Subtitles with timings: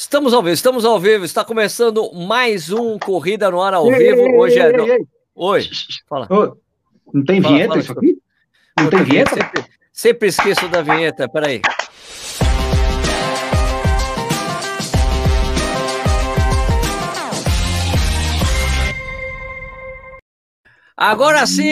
[0.00, 1.26] Estamos ao vivo, estamos ao vivo.
[1.26, 4.34] Está começando mais um Corrida no Ar ao ei, vivo.
[4.34, 4.74] Hoje é.
[4.74, 5.68] Ei, ei, Oi,
[6.08, 6.26] fala.
[7.12, 8.18] não tem fala, vinheta fala, isso aqui?
[8.78, 9.34] Não tem vinheta?
[9.34, 11.60] Sempre, sempre esqueço da vinheta, peraí.
[21.00, 21.64] Agora sim!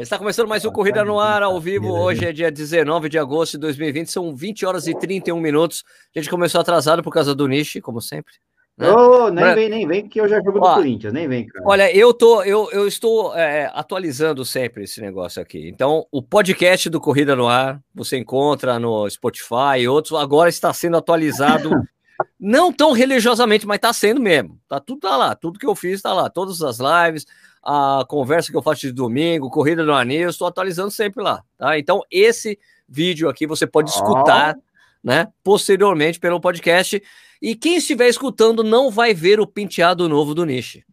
[0.00, 1.92] Está começando mais um Corrida no Ar ao vivo.
[1.92, 5.84] Hoje é dia 19 de agosto de 2020, são 20 horas e 31 minutos.
[6.16, 8.32] A gente começou atrasado por causa do Nishi, como sempre.
[8.78, 8.90] Né?
[8.90, 11.62] Oh, nem vem, nem vem, que eu já jogo do Corinthians, nem vem, cara.
[11.68, 15.68] Olha, eu, tô, eu, eu estou é, atualizando sempre esse negócio aqui.
[15.68, 20.72] Então, o podcast do Corrida no Ar, você encontra no Spotify e outros, agora está
[20.72, 21.68] sendo atualizado.
[22.40, 24.58] não tão religiosamente, mas está sendo mesmo.
[24.66, 27.26] Tá tudo tá lá, tudo que eu fiz está lá, todas as lives,
[27.62, 31.78] a conversa que eu faço de domingo, corrida do anil, estou atualizando sempre lá, tá?
[31.78, 34.62] Então, esse vídeo aqui você pode escutar, oh.
[35.02, 37.02] né, posteriormente pelo podcast.
[37.40, 40.84] E quem estiver escutando não vai ver o penteado novo do Nishi.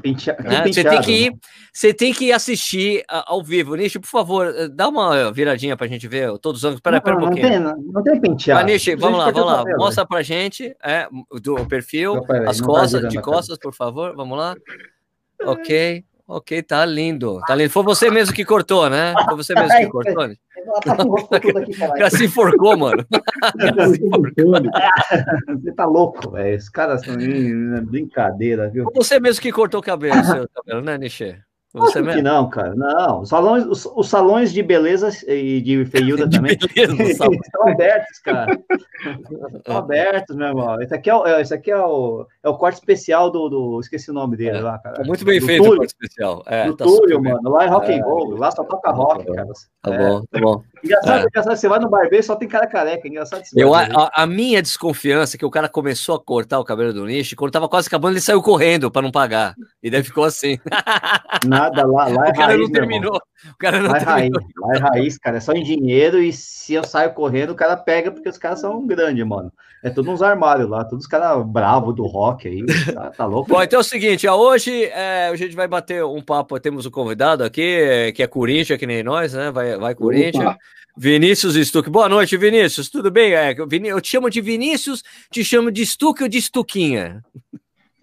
[0.00, 0.36] Pentea...
[0.42, 0.66] Né?
[0.66, 1.32] Você tem que ir,
[1.72, 3.74] você tem que assistir ao vivo.
[3.74, 6.78] Nishi, por favor, eh, dá uma viradinha pra gente ver todos os ângulos.
[6.78, 7.60] Espera, espera um pouquinho.
[7.60, 8.60] Não tem, não tem penteado.
[8.60, 9.64] Ah, Nishi, vamos lá, vamos lá.
[9.76, 11.06] Mostra pra gente é,
[11.42, 14.14] do perfil, as costas, de costas, por favor.
[14.16, 14.56] Vamos lá.
[15.42, 17.40] Ok, ok, tá lindo.
[17.46, 17.70] Tá lindo.
[17.70, 19.14] Foi você mesmo que cortou, né?
[19.26, 20.28] Foi você mesmo que cortou.
[20.28, 20.34] Né?
[21.98, 23.04] Já se enforcou, mano.
[25.62, 26.56] Você tá louco, velho.
[26.56, 27.16] Os caras são
[27.84, 28.84] brincadeira, viu?
[28.84, 31.38] Foi você mesmo que cortou o cabelo, seu cabelo, né, Nichê?
[31.74, 32.16] Você mesmo?
[32.16, 32.72] que não, cara.
[32.76, 37.68] Não, os salões, os, os salões de beleza e de feiura de também beleza, estão
[37.68, 38.58] abertos, cara.
[39.56, 40.80] estão abertos, meu irmão.
[40.80, 43.80] Esse aqui é o, é, esse aqui é o, é o corte especial do, do
[43.80, 45.02] Esqueci o nome dele é, lá, cara.
[45.02, 46.42] É muito bem do feito Túlio, o corte especial.
[46.46, 47.50] É, do tá Túlio, mano.
[47.50, 48.36] Lá é rock and roll.
[48.36, 49.52] Lá só toca rock, tá cara.
[49.82, 50.62] Tá bom, tá bom.
[50.84, 51.26] Engraçado, é.
[51.26, 53.08] engraçado, você vai no barbeiro só tem cara careca.
[53.08, 56.92] Engraçado Eu, a, a, minha desconfiança é que o cara começou a cortar o cabelo
[56.92, 59.54] do nicho, quando tava quase acabando, ele saiu correndo para não pagar.
[59.82, 60.58] E daí ficou assim.
[61.46, 63.16] Nada, lá, lá é O cara raiz, não terminou.
[63.16, 64.40] O cara não lá é terminou.
[64.40, 65.36] Raiz, lá é raiz, cara.
[65.38, 68.60] É só em dinheiro e se eu saio correndo, o cara pega, porque os caras
[68.60, 69.50] são grandes, mano.
[69.84, 72.64] É tudo uns armários lá, todos os caras bravos do rock aí.
[72.94, 73.50] Tá, tá, louco?
[73.50, 76.90] Bom, então é o seguinte, hoje é, a gente vai bater um papo, temos um
[76.90, 79.50] convidado aqui, que é Corinthians, que nem nós, né?
[79.50, 80.46] Vai, vai Corinthians.
[80.46, 80.58] Opa.
[80.96, 81.90] Vinícius Stuck.
[81.90, 82.88] Boa noite, Vinícius.
[82.88, 83.34] Tudo bem?
[83.34, 87.20] É, eu te chamo de Vinícius, te chamo de Stuck ou de Stuquinha?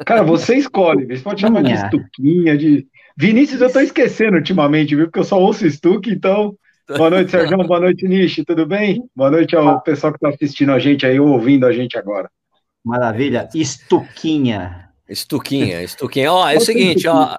[0.05, 1.07] Cara, você escolhe.
[1.07, 2.85] Você pode chamar de Stuquinha, de.
[3.17, 5.05] Vinícius, eu tô esquecendo ultimamente, viu?
[5.05, 6.55] Porque eu só ouço Stuck, então.
[6.97, 7.57] Boa noite, Sérgio.
[7.57, 8.43] Boa noite, Nishi.
[8.43, 9.03] Tudo bem?
[9.15, 12.29] Boa noite ao pessoal que está assistindo a gente aí, ouvindo a gente agora.
[12.83, 13.47] Maravilha.
[13.53, 14.89] Estuquinha.
[15.07, 16.31] Estuquinha, estuquinha.
[16.31, 17.37] Ó, é o seguinte, ó.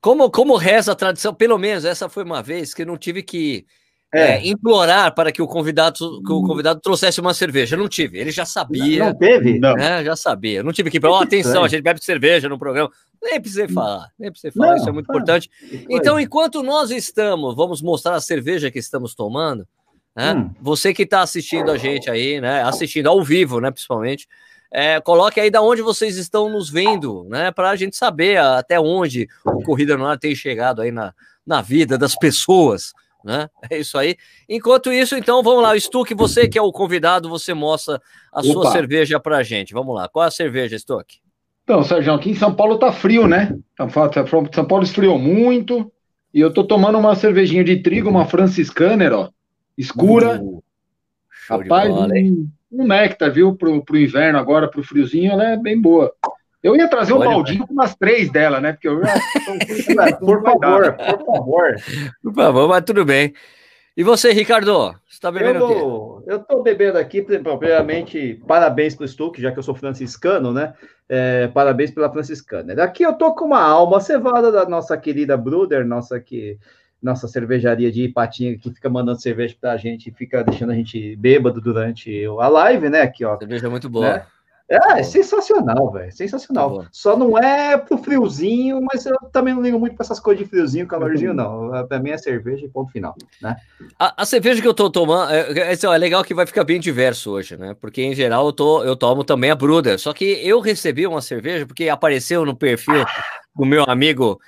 [0.00, 3.22] Como, como reza a tradição, pelo menos essa foi uma vez que eu não tive
[3.22, 3.66] que
[4.14, 4.36] é.
[4.36, 7.74] É, implorar para que o convidado que o convidado trouxesse uma cerveja.
[7.74, 9.06] Eu não tive, ele já sabia.
[9.06, 9.58] Não teve?
[9.58, 9.74] Não.
[9.74, 10.60] Né, já sabia.
[10.60, 12.88] Eu não tive que falar, oh, atenção, a gente bebe cerveja no programa.
[13.24, 15.12] Nem precisei falar, nem precisei falar, não, isso é muito tá.
[15.14, 15.50] importante.
[15.88, 19.66] Então, enquanto nós estamos, vamos mostrar a cerveja que estamos tomando,
[20.14, 20.34] né?
[20.34, 20.50] Hum.
[20.60, 22.62] Você que está assistindo a gente aí, né?
[22.62, 23.70] Assistindo ao vivo, né?
[23.70, 24.28] Principalmente.
[24.70, 27.50] É, coloque aí da onde vocês estão nos vendo, né?
[27.50, 31.14] Para a gente saber até onde o Corrida no Ar tem chegado aí na,
[31.46, 32.92] na vida das pessoas
[33.24, 33.48] né?
[33.70, 34.16] É isso aí.
[34.46, 35.78] Enquanto isso, então, vamos lá.
[35.80, 38.52] Stuck, você que é o convidado, você mostra a Opa.
[38.52, 39.72] sua cerveja pra gente.
[39.72, 40.08] Vamos lá.
[40.08, 41.23] Qual é a cerveja, Stuck?
[41.64, 43.56] Então, Sérgio, aqui em São Paulo tá frio, né?
[44.52, 45.90] São Paulo esfriou muito.
[46.32, 49.30] E eu tô tomando uma cervejinha de trigo, uma franciscaner, ó.
[49.76, 50.40] Escura.
[50.40, 50.62] Uh,
[51.48, 53.54] Rapaz, bola, um, um néctar, viu?
[53.54, 56.12] Pro, pro inverno agora, pro friozinho, ela é bem boa.
[56.62, 58.72] Eu ia trazer um baldinho com umas três dela, né?
[58.72, 59.00] Porque eu
[60.20, 61.76] por favor, por favor.
[62.22, 63.34] Por favor, mas tudo bem.
[63.96, 64.72] E você, Ricardo?
[65.06, 66.13] Você está bebendo eu, o quê?
[66.26, 70.74] Eu estou bebendo aqui, primeiramente, parabéns para o Stuck, já que eu sou franciscano, né?
[71.08, 72.82] É, parabéns pela franciscana.
[72.82, 76.58] Aqui eu tô com uma alma cevada da nossa querida Bruder, nossa que
[77.02, 81.14] nossa cervejaria de Ipatinga, que fica mandando cerveja para a gente, fica deixando a gente
[81.16, 83.02] bêbado durante a live, né?
[83.02, 83.36] Aqui, ó.
[83.36, 84.14] Cerveja muito boa.
[84.14, 84.26] Né?
[84.68, 86.10] É, é sensacional, velho.
[86.10, 86.82] Sensacional.
[86.82, 90.42] Tá Só não é pro friozinho, mas eu também não ligo muito para essas coisas
[90.42, 91.86] de friozinho, calorzinho, não.
[91.86, 93.56] Para mim é cerveja e ponto final, né?
[93.98, 96.80] A, a cerveja que eu tô tomando, é, é, é, legal que vai ficar bem
[96.80, 97.76] diverso hoje, né?
[97.78, 99.98] Porque em geral eu, tô, eu tomo também a Bruder.
[99.98, 103.04] Só que eu recebi uma cerveja porque apareceu no perfil
[103.54, 104.40] do meu amigo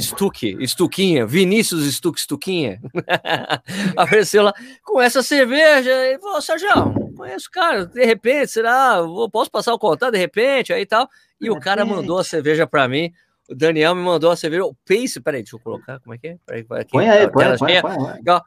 [0.00, 2.80] Stuque, Stuquinha, Vinícius Stuque, Stuquinha.
[3.96, 4.52] Apareceu lá
[4.82, 5.90] com essa cerveja.
[5.90, 6.68] Ele falou, Sérgio,
[7.16, 8.98] conheço o cara, de repente, será?
[9.32, 11.08] Posso passar o contato de repente, aí tal.
[11.40, 13.12] E o cara mandou a cerveja para mim.
[13.48, 14.64] O Daniel me mandou a cerveja.
[14.64, 16.00] O Pace, peraí, deixa eu colocar.
[16.00, 16.38] Como é que é?
[16.46, 18.40] Peraí, aqui, põe aí, põe, põe, põe, põe,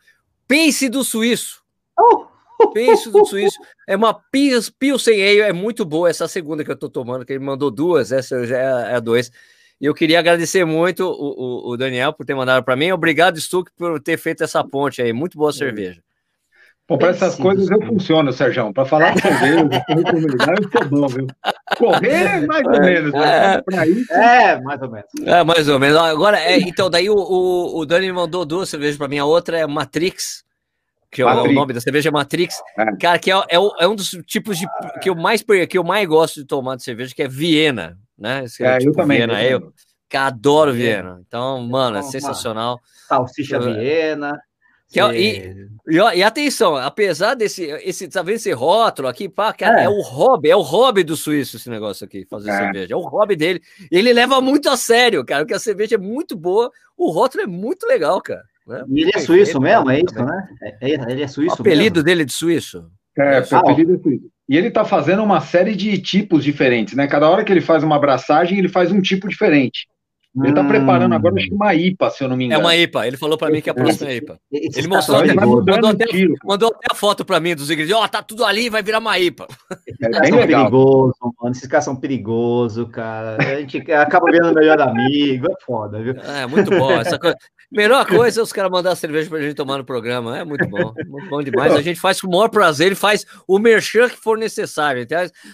[0.48, 1.64] Pace do Suíço.
[2.00, 2.28] Oh,
[2.74, 3.60] Penso do suíço.
[3.88, 7.44] É uma Pilsen Ale, é muito boa essa segunda que eu tô tomando, que ele
[7.44, 9.32] mandou duas, essa já é a dois.
[9.80, 12.92] E eu queria agradecer muito o, o, o Daniel por ter mandado para mim.
[12.92, 15.14] Obrigado, Stuck, por ter feito essa ponte aí.
[15.14, 16.02] Muito boa cerveja.
[16.90, 18.74] Bom, para essas coisas eu funciono, Sérgio.
[18.74, 19.68] Para falar com cerveja,
[20.58, 21.28] eu sou bom, viu?
[21.78, 23.14] Correr, mais ou menos.
[23.14, 24.14] É, isso...
[24.14, 25.08] é, mais ou menos.
[25.26, 25.98] É, mais ou menos.
[25.98, 29.18] Agora, é, então, daí o, o, o Dani mandou duas cervejas para mim.
[29.18, 30.46] A outra é Matrix,
[31.12, 31.46] que Matrix.
[31.46, 32.56] é o nome da cerveja é Matrix.
[32.78, 32.96] É.
[32.96, 34.66] Cara, que é, é, é, um dos tipos de
[35.02, 38.44] que eu mais que eu mais gosto de tomar de cerveja, que é Viena, né?
[38.46, 39.18] Esse é, tipo eu também.
[39.18, 39.74] Viena, eu,
[40.10, 41.22] que adoro Viena.
[41.26, 42.80] Então, mano, é sensacional.
[43.08, 44.40] Salsicha Viena.
[44.90, 49.52] Que, é e, e, e, atenção, apesar desse esse, tá vendo esse rótulo aqui, pá,
[49.52, 49.84] cara, é.
[49.84, 49.90] é.
[49.90, 52.58] o hobby, é o hobby do suíço esse negócio aqui, fazer é.
[52.58, 52.94] cerveja.
[52.94, 53.62] É o hobby dele.
[53.92, 57.48] Ele leva muito a sério, cara, porque a cerveja é muito boa, o rótulo é
[57.48, 58.44] muito legal, cara.
[58.66, 58.84] Né?
[58.88, 60.50] E ele é suíço mesmo, é isso, né?
[60.82, 61.58] É, ele é suíço.
[61.58, 62.04] O apelido mesmo?
[62.04, 62.90] dele de suíço.
[63.18, 64.32] É, o apelido é suíço.
[64.50, 67.08] E ele tá fazendo uma série de tipos diferentes, né?
[67.08, 69.88] Cada hora que ele faz uma abraçagem, ele faz um tipo diferente.
[70.40, 72.62] Ele está preparando agora, acho que uma IPA, se eu não me engano.
[72.62, 73.08] É uma IPA.
[73.08, 74.40] Ele falou para mim que é a próxima IPA.
[74.52, 76.06] Ele mostrou até, mandou, até,
[76.44, 78.02] mandou até a foto para mim dos ingredientes.
[78.02, 79.48] Ó, oh, tá tudo ali, vai virar uma IPA.
[80.02, 80.66] É bem legal.
[80.66, 81.52] perigoso, mano.
[81.52, 83.38] Esses caras são perigosos, cara.
[83.40, 85.48] A gente acaba vendo o melhor amigo.
[85.52, 86.14] É foda, viu?
[86.14, 86.92] É, muito bom.
[86.92, 87.38] Essa coisa.
[87.72, 90.38] Melhor coisa é os caras mandar cerveja pra gente tomar no programa.
[90.38, 90.94] É muito bom.
[91.08, 91.74] Muito bom demais.
[91.74, 95.06] A gente faz com o maior prazer e faz o merchan que for necessário.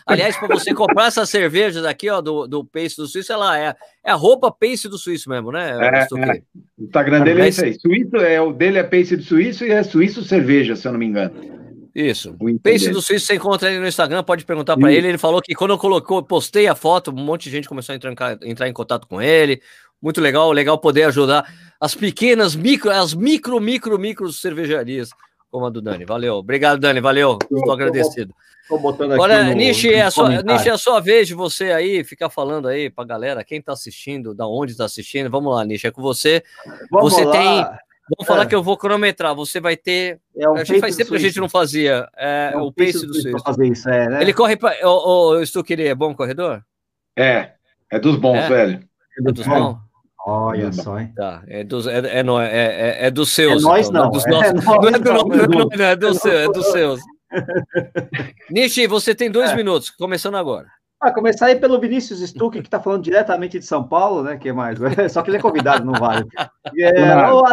[0.05, 3.75] Aliás, para você comprar essa cerveja daqui, ó, do, do Pace do Suíço, ela é,
[4.03, 5.71] é a roupa Pace do Suíço mesmo, né?
[5.79, 6.41] É, é.
[6.77, 7.79] O Instagram dele é isso aí.
[7.79, 10.99] Suíço, é, o dele é Pace do Suíço e é Suíço Cerveja, se eu não
[10.99, 11.31] me engano.
[11.93, 12.35] Isso.
[12.39, 15.07] O Pace do Suíço você encontra ele no Instagram, pode perguntar para ele.
[15.07, 17.95] Ele falou que quando eu colocou, postei a foto, um monte de gente começou a
[17.95, 19.61] entrar, entrar em contato com ele.
[20.01, 21.47] Muito legal, legal poder ajudar
[21.79, 25.11] as pequenas, micro, as micro, micro, micro cervejarias,
[25.53, 26.03] como a do Dani.
[26.03, 26.33] Valeu.
[26.33, 26.99] Obrigado, Dani.
[26.99, 27.37] Valeu.
[27.43, 28.33] Estou agradecido.
[28.63, 31.35] Estou botando aqui Olha, no, Nishi, é a sua, Nishi, é a sua vez de
[31.35, 35.29] você aí ficar falando aí para galera, quem está assistindo, da onde está assistindo.
[35.29, 36.43] Vamos lá, Nishi, é com você.
[36.89, 37.31] Vamos você lá.
[37.31, 37.43] tem.
[38.17, 38.45] Vamos falar é.
[38.47, 39.35] que eu vou cronometrar.
[39.35, 40.19] Você vai ter.
[40.35, 42.09] É um a gente faz tempo que a gente não fazia.
[42.17, 43.43] É, é o pace do Suíço.
[43.45, 44.21] Fazer isso, é, né?
[44.23, 44.75] Ele corre para.
[44.89, 46.63] O, o Stuquiri é bom corredor?
[47.15, 47.51] É.
[47.91, 48.49] É dos bons, é?
[48.49, 48.89] velho.
[49.19, 49.77] É dos bons?
[50.25, 51.11] Olha só, hein?
[51.15, 53.61] Tá, é dos, é, é, é, é, é dos seus.
[53.61, 54.11] É nós então, não.
[54.11, 57.01] Não é, dos nossos, não é do não, não, é do seu, é dos seus.
[58.49, 59.55] Nishi, você tem dois é.
[59.55, 60.67] minutos, começando agora.
[61.01, 64.37] Ah, começar aí pelo Vinícius Stuck, que está falando diretamente de São Paulo, né?
[64.37, 64.79] Que é mais.
[65.11, 66.25] Só que ele é convidado, não vale.
[66.79, 67.43] É, o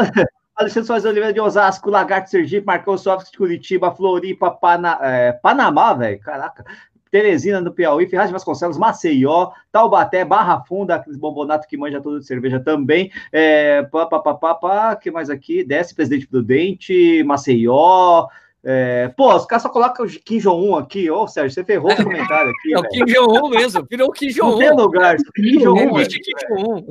[0.55, 5.93] Alexandre Soares Oliveira de Osasco, Lagarto Sergipe, Marcão Soares de Curitiba, Floripa, Pana, é, Panamá,
[5.95, 6.21] velho.
[6.21, 6.65] Caraca.
[7.11, 12.21] Teresina do Piauí, Ferraz de Vasconcelos, Maceió, Taubaté, Barra Funda, aqueles bombonato que manja tudo
[12.21, 13.11] de cerveja também.
[13.33, 15.65] É, pá, pá, pá, pá, pá, que mais aqui?
[15.65, 18.27] Desce, Presidente Prudente, Maceió.
[18.63, 21.97] É, pô, os caras só colocam o Kim Jong-un aqui, ô Sérgio, você ferrou o
[21.97, 22.75] comentário aqui.
[22.75, 24.51] É o Kim Jong-un mesmo, virou o Kim Jong-un.
[24.51, 26.03] Não tem lugar, Kim Jong-un.
[26.03, 26.87] Jong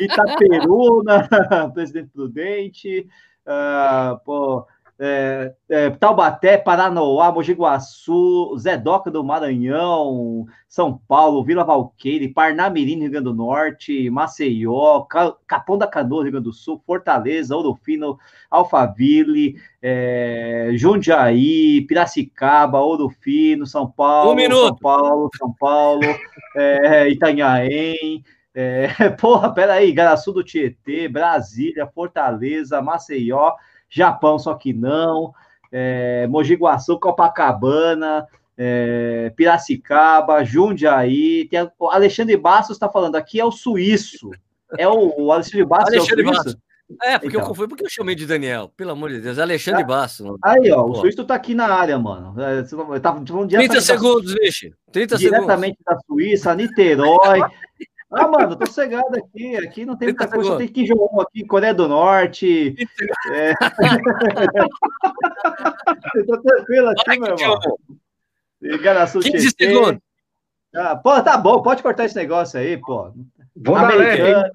[0.00, 1.28] Itaperuna,
[1.74, 3.06] Presidente Prudente,
[3.46, 4.66] uh, pô,
[4.98, 13.10] é, é, Taubaté, Paranoá, Mogi Guaçu, Zedoca do Maranhão, São Paulo, Vila Valqueire, Parnamirim, Rio
[13.10, 15.02] Grande do Norte, Maceió,
[15.46, 18.18] Capão da Canoa, Rio Grande do Sul, Fortaleza, Ouro Fino,
[18.50, 26.00] Alphaville, é, Jundiaí, Piracicaba, Ouro Fino, São Paulo, um São Paulo, São Paulo,
[26.56, 28.88] é, Itanhaém, é,
[29.20, 33.52] porra, peraí, Garaçu do Tietê, Brasília, Fortaleza, Maceió,
[33.88, 35.32] Japão, só que não,
[35.72, 38.26] é, Mogi Guaçu, Copacabana,
[38.56, 44.30] é, Piracicaba, Jundiaí, tem o Alexandre Bastos está falando, aqui é o suíço,
[44.78, 46.58] é o, o Alexandre Bastos Alexandre é o suíço?
[47.02, 47.48] É, porque então.
[47.48, 50.36] eu fui porque eu chamei de Daniel, pelo amor de Deus, Alexandre ah, Bastos.
[50.42, 50.92] Aí, ó, Pô.
[50.92, 52.40] o suíço tá aqui na área, mano.
[52.40, 54.72] É, eu tava falando 30 segundos, vixe.
[54.92, 55.84] 30 diretamente segundos.
[55.84, 57.40] da Suíça, Niterói,
[58.10, 59.56] Ah, mano, tô sossegado aqui.
[59.56, 60.50] Aqui não tem muita coisa.
[60.50, 62.76] Só tem Kim Jong-un aqui, Coreia do Norte.
[63.32, 63.52] É...
[66.14, 67.58] Eu tô tranquilo aqui, meu irmão.
[68.62, 70.00] Igaraçu 15 segundos.
[70.74, 73.12] Ah, pô, tá bom, pode cortar esse negócio aí, pô.
[73.56, 74.50] Vou Americana,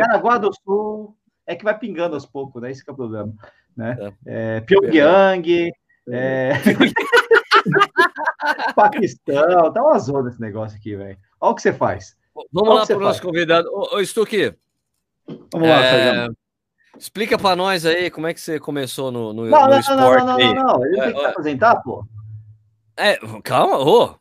[0.00, 1.16] Paraguai do Sul.
[1.46, 2.70] É que vai pingando aos poucos, né?
[2.70, 3.32] Esse é o problema.
[3.76, 3.96] Né?
[4.26, 5.72] É, é Pyongyang.
[6.08, 6.52] É...
[8.74, 11.16] Paquistão, tá uma zona esse negócio aqui, velho.
[11.40, 12.16] Olha o que você faz.
[12.52, 13.68] Vamos lá para o nosso convidado.
[13.70, 14.54] Ô, ô Stuque.
[15.52, 16.28] Vamos lá, é...
[16.98, 20.24] Explica para nós aí como é que você começou no, no, não, no não, esporte.
[20.24, 21.26] Não, não, não, não, Ele é, tem que é...
[21.26, 22.04] apresentar, pô.
[22.96, 24.14] É, calma, ô.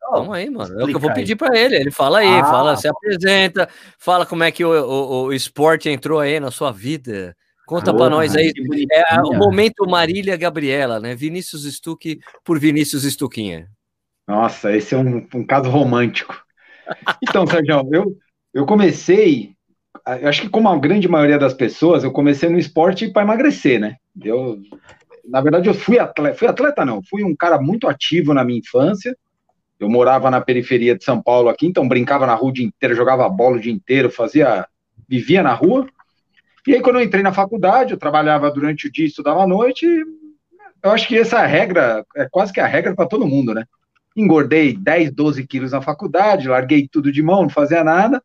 [0.00, 0.80] Calma aí, mano.
[0.80, 1.76] É o que eu vou pedir para ele.
[1.76, 3.68] Ele fala aí, ah, fala, se apresenta,
[3.98, 7.36] fala como é que o, o, o esporte entrou aí na sua vida.
[7.66, 8.52] Conta para nós aí.
[8.92, 11.16] É o momento Marília Gabriela, né?
[11.16, 13.68] Vinícius Stuck por Vinícius Stuquinha.
[14.26, 16.45] Nossa, esse é um, um caso romântico.
[17.22, 18.16] Então, Sérgio, eu,
[18.54, 19.52] eu comecei,
[20.04, 23.96] acho que como a grande maioria das pessoas, eu comecei no esporte para emagrecer, né?
[24.22, 24.58] Eu,
[25.24, 28.58] na verdade, eu fui atleta, fui atleta não, fui um cara muito ativo na minha
[28.58, 29.16] infância.
[29.78, 32.94] Eu morava na periferia de São Paulo aqui, então brincava na rua o dia inteiro,
[32.94, 34.66] jogava bola o dia inteiro, fazia,
[35.06, 35.86] vivia na rua.
[36.66, 39.86] E aí, quando eu entrei na faculdade, eu trabalhava durante o dia, estudava à noite.
[40.82, 43.64] Eu acho que essa regra é quase que a regra para todo mundo, né?
[44.16, 48.22] Engordei 10, 12 quilos na faculdade, larguei tudo de mão, não fazia nada.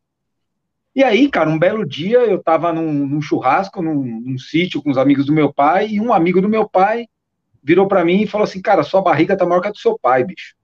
[0.94, 4.90] E aí, cara, um belo dia eu estava num, num, churrasco, num, num, sítio com
[4.90, 7.06] os amigos do meu pai, e um amigo do meu pai
[7.62, 9.98] virou para mim e falou assim: Cara, sua barriga tá maior que a do seu
[9.98, 10.54] pai, bicho.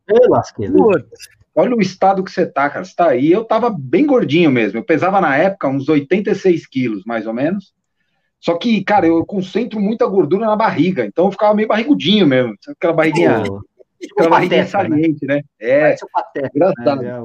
[1.54, 2.84] Olha o estado que você tá, cara.
[2.84, 3.32] Você tá aí.
[3.32, 4.78] Eu tava bem gordinho mesmo.
[4.78, 7.72] Eu pesava na época uns 86 quilos, mais ou menos.
[8.40, 12.54] Só que, cara, eu concentro muita gordura na barriga, então eu ficava meio barrigudinho mesmo.
[12.68, 13.42] Aquela barriguinha.
[13.50, 13.62] Oh.
[14.12, 14.66] Aquela barriguinha né?
[14.66, 15.36] saliente, né?
[15.36, 15.42] né?
[15.58, 15.96] É.
[16.12, 17.02] Pateta, engraçado.
[17.02, 17.20] Né?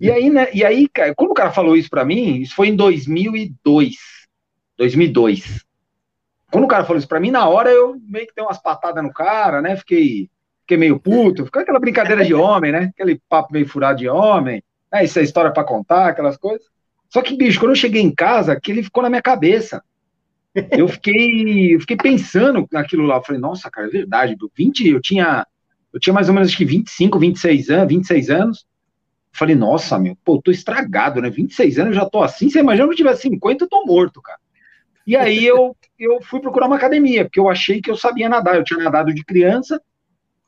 [0.00, 0.48] E aí, né?
[0.52, 3.96] E aí, cara, quando o cara falou isso para mim, isso foi em 2002.
[4.76, 5.64] 2002.
[6.50, 9.02] Quando o cara falou isso para mim, na hora eu meio que dei umas patadas
[9.02, 9.76] no cara, né?
[9.76, 10.30] Fiquei,
[10.62, 12.90] fiquei meio puto, ficou aquela brincadeira de homem, né?
[12.94, 15.04] Aquele papo meio furado de homem, né?
[15.04, 16.66] Isso é história para contar, aquelas coisas.
[17.08, 19.82] Só que, bicho, quando eu cheguei em casa, aquele ficou na minha cabeça.
[20.72, 23.16] Eu fiquei, eu fiquei pensando naquilo lá.
[23.16, 24.36] Eu falei, nossa, cara, é verdade.
[24.56, 25.46] 20, eu tinha,
[25.98, 28.66] eu tinha mais ou menos acho que 25, 26 anos, 26 anos.
[29.32, 31.28] Falei, nossa, meu, pô, tô estragado, né?
[31.28, 32.48] 26 anos eu já tô assim.
[32.48, 34.38] Você imagina que eu tivesse 50, eu tô morto, cara.
[35.04, 38.54] E aí eu, eu fui procurar uma academia, porque eu achei que eu sabia nadar.
[38.54, 39.82] Eu tinha nadado de criança,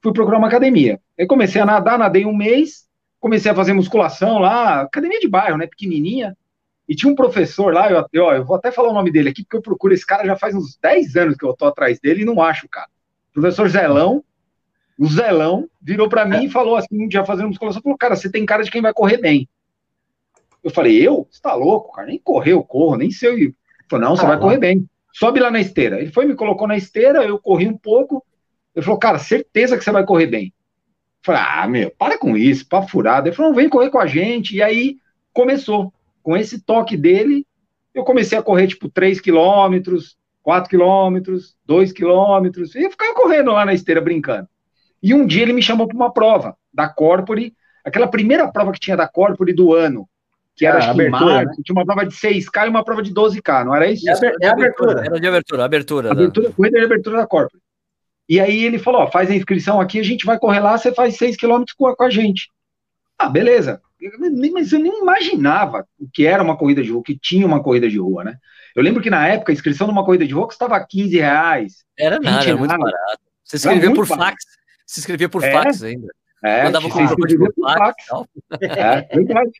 [0.00, 1.00] fui procurar uma academia.
[1.18, 2.88] Aí comecei a nadar, nadei um mês,
[3.18, 5.66] comecei a fazer musculação lá, academia de bairro, né?
[5.66, 6.36] Pequenininha.
[6.88, 9.42] E tinha um professor lá, eu, eu, eu vou até falar o nome dele aqui,
[9.42, 12.22] porque eu procuro esse cara já faz uns 10 anos que eu tô atrás dele
[12.22, 12.88] e não acho, cara.
[13.32, 14.24] Professor Zelão,
[15.00, 18.30] o Zelão virou para mim e falou assim, um dia fazendo musculação, falou, cara, você
[18.30, 19.48] tem cara de quem vai correr bem.
[20.62, 21.26] Eu falei, eu?
[21.30, 22.08] Você tá louco, cara?
[22.08, 23.32] Nem correr eu corro, nem sei.
[23.32, 23.54] Ele
[23.88, 24.86] falou, não, você ah, vai correr bem.
[25.10, 26.02] Sobe lá na esteira.
[26.02, 28.22] Ele foi, me colocou na esteira, eu corri um pouco.
[28.76, 30.48] Ele falou, cara, certeza que você vai correr bem.
[30.48, 33.26] Eu falei, ah, meu, para com isso, para furada.
[33.26, 34.54] Ele falou, vem correr com a gente.
[34.54, 34.98] E aí
[35.32, 35.90] começou.
[36.22, 37.46] Com esse toque dele,
[37.94, 42.74] eu comecei a correr tipo 3 quilômetros, 4 quilômetros, 2 quilômetros.
[42.74, 44.46] E eu ficava correndo lá na esteira brincando.
[45.02, 47.54] E um dia ele me chamou para uma prova da Corpore,
[47.84, 50.08] aquela primeira prova que tinha da Corpore do ano,
[50.56, 51.62] que era ah, abertura, março, né?
[51.64, 54.08] tinha uma prova de 6K e uma prova de 12K, não era isso?
[54.08, 55.04] É, é a abertura.
[55.04, 56.12] Era de abertura, abertura.
[56.12, 56.54] Abertura, da...
[56.54, 57.62] corrida de abertura da Corpore.
[58.28, 60.92] E aí ele falou, ó, faz a inscrição aqui, a gente vai correr lá, você
[60.92, 62.50] faz 6 km com, com a gente.
[63.18, 63.80] Ah, beleza.
[64.52, 67.88] Mas eu nem imaginava o que era uma corrida de rua, que tinha uma corrida
[67.88, 68.36] de rua, né?
[68.74, 71.84] Eu lembro que na época a inscrição numa corrida de rua custava 15 reais.
[71.98, 73.20] Era nada, era muito barato.
[73.44, 74.36] Você escrevia por barato.
[74.90, 76.12] Se inscrevia por é, fax ainda.
[76.42, 78.06] É, Mandava com por fax.
[78.06, 78.28] fax.
[78.60, 79.52] É, verdade.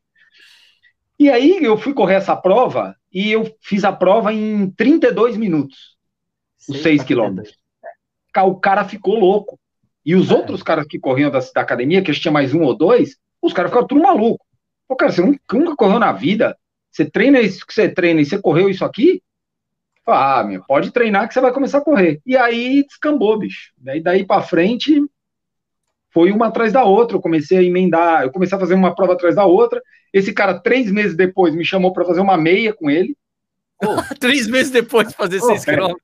[1.18, 5.96] E aí eu fui correr essa prova e eu fiz a prova em 32 minutos.
[6.68, 7.56] Os 6 quilômetros.
[8.44, 9.58] O cara ficou louco.
[10.04, 10.34] E os é.
[10.34, 13.70] outros caras que corriam da, da academia, que tinha mais um ou dois, os caras
[13.70, 14.44] ficaram tudo maluco.
[14.88, 16.58] Pô, cara, você nunca, nunca correu na vida?
[16.90, 19.22] Você treina isso que você treina e você correu isso aqui?
[20.04, 22.20] Ah, meu, pode treinar que você vai começar a correr.
[22.26, 23.70] E aí descambou, bicho.
[23.78, 25.00] Daí daí para frente
[26.12, 27.16] foi uma atrás da outra.
[27.16, 29.82] Eu comecei a emendar, eu comecei a fazer uma prova atrás da outra.
[30.12, 33.16] Esse cara, três meses depois, me chamou para fazer uma meia com ele.
[33.82, 36.02] Oh, três meses depois de fazer oh, seis quilômetros.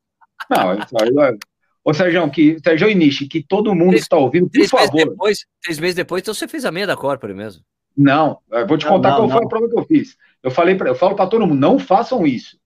[0.51, 1.37] Não,
[1.85, 5.09] Ô, Sérgio, que, Sérgio Inishi, que todo mundo três, está ouvindo, por favor.
[5.09, 7.63] Depois, três meses depois, então você fez a meia da Corpore mesmo.
[7.97, 9.37] Não, eu vou te contar não, qual não.
[9.37, 10.17] foi a prova que eu fiz.
[10.43, 12.59] Eu falei pra, eu falo para todo mundo, não façam isso.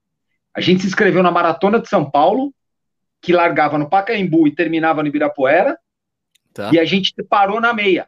[0.55, 2.51] A gente se inscreveu na Maratona de São Paulo,
[3.21, 5.77] que largava no Pacaembu e terminava no Ibirapuera.
[6.53, 6.69] Tá.
[6.73, 8.07] E a gente parou na meia.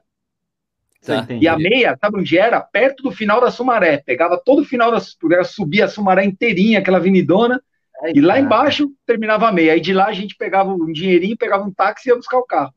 [1.05, 1.27] Tá.
[1.29, 2.61] E a meia, sabe onde era?
[2.61, 3.97] Perto do final da Sumaré.
[3.97, 4.99] Pegava todo o final da
[5.43, 7.61] subia a Sumaré inteirinha, aquela avenidona,
[8.01, 8.45] Ai, e lá cara.
[8.45, 9.73] embaixo terminava a meia.
[9.73, 12.45] Aí de lá a gente pegava um dinheirinho, pegava um táxi e ia buscar o
[12.45, 12.73] carro.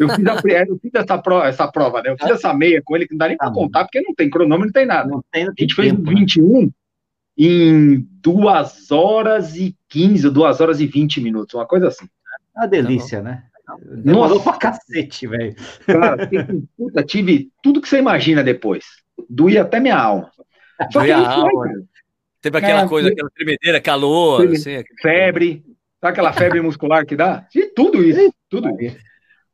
[0.00, 0.34] Eu fiz, a,
[0.66, 2.10] eu fiz essa, prova, essa prova, né?
[2.10, 4.14] Eu fiz essa meia com ele, que não dá nem ah, pra contar, porque não
[4.14, 5.08] tem cronômetro, não tem nada.
[5.08, 6.68] Não tem, não tem a gente tempo, fez 21 né?
[7.38, 12.06] em 2 horas e 15, 2 horas e 20 minutos, uma coisa assim.
[12.54, 13.44] Uma delícia, tá né?
[13.80, 14.50] Demorou Nossa.
[14.50, 15.54] pra cacete, velho.
[15.86, 16.28] Cara,
[16.76, 18.84] puta, tive tudo que você imagina depois.
[19.28, 20.30] Doía até minha alma.
[20.90, 21.50] Só que a alma.
[21.50, 21.70] Foi,
[22.42, 25.62] Teve aquela é, coisa, aquela tremedeira, calor, assim, febre,
[26.00, 27.46] sabe aquela febre muscular que dá?
[27.54, 28.96] E tudo isso, tudo isso.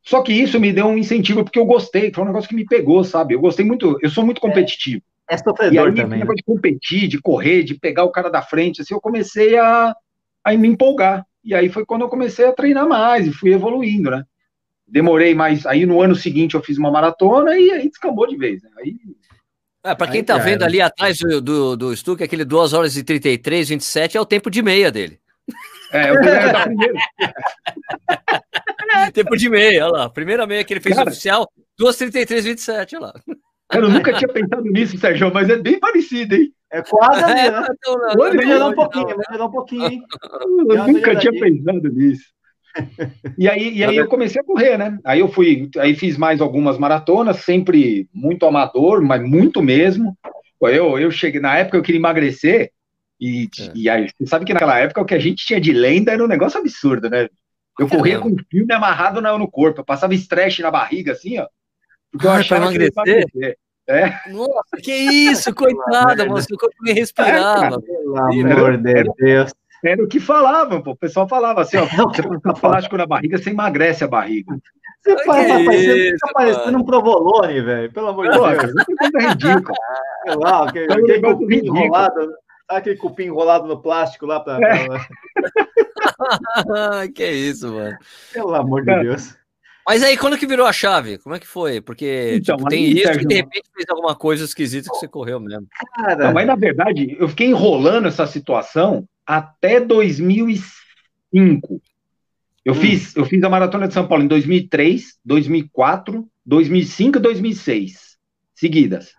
[0.02, 2.64] Só que isso me deu um incentivo porque eu gostei, foi um negócio que me
[2.64, 3.34] pegou, sabe?
[3.34, 5.02] Eu gostei muito, eu sou muito competitivo.
[5.28, 6.20] É, é sofredor e aí, também.
[6.20, 6.34] Né?
[6.34, 9.94] de competir, de correr, de pegar o cara da frente, assim, eu comecei a,
[10.42, 11.26] a me empolgar.
[11.44, 14.24] E aí foi quando eu comecei a treinar mais e fui evoluindo, né?
[14.86, 15.66] Demorei mais.
[15.66, 18.62] Aí no ano seguinte eu fiz uma maratona e aí descambou de vez.
[18.62, 18.70] Né?
[18.78, 18.96] Aí
[19.84, 23.04] é, para quem está vendo ali atrás do, do, do Stuck, aquele 2 horas e
[23.04, 25.20] 33, 27 é o tempo de meia dele.
[25.92, 26.94] É, eu queria dar primeiro.
[29.14, 30.10] tempo de meia, olha lá.
[30.10, 31.48] Primeira meia que ele fez Cara, oficial,
[31.80, 33.14] 2,33, 27, olha lá.
[33.68, 36.52] Cara, eu nunca tinha pensado nisso, Sérgio, mas é bem parecido, hein?
[36.70, 37.66] É quase ali, é, né?
[38.16, 40.02] Vou melhorar um pouquinho, melhorar um pouquinho, hein?
[40.68, 42.24] Eu nunca tinha pensado nisso.
[43.36, 44.98] E aí, e aí eu comecei a correr, né?
[45.04, 50.16] Aí eu fui, aí fiz mais algumas maratonas, sempre muito amador, mas muito mesmo.
[50.60, 52.70] Eu, eu cheguei, na época eu queria emagrecer,
[53.20, 53.72] e, é.
[53.74, 56.22] e aí, você sabe que naquela época o que a gente tinha de lenda era
[56.22, 57.28] um negócio absurdo, né?
[57.78, 61.46] Eu corria com um filme amarrado no corpo, eu passava estresse na barriga, assim, ó.
[62.10, 63.56] Porque eu ah, achava que emagrecer.
[63.88, 64.30] É.
[64.30, 67.80] Nossa, que isso, coitada, corpo nem respirava.
[67.80, 69.52] Pelo amor de Deus.
[69.82, 70.90] Era o que falavam, pô.
[70.90, 74.54] O pessoal falava assim, ó, você passa plástico na barriga, você emagrece a barriga.
[75.02, 77.92] Você rapaz, você tá parecendo um provolone, velho.
[77.92, 78.64] Pelo amor de Deus.
[78.64, 79.74] Isso é ridículo.
[80.26, 82.20] Sei lá, aquele, aquele cupim enrolado.
[82.20, 84.58] Sabe aquele cupim enrolado no plástico lá pra.
[84.60, 84.88] É.
[87.14, 87.96] que isso, mano.
[88.32, 89.34] Pelo amor de Deus.
[89.88, 91.16] Mas aí, quando que virou a chave?
[91.16, 91.80] Como é que foi?
[91.80, 95.08] Porque então, tipo, tem isso Sérgio, e de repente fez alguma coisa esquisita que você
[95.08, 95.66] correu mesmo.
[95.96, 96.26] Cara...
[96.26, 101.80] Não, mas na verdade, eu fiquei enrolando essa situação até 2005.
[102.62, 102.74] Eu, hum.
[102.74, 108.18] fiz, eu fiz a Maratona de São Paulo em 2003, 2004, 2005 e 2006,
[108.54, 109.14] seguidas.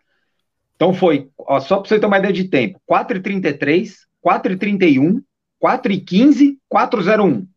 [0.75, 3.89] Então foi, ó, só para você ter uma ideia de tempo, 4h33,
[4.23, 5.19] 4h31,
[5.59, 7.47] 4h15, 4h01.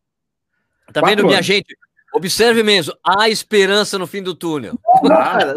[0.94, 1.76] Tá vendo, minha gente?
[2.14, 4.78] Observe mesmo, há esperança no fim do túnel.
[5.10, 5.54] Ah,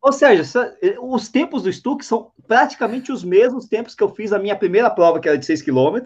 [0.00, 4.32] ou seja, eh, os tempos do Stuck são praticamente os mesmos tempos que eu fiz
[4.32, 5.96] a minha primeira prova, que era de 6 km.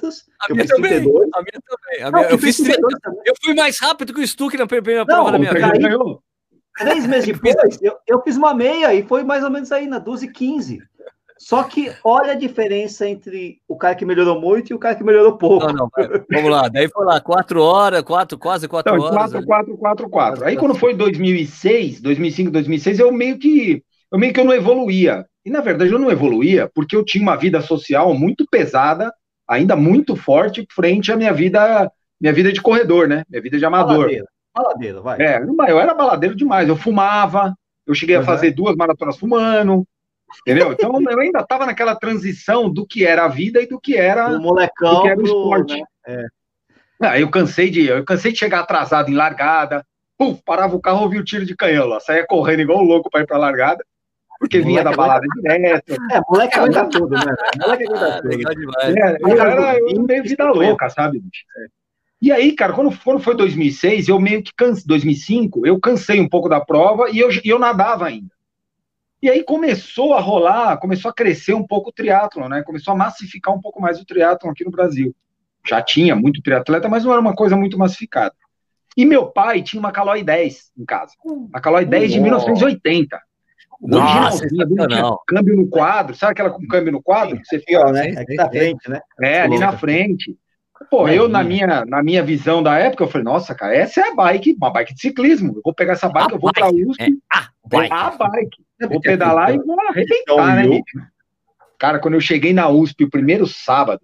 [0.41, 0.91] A minha também.
[0.93, 1.29] 32.
[1.35, 2.03] A minha também.
[2.03, 2.81] A minha, Não, eu, fiz 30,
[3.25, 5.71] eu fui mais rápido que o Stuck na primeira prova da minha vida.
[6.79, 9.99] Três meses depois, eu, eu fiz uma meia e foi mais ou menos aí na
[9.99, 10.83] 12 e 15.
[11.43, 15.03] Só que olha a diferença entre o cara que melhorou muito e o cara que
[15.03, 15.67] melhorou pouco.
[15.67, 15.91] Não, não,
[16.31, 16.69] vamos lá.
[16.69, 19.33] Daí foi lá, quatro horas, quatro, quase quatro então, horas.
[19.33, 20.45] Quatro, quatro, quatro, quatro.
[20.45, 25.27] Aí quando foi 2006, 2005, 2006, eu meio que eu meio que eu não evoluía.
[25.45, 29.13] E na verdade eu não evoluía porque eu tinha uma vida social muito pesada,
[29.49, 33.25] ainda muito forte frente à minha vida, minha vida de corredor, né?
[33.29, 33.97] Minha vida de amador.
[33.97, 35.21] Baladeiro, baladeiro vai.
[35.21, 36.69] É, eu era baladeiro demais.
[36.69, 37.53] Eu fumava,
[37.85, 38.23] eu cheguei uhum.
[38.23, 39.85] a fazer duas maratonas fumando.
[40.41, 40.73] Entendeu?
[40.73, 44.29] Então eu ainda estava naquela transição do que era a vida e do que era
[44.29, 45.77] o molecão, que era o esporte.
[45.77, 45.85] Né?
[46.07, 46.27] É.
[47.01, 49.85] Ah, eu cansei de eu cansei de chegar atrasado em largada.
[50.17, 53.23] Puf, parava o carro, ouvia o tiro de canhão lá, saía correndo igual louco para
[53.23, 53.85] ir para largada,
[54.39, 55.95] porque moleque vinha da balada direto.
[56.13, 57.37] É, moleque aguenta tudo, né?
[57.61, 58.33] Moleque aguenta tudo.
[58.83, 61.19] É, eu era eu meio vida louca, sabe?
[61.19, 61.83] É.
[62.23, 66.29] E aí, cara, quando, quando foi 2006, eu meio que cansei, 2005, eu cansei um
[66.29, 68.32] pouco da prova e eu, e eu nadava ainda.
[69.23, 72.63] E aí começou a rolar, começou a crescer um pouco o triatlon, né?
[72.63, 75.15] Começou a massificar um pouco mais o triatlon aqui no Brasil.
[75.65, 78.35] Já tinha muito triatleta, mas não era uma coisa muito massificada.
[78.97, 81.13] E meu pai tinha uma Caloi 10 em casa.
[81.25, 83.21] Uma Caloi 10 de 1980.
[83.81, 84.45] Nossa,
[84.89, 85.19] não.
[85.27, 87.41] câmbio no quadro, sabe aquela com câmbio no quadro?
[87.45, 88.15] Você fica, né?
[88.17, 89.01] Aqui na frente, né?
[89.21, 90.37] É, ali na frente.
[90.91, 94.11] Pô, eu, na minha, na minha visão da época, eu falei, nossa, cara, essa é
[94.11, 95.55] a bike, uma bike de ciclismo.
[95.57, 97.03] Eu vou pegar essa bike, a eu vou para a USP.
[97.03, 97.93] É a bike.
[97.93, 98.65] É a bike.
[98.89, 100.81] Vou pedalar e vou arrebentar, né?
[101.79, 104.01] Cara, quando eu cheguei na USP o primeiro sábado,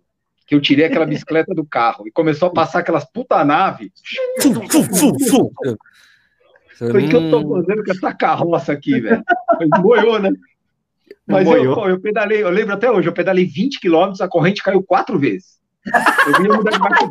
[0.47, 3.93] que eu tirei aquela bicicleta do carro e começou a passar aquelas puta nave.
[6.79, 7.61] Falei, o que eu tô hum.
[7.61, 9.23] fazendo com essa carroça aqui, velho?
[9.81, 10.31] Boiou, né?
[11.27, 14.83] Mas eu, eu, pedalei, eu lembro até hoje, eu pedalei 20 quilômetros, a corrente caiu
[14.83, 15.58] quatro vezes.
[16.27, 17.07] Eu vinha mudar de bike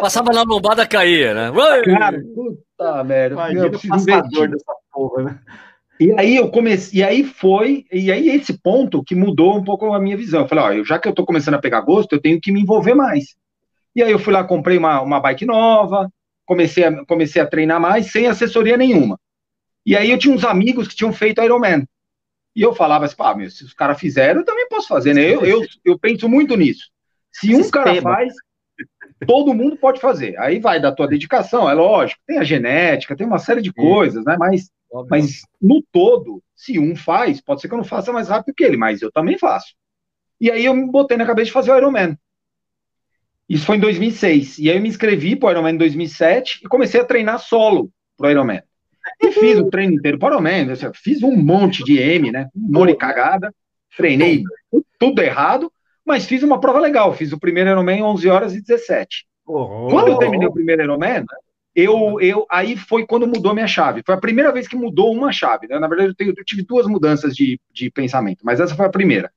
[0.00, 1.50] Passava na lombada, caía, né?
[1.98, 3.34] Cara, puta merda.
[3.34, 5.38] Imagina passador dessa porra, né?
[6.00, 9.92] E aí eu comecei, e aí foi, e aí esse ponto que mudou um pouco
[9.92, 10.40] a minha visão.
[10.40, 12.50] Eu falei, ó, eu, já que eu tô começando a pegar gosto, eu tenho que
[12.50, 13.36] me envolver mais.
[13.94, 16.10] E aí eu fui lá, comprei uma, uma bike nova,
[16.44, 19.18] comecei a, comecei a treinar mais, sem assessoria nenhuma.
[19.84, 21.86] E aí eu tinha uns amigos que tinham feito Ironman.
[22.54, 25.22] E eu falava assim, pá, meu, se os caras fizeram, eu também posso fazer, né?
[25.22, 26.90] Eu, eu, eu penso muito nisso.
[27.30, 28.34] Se um cara faz,
[29.26, 30.38] todo mundo pode fazer.
[30.38, 32.20] Aí vai da tua dedicação, é lógico.
[32.26, 34.36] Tem a genética, tem uma série de coisas, né?
[34.38, 34.70] Mas,
[35.08, 38.64] mas no todo, se um faz, pode ser que eu não faça mais rápido que
[38.64, 39.74] ele, mas eu também faço.
[40.40, 42.18] E aí eu me botei na cabeça de fazer o Ironman.
[43.48, 44.58] Isso foi em 2006.
[44.58, 47.90] E aí eu me inscrevi para o Ironman em 2007 e comecei a treinar solo
[48.16, 48.62] para o Ironman.
[49.22, 50.74] E fiz o treino inteiro para o Ironman.
[50.94, 52.48] Fiz um monte de M, né?
[52.54, 53.54] Um monte de cagada.
[53.96, 54.42] Treinei
[54.98, 55.72] tudo errado.
[56.04, 57.12] mas fiz uma prova legal.
[57.14, 59.26] Fiz o primeiro Ironman em 11 horas e 17.
[59.46, 61.24] Oh, quando eu terminei o primeiro Ironman,
[61.74, 64.02] eu, eu, aí foi quando mudou minha chave.
[64.04, 65.66] Foi a primeira vez que mudou uma chave.
[65.68, 65.78] Né?
[65.78, 68.90] Na verdade, eu, tenho, eu, tive duas mudanças de, de pensamento, mas essa foi a
[68.90, 69.30] primeira.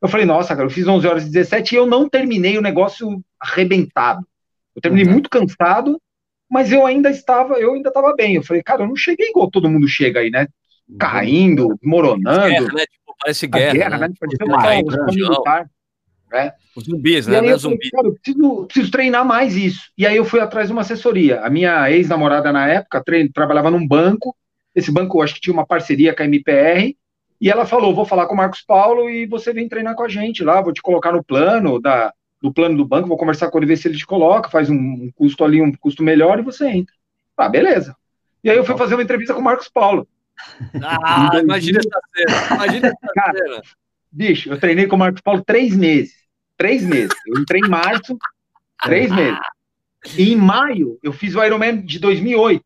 [0.00, 2.62] Eu falei, nossa, cara, eu fiz 11 horas e 17 e eu não terminei o
[2.62, 4.26] negócio arrebentado.
[4.74, 5.12] Eu terminei uhum.
[5.12, 6.00] muito cansado,
[6.50, 8.36] mas eu ainda estava, eu ainda estava bem.
[8.36, 10.46] Eu falei, cara, eu não cheguei igual todo mundo chega aí, né?
[10.88, 10.98] Uhum.
[10.98, 12.48] Caindo, moronando.
[12.48, 12.84] Guerra, né?
[12.86, 14.08] tipo, parece guerra, guerra né?
[14.08, 14.14] né?
[14.18, 15.70] Parece uma militar.
[16.32, 16.52] Né?
[16.76, 17.38] Os zumbis, né?
[17.38, 19.90] Eu, falei, cara, eu preciso, preciso, treinar mais isso.
[19.96, 21.40] E aí eu fui atrás de uma assessoria.
[21.40, 24.36] A minha ex-namorada na época trein, trabalhava num banco.
[24.74, 26.96] Esse banco, acho que tinha uma parceria com a MPR.
[27.40, 30.08] E ela falou: vou falar com o Marcos Paulo e você vem treinar com a
[30.08, 32.12] gente lá, vou te colocar no plano da,
[32.46, 35.10] do plano do banco, vou conversar com ele, ver se ele te coloca, faz um,
[35.14, 36.94] custo ali, um custo melhor e você entra.
[37.36, 37.94] Ah, beleza.
[38.42, 40.08] E aí eu fui fazer uma entrevista com o Marcos Paulo.
[40.82, 42.54] Ah, imagina essa cena.
[42.54, 43.62] Imagina essa Cara, cena.
[44.10, 46.14] Bicho, eu treinei com o Marcos Paulo três meses.
[46.56, 47.14] Três meses.
[47.26, 48.16] Eu entrei em março,
[48.82, 49.38] três meses.
[50.16, 52.64] E em maio, eu fiz o Ironman de 2008.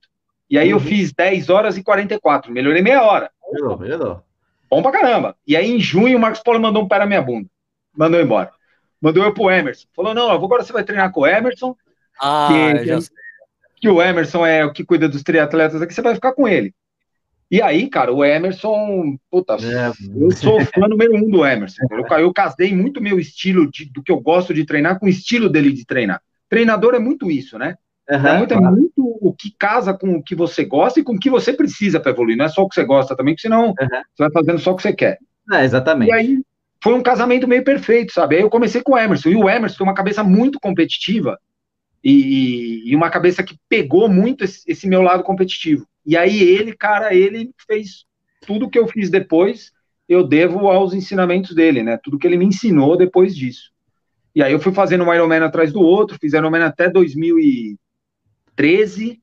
[0.51, 0.83] E aí eu uhum.
[0.83, 2.53] fiz 10 horas e 44.
[2.53, 3.31] Melhorei meia hora.
[3.53, 4.23] Melhorou, melhorou.
[4.69, 5.37] Bom pra caramba.
[5.47, 7.49] E aí em junho o Marcos Paulo mandou um pé na minha bunda.
[7.97, 8.53] Mandou embora.
[9.01, 9.87] Mandou eu pro Emerson.
[9.95, 11.75] Falou: não, agora você vai treinar com o Emerson.
[12.21, 13.17] Ah, que, já sei.
[13.81, 16.75] que o Emerson é o que cuida dos triatletas aqui, você vai ficar com ele.
[17.51, 21.83] E aí, cara, o Emerson, puta, é, eu sou fã número um do Emerson.
[21.91, 25.09] Eu, eu casei muito meu estilo de, do que eu gosto de treinar com o
[25.09, 26.23] estilo dele de treinar.
[26.49, 27.77] Treinador é muito isso, né?
[28.09, 28.67] Uhum, é, muito, claro.
[28.67, 31.53] é, muito, o que casa com o que você gosta e com o que você
[31.53, 32.37] precisa para evoluir.
[32.37, 33.75] Não é só o que você gosta também, porque senão uhum.
[33.75, 35.19] você vai fazendo só o que você quer.
[35.53, 36.11] É, exatamente.
[36.11, 36.39] E aí
[36.83, 38.37] foi um casamento meio perfeito, sabe?
[38.37, 41.39] Aí eu comecei com o Emerson, e o Emerson tem uma cabeça muito competitiva
[42.03, 45.87] e, e uma cabeça que pegou muito esse, esse meu lado competitivo.
[46.05, 48.07] E aí ele, cara, ele fez
[48.47, 49.71] tudo que eu fiz depois,
[50.09, 51.99] eu devo aos ensinamentos dele, né?
[52.03, 53.71] Tudo que ele me ensinou depois disso.
[54.35, 59.21] E aí eu fui fazendo um Ironman atrás do outro, fiz Ironman até 2013.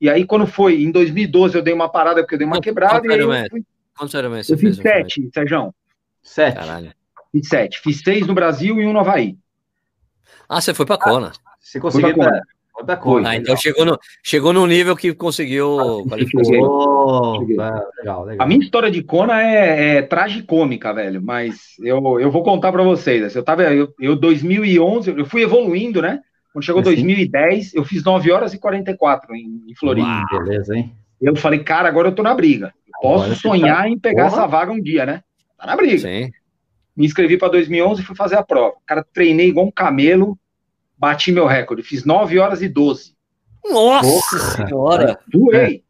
[0.00, 3.00] E aí quando foi em 2012 eu dei uma parada porque eu dei uma quebrada
[3.00, 3.64] Quanto e aí eu fui...
[3.98, 4.76] Quantos Ironman você eu fez?
[4.76, 5.74] Sete, Sérgio.
[6.26, 6.56] Sete.
[6.56, 6.92] Caralho.
[7.32, 7.80] Fiz sete.
[7.80, 9.38] Fiz seis no Brasil e um no Havaí.
[10.48, 11.32] Ah, você foi pra Kona.
[11.44, 12.14] Ah, você conseguiu
[12.76, 13.26] Outra coisa.
[13.26, 16.14] Ah, então chegou no, chegou no nível que conseguiu ah,
[17.98, 18.36] legal, legal.
[18.38, 22.82] A minha história de Kona é, é tragicômica, velho, mas eu, eu vou contar para
[22.82, 23.34] vocês.
[23.34, 26.20] Eu tava, eu, eu 2011, eu fui evoluindo, né?
[26.52, 26.96] Quando chegou assim?
[26.96, 30.26] 2010, eu fiz 9 horas e 44 em, em Floripa.
[30.30, 30.94] Uau, beleza, hein?
[31.18, 32.74] Eu falei, cara, agora eu tô na briga.
[32.86, 33.88] Eu posso sonhar tá...
[33.88, 34.36] em pegar Porra.
[34.36, 35.22] essa vaga um dia, né?
[35.58, 35.98] Tá na briga.
[35.98, 36.30] Sim.
[36.96, 38.74] Me inscrevi para 2011 e fui fazer a prova.
[38.86, 40.38] Cara, treinei igual um camelo
[40.98, 43.14] bati meu recorde, fiz 9 horas e 12.
[43.64, 44.66] Nossa Porra.
[44.66, 45.18] senhora!
[45.32, 45.82] Voei,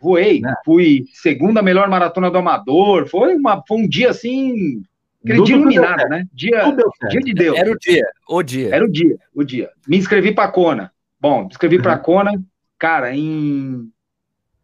[0.00, 0.40] voei.
[0.44, 0.54] É.
[0.64, 3.06] Fui segunda melhor maratona do Amador.
[3.08, 4.82] Foi, uma, foi um dia assim.
[5.24, 6.24] Aquele dia iluminado, né?
[6.32, 6.62] Dia,
[7.10, 7.58] dia de Deus.
[7.58, 8.74] Era o dia, o dia.
[8.74, 9.70] Era o dia, o dia.
[9.88, 10.92] Me inscrevi para Kona.
[11.20, 11.82] Bom, me inscrevi uhum.
[11.82, 12.32] para Kona.
[12.78, 13.90] Cara, em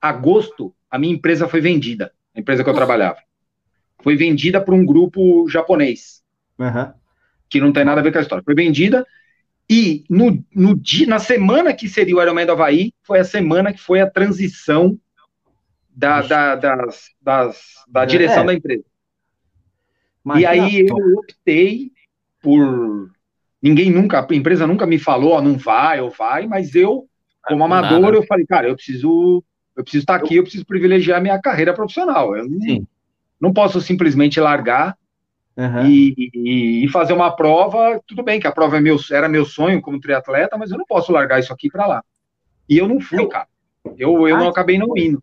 [0.01, 2.12] agosto, a minha empresa foi vendida.
[2.35, 3.19] A empresa que eu trabalhava.
[4.03, 6.23] Foi vendida para um grupo japonês.
[6.59, 6.93] Uhum.
[7.49, 8.45] Que não tem nada a ver com a história.
[8.45, 9.07] Foi vendida
[9.69, 13.73] e no, no dia, na semana que seria o Ironman do Havaí, foi a semana
[13.73, 14.99] que foi a transição
[15.88, 18.07] da, da, das, das, da é.
[18.07, 18.85] direção da empresa.
[20.37, 21.91] e aí eu optei
[22.43, 23.11] por.
[23.62, 27.09] Ninguém nunca, a empresa nunca me falou, ó, não vai ou vai, mas eu,
[27.47, 29.43] como amador, eu falei, cara, eu preciso,
[29.77, 32.37] eu preciso estar aqui, eu preciso privilegiar minha carreira profissional.
[32.37, 32.87] Eu não,
[33.42, 34.96] não posso simplesmente largar
[35.57, 35.87] Uhum.
[35.87, 39.83] E, e, fazer uma prova, tudo bem que a prova é meu, era meu sonho
[39.83, 42.02] como triatleta, mas eu não posso largar isso aqui para lá.
[42.68, 43.46] E eu não fui, cara.
[43.98, 45.22] Eu, eu ah, não acabei não indo.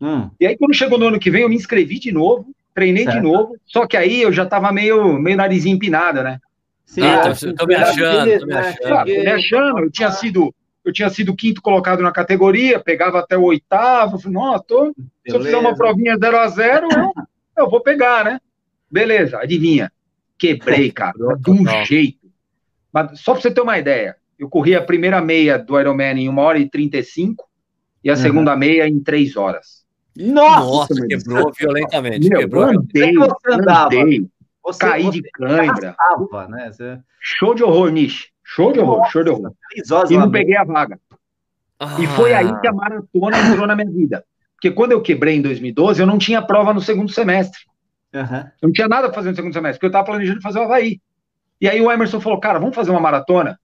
[0.00, 0.28] Hum.
[0.38, 3.16] E aí, quando chegou no ano que vem, eu me inscrevi de novo, treinei certo.
[3.16, 6.38] de novo, só que aí eu já tava meio, meio narizinho empinado, né?
[6.84, 8.94] Sim, ah, tô, tô, me achando, tô me achando.
[8.94, 13.20] Ah, tô me achando, eu tinha sido eu tinha sido quinto colocado na categoria, pegava
[13.20, 14.92] até o oitavo, falei, nossa, tô,
[15.24, 17.12] se eu fizer uma provinha 0 a 0 eu,
[17.62, 18.40] eu vou pegar, né?
[18.90, 19.90] Beleza, adivinha?
[20.38, 22.30] Quebrei, cara, de um jeito.
[22.92, 26.28] Mas só para você ter uma ideia, eu corri a primeira meia do Ironman em
[26.28, 27.48] 1 hora e 35
[28.04, 28.18] e a uhum.
[28.18, 29.82] segunda meia em 3 horas.
[30.16, 32.28] Nossa, Nossa quebrou violentamente.
[32.28, 32.64] Meu, quebrou.
[32.64, 34.28] Andei, você andei,
[34.62, 35.96] você, caí você de cãibra.
[36.50, 36.70] né?
[36.70, 36.98] Você...
[37.18, 38.30] Show de horror, Nish.
[38.44, 39.52] Show de horror, Nossa, show de horror.
[40.10, 41.00] E não peguei a vaga.
[41.78, 41.96] Ah.
[41.98, 44.24] E foi aí que a maratona entrou na minha vida.
[44.62, 47.62] Porque quando eu quebrei em 2012, eu não tinha prova no segundo semestre.
[48.14, 48.38] Uhum.
[48.62, 50.62] Eu não tinha nada para fazer no segundo semestre, porque eu estava planejando fazer o
[50.62, 51.00] Havaí.
[51.60, 53.58] E aí o Emerson falou, cara, vamos fazer uma maratona?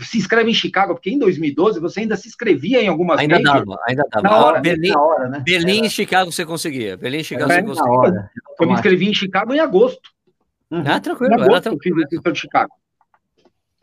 [0.00, 3.78] Se inscreve em Chicago, porque em 2012 você ainda se inscrevia em algumas Ainda dava,
[3.86, 4.22] ainda dava.
[4.22, 5.42] Na hora, Berlim, na hora, né?
[5.44, 6.96] Berlim e Chicago você conseguia.
[6.96, 7.98] Berlim e Chicago é, você conseguia.
[7.98, 8.30] Hora.
[8.58, 10.10] Eu me inscrevi em Chicago em agosto.
[10.70, 10.84] Uhum.
[10.86, 12.00] Ah, tranquilo, era tranquilo.
[12.00, 12.72] Eu fiz esse de Chicago.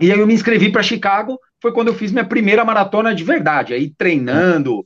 [0.02, 3.24] E aí eu me inscrevi para Chicago, foi quando eu fiz minha primeira maratona de
[3.24, 4.86] verdade, aí treinando,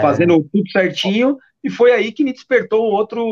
[0.00, 3.22] fazendo tudo certinho, e foi aí que me despertou o outro,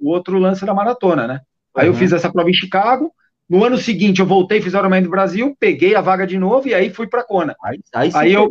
[0.00, 1.40] o outro lance da maratona, né?
[1.76, 1.94] Aí uhum.
[1.94, 3.12] eu fiz essa prova em Chicago,
[3.48, 6.68] no ano seguinte eu voltei, fiz o Ironman do Brasil, peguei a vaga de novo
[6.68, 7.56] e aí fui para Kona.
[7.64, 8.48] Aí, aí, aí eu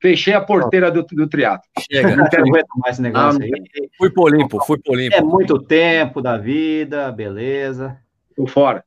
[0.00, 1.68] fechei a porteira do, do triatlo.
[1.90, 3.50] Chega, não quero aguentar mais esse negócio aí.
[3.98, 5.14] Fui pro Olimpo, fui pro Olimpo.
[5.14, 7.98] É muito tempo da vida, beleza.
[8.34, 8.82] Tô fora.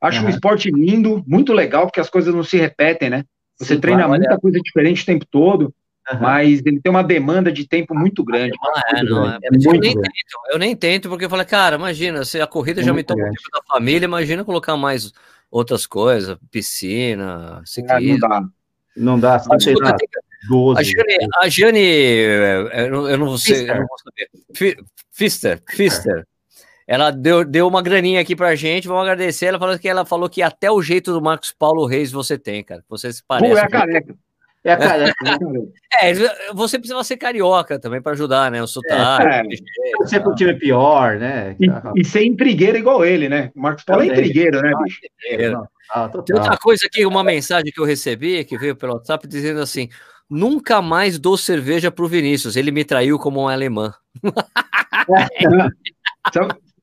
[0.00, 0.26] Acho uhum.
[0.26, 3.24] um esporte lindo, muito legal, porque as coisas não se repetem, né?
[3.56, 5.74] Você Sim, treina claro, muita coisa diferente o tempo todo,
[6.12, 6.20] uhum.
[6.20, 8.52] mas ele tem uma demanda de tempo muito grande.
[8.88, 10.10] É, não, é, é eu, nem tento,
[10.50, 13.22] eu nem tento, porque eu falei, cara, imagina, se a corrida é já me toma
[13.22, 15.12] o tempo da família, imagina colocar mais
[15.50, 18.08] outras coisas, piscina, ciclismo.
[18.08, 18.48] É, não dá.
[18.96, 19.98] Não dá, não tem nada.
[20.48, 20.78] 12.
[20.78, 24.84] A Jane, a Jane eu, não, eu não sei, eu não vou saber.
[25.10, 26.26] Fister, Fister.
[26.86, 29.46] Ela deu, deu uma graninha aqui pra gente, vamos agradecer.
[29.46, 32.62] Ela falou que ela falou que até o jeito do Marcos Paulo Reis você tem,
[32.62, 32.84] cara.
[32.88, 33.52] Você se parece.
[33.52, 34.14] Pô, é a careca.
[34.62, 35.24] É a careca.
[35.24, 35.32] Né?
[36.00, 36.12] é,
[36.52, 38.62] você precisa ser carioca também para ajudar, né?
[38.62, 39.26] O sotaque.
[39.26, 39.42] É,
[40.02, 40.06] é.
[40.06, 41.56] Ser pro time pior, né?
[41.58, 43.50] E, e, ser intrigueiro igual ele, né?
[43.54, 45.00] O Marcos Paulo é intrigueiro, né, bicho?
[45.90, 49.60] Ah, Tem outra coisa aqui, uma mensagem que eu recebi, que veio pelo WhatsApp, dizendo
[49.60, 49.88] assim:
[50.28, 53.92] nunca mais dou cerveja pro Vinícius, ele me traiu como um alemão.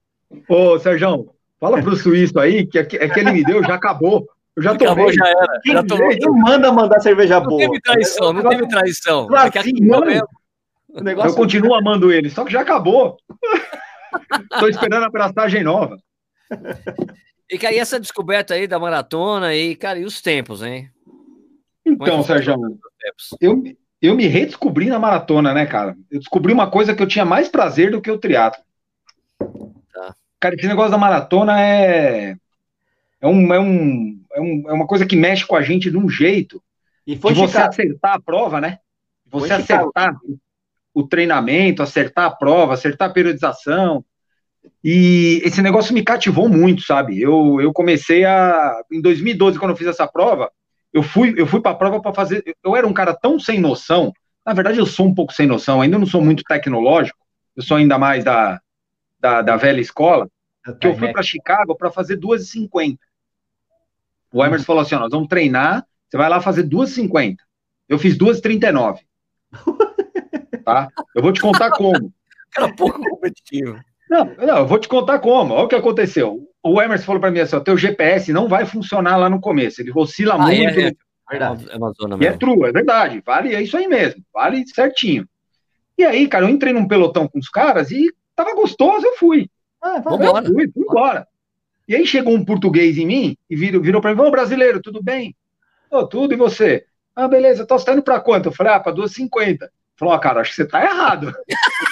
[0.48, 4.28] Ô, Sérgio, fala pro suíço aí que é que ele me deu já acabou.
[4.56, 4.91] Eu já tomei.
[4.91, 5.60] Acabou, já era.
[5.62, 6.10] Quem, já tomou.
[6.10, 7.62] Quem manda mandar cerveja não boa?
[7.62, 9.28] Não teve traição, não teve traição.
[9.28, 10.04] Claro, é sim, não.
[11.24, 13.17] Eu continuo amando ele, só que já acabou.
[14.54, 15.98] Estou esperando a prestagem nova.
[17.50, 20.89] E que aí essa descoberta aí da maratona e, cara, e os tempos, hein?
[21.86, 22.56] Então, é Sérgio,
[23.39, 23.63] eu,
[24.02, 25.96] eu me redescobri na maratona, né, cara?
[26.10, 28.62] Eu descobri uma coisa que eu tinha mais prazer do que o triatlo.
[30.41, 32.36] Cara, esse negócio da maratona é.
[33.21, 35.97] É, um, é, um, é, um, é uma coisa que mexe com a gente de
[35.97, 36.62] um jeito.
[37.06, 38.80] E foi de você acertar a prova, né?
[39.30, 40.15] Você foi acertar
[40.91, 44.04] o treinamento, acertar a prova, acertar a periodização.
[44.84, 47.21] E esse negócio me cativou muito, sabe?
[47.21, 48.82] Eu, eu comecei a.
[48.91, 50.51] Em 2012, quando eu fiz essa prova,
[50.91, 52.43] eu fui, eu fui para a prova para fazer.
[52.63, 54.12] Eu era um cara tão sem noção.
[54.43, 57.19] Na verdade, eu sou um pouco sem noção, ainda não sou muito tecnológico,
[57.56, 58.60] eu sou ainda mais da,
[59.21, 60.27] da, da velha escola,
[60.79, 62.97] que eu fui para Chicago para fazer 2,50.
[64.34, 67.38] O Emerson falou assim: ó, nós vamos treinar, você vai lá fazer 2,50.
[67.88, 68.99] Eu fiz 2,39.
[70.65, 70.89] tá?
[71.15, 72.13] Eu vou te contar como.
[72.55, 73.79] Era pouco competitivo.
[74.10, 75.53] Não, não, eu vou te contar como.
[75.53, 76.47] Olha o que aconteceu.
[76.63, 79.81] O Emerson falou para mim assim: o teu GPS não vai funcionar lá no começo.
[79.81, 80.79] Ele oscila ah, muito.
[80.79, 80.93] É, é.
[81.29, 81.65] Verdade.
[82.19, 83.23] É, é true, é verdade.
[83.25, 84.21] Vale, é isso aí mesmo.
[84.34, 85.25] Vale certinho.
[85.97, 88.12] E aí, cara, eu entrei num pelotão com os caras e
[88.43, 89.47] Tava gostoso, eu fui.
[89.80, 90.47] Ah, vambora.
[90.47, 91.27] Eu fui, fui embora.
[91.88, 95.01] E aí chegou um português em mim e virou, virou para mim, ô brasileiro, tudo
[95.04, 95.36] bem?
[95.91, 96.86] Ô, tudo, e você?
[97.15, 98.47] Ah, beleza, tô tá indo para quanto?
[98.47, 99.69] Eu falei, ah, para 2,50.
[99.95, 101.32] Falou, ah, cara, acho que você tá errado.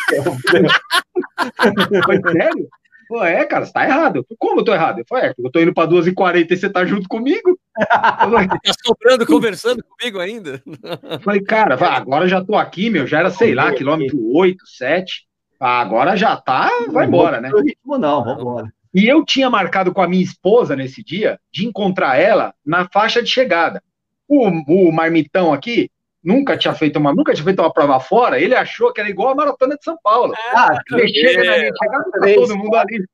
[2.03, 2.67] Foi sério?
[3.07, 4.25] Pô, é, cara, você tá errado.
[4.39, 4.99] Como eu tô errado?
[4.99, 7.59] Eu falei, é, eu tô indo pra 2h40 e você tá junto comigo.
[7.87, 10.63] Falei, tá sobrando, conversando comigo ainda.
[10.65, 15.28] Eu falei, cara, agora já tô aqui, meu, já era, sei lá, quilômetro 8, 7.
[15.59, 17.49] Ah, agora já tá, vai embora, né?
[17.49, 18.73] ritmo não, vamos embora.
[18.93, 23.21] E eu tinha marcado com a minha esposa nesse dia de encontrar ela na faixa
[23.21, 23.83] de chegada.
[24.27, 25.91] O, o marmitão aqui
[26.23, 29.29] nunca tinha feito uma, nunca tinha feito uma prova fora, ele achou que era igual
[29.29, 30.33] a maratona de São Paulo.
[30.53, 33.05] Ah, ele chega na minha chegada, tá todo mundo ali.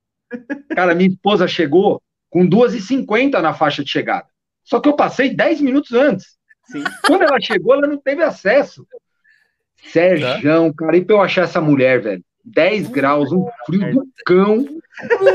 [0.75, 4.27] Cara, minha esposa chegou com 2h50 na faixa de chegada.
[4.63, 6.35] Só que eu passei 10 minutos antes.
[6.65, 6.83] Sim.
[7.05, 8.85] Quando ela chegou, ela não teve acesso.
[9.91, 12.23] Sérgio, cara, e pra eu achar essa mulher, velho?
[12.45, 14.65] 10 graus, um frio do cão.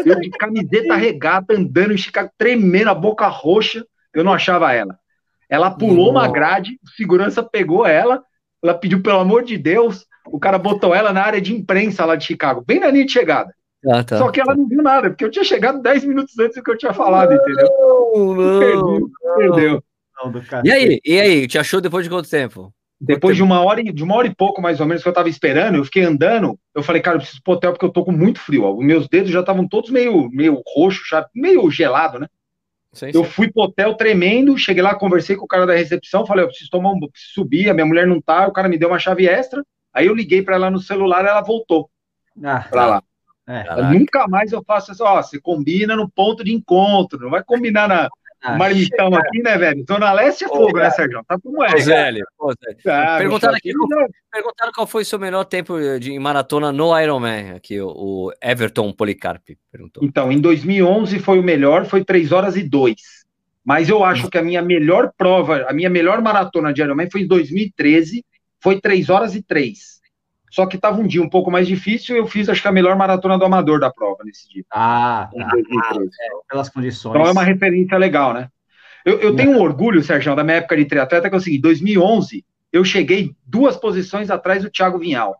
[0.06, 3.84] Eu de camiseta regata, andando em Chicago, tremendo, a boca roxa.
[4.14, 4.98] Eu não achava ela.
[5.48, 8.22] Ela pulou uma grade, o segurança pegou ela,
[8.62, 12.14] ela pediu pelo amor de Deus, o cara botou ela na área de imprensa lá
[12.14, 13.52] de Chicago, bem na linha de chegada.
[13.88, 16.56] Ah, tá, Só que ela não viu nada, porque eu tinha chegado 10 minutos antes
[16.56, 17.66] do que eu tinha falado, entendeu?
[18.14, 19.10] Não, não, perdeu.
[19.36, 19.82] perdeu.
[20.62, 22.72] E aí, e aí, te achou depois de quanto tempo?
[23.00, 25.30] Depois de uma hora, de uma hora e pouco, mais ou menos, que eu tava
[25.30, 26.58] esperando, eu fiquei andando.
[26.74, 28.64] Eu falei, cara, eu preciso pro hotel porque eu tô com muito frio.
[28.64, 28.74] Ó.
[28.74, 32.26] Os meus dedos já estavam todos meio, meio roxo, já, meio gelado, né?
[32.92, 33.30] Sim, eu sim.
[33.30, 36.70] fui pro hotel tremendo, cheguei lá, conversei com o cara da recepção, falei, eu preciso
[36.70, 39.26] tomar um, preciso subir, a minha mulher não tá, o cara me deu uma chave
[39.26, 39.64] extra.
[39.94, 41.88] Aí eu liguei para ela no celular, ela voltou
[42.44, 43.02] ah, pra lá.
[43.46, 47.42] É, nunca mais eu faço assim, ó, você combina no ponto de encontro, não vai
[47.42, 48.08] combinar na,
[48.42, 49.85] ah, marmitão aqui, né, velho?
[49.87, 51.22] Zona Leste é fogo, né, Sérgio?
[51.26, 51.79] Tá como é.
[51.79, 52.24] Zélio,
[52.87, 57.53] ah, perguntaram, aqui, qual, perguntaram qual foi o seu melhor tempo de maratona no Ironman,
[57.53, 60.03] aqui o Everton Policarpi perguntou.
[60.03, 62.96] Então, em 2011 foi o melhor, foi 3 horas e 2.
[63.64, 67.22] Mas eu acho que a minha melhor prova, a minha melhor maratona de Ironman foi
[67.22, 68.24] em 2013,
[68.59, 69.99] foi 3 horas e 3.
[70.50, 72.72] Só que estava um dia um pouco mais difícil e eu fiz, acho que a
[72.72, 74.64] melhor maratona do amador da prova nesse dia.
[74.72, 75.48] Ah, tá.
[75.52, 77.14] ah é, pelas condições.
[77.14, 78.48] Então é uma referência legal, né?
[79.04, 81.62] Eu, eu tenho um orgulho, Sérgio, da minha época de triatleta, que é o seguinte:
[81.62, 85.36] 2011, eu cheguei duas posições atrás do Thiago Vinhal.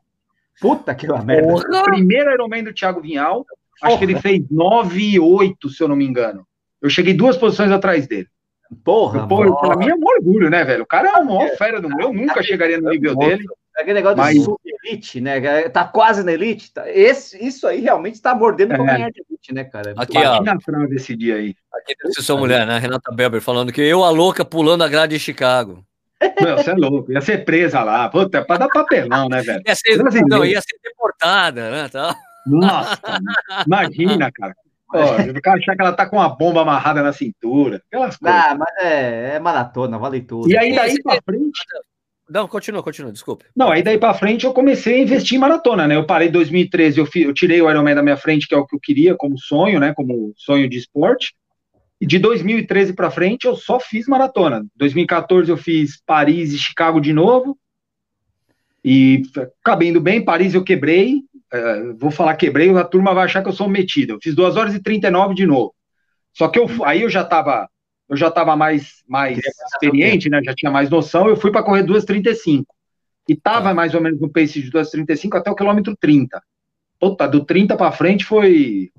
[0.61, 1.55] Puta que merda.
[1.55, 3.45] O primeiro Ironman do Thiago Vinhal,
[3.83, 6.47] acho que ele fez 9,8, se eu não me engano.
[6.81, 8.29] Eu cheguei duas posições atrás dele.
[8.85, 10.85] Porra, Pô, pra mim é um orgulho, né, velho?
[10.85, 13.45] O cara é uma maior fera do meu, eu nunca chegaria no nível dele.
[13.81, 14.35] Aquele negócio Mas...
[14.35, 15.69] de elite, né?
[15.69, 16.73] Tá quase na elite.
[16.73, 16.91] Tá...
[16.91, 18.77] Esse, isso aí realmente está mordendo é.
[18.77, 19.95] ganhar de elite, né, cara?
[19.97, 20.43] Aqui, ó.
[20.43, 21.55] na trave esse dia aí.
[21.75, 22.79] Aqui deve sua mulher, né?
[22.79, 25.85] Renata Belber falando que eu, a louca, pulando a grade de Chicago.
[26.41, 27.11] Não, você é louco.
[27.13, 28.09] Ia ser presa lá.
[28.09, 29.63] Puta, é pra dar papelão, né, velho?
[29.67, 29.97] Ia ser,
[30.29, 31.89] não, ia ser deportada, né?
[31.89, 32.15] Tá?
[32.47, 33.01] Nossa,
[33.67, 34.55] imagina, cara.
[34.91, 37.81] o cara achar que ela tá com uma bomba amarrada na cintura.
[37.87, 38.41] Aquelas coisas.
[38.41, 40.51] Ah, mas é, é maratona, vale tudo.
[40.51, 41.61] E aí, daí pra frente.
[42.31, 43.45] Não, continua, continua, desculpe.
[43.57, 45.97] Não, aí daí para frente eu comecei a investir em maratona, né?
[45.97, 48.65] Eu parei em 2013, eu, eu tirei o Ironman da minha frente, que é o
[48.65, 49.93] que eu queria como sonho, né?
[49.93, 51.35] Como sonho de esporte.
[52.01, 54.65] E de 2013 para frente eu só fiz maratona.
[54.77, 57.59] 2014 eu fiz Paris e Chicago de novo.
[58.85, 59.23] E
[59.61, 60.25] acabei indo bem.
[60.25, 61.17] Paris eu quebrei.
[61.53, 64.13] Uh, vou falar quebrei, a turma vai achar que eu sou metido.
[64.13, 65.75] Eu fiz 2 horas e 39 de novo.
[66.33, 67.69] Só que eu, aí eu já estava
[68.11, 70.43] eu já estava mais, mais experiente, né?
[70.45, 72.65] Já tinha mais noção, eu fui para correr 2,35.
[73.29, 73.75] E estava tá.
[73.75, 76.43] mais ou menos no pace de 2,35 até o quilômetro 30.
[76.99, 78.91] Puta, do 30 para frente foi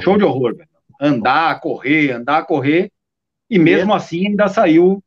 [0.00, 0.68] show de horror, velho.
[1.00, 2.90] Andar, correr, andar, correr.
[3.48, 5.02] E mesmo assim ainda saiu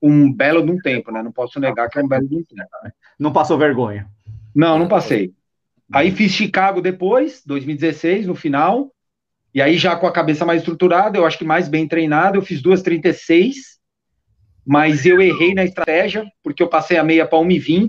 [0.00, 1.22] um belo de um tempo, né?
[1.22, 2.70] Não posso negar que é um belo de um tempo.
[3.18, 4.08] Não passou vergonha.
[4.54, 5.34] Não, não passei.
[5.92, 8.90] Aí fiz Chicago depois, 2016, no final.
[9.54, 12.42] E aí, já com a cabeça mais estruturada, eu acho que mais bem treinado, eu
[12.42, 13.52] fiz 2,36,
[14.64, 17.88] mas eu errei na estratégia, porque eu passei a meia para 1,20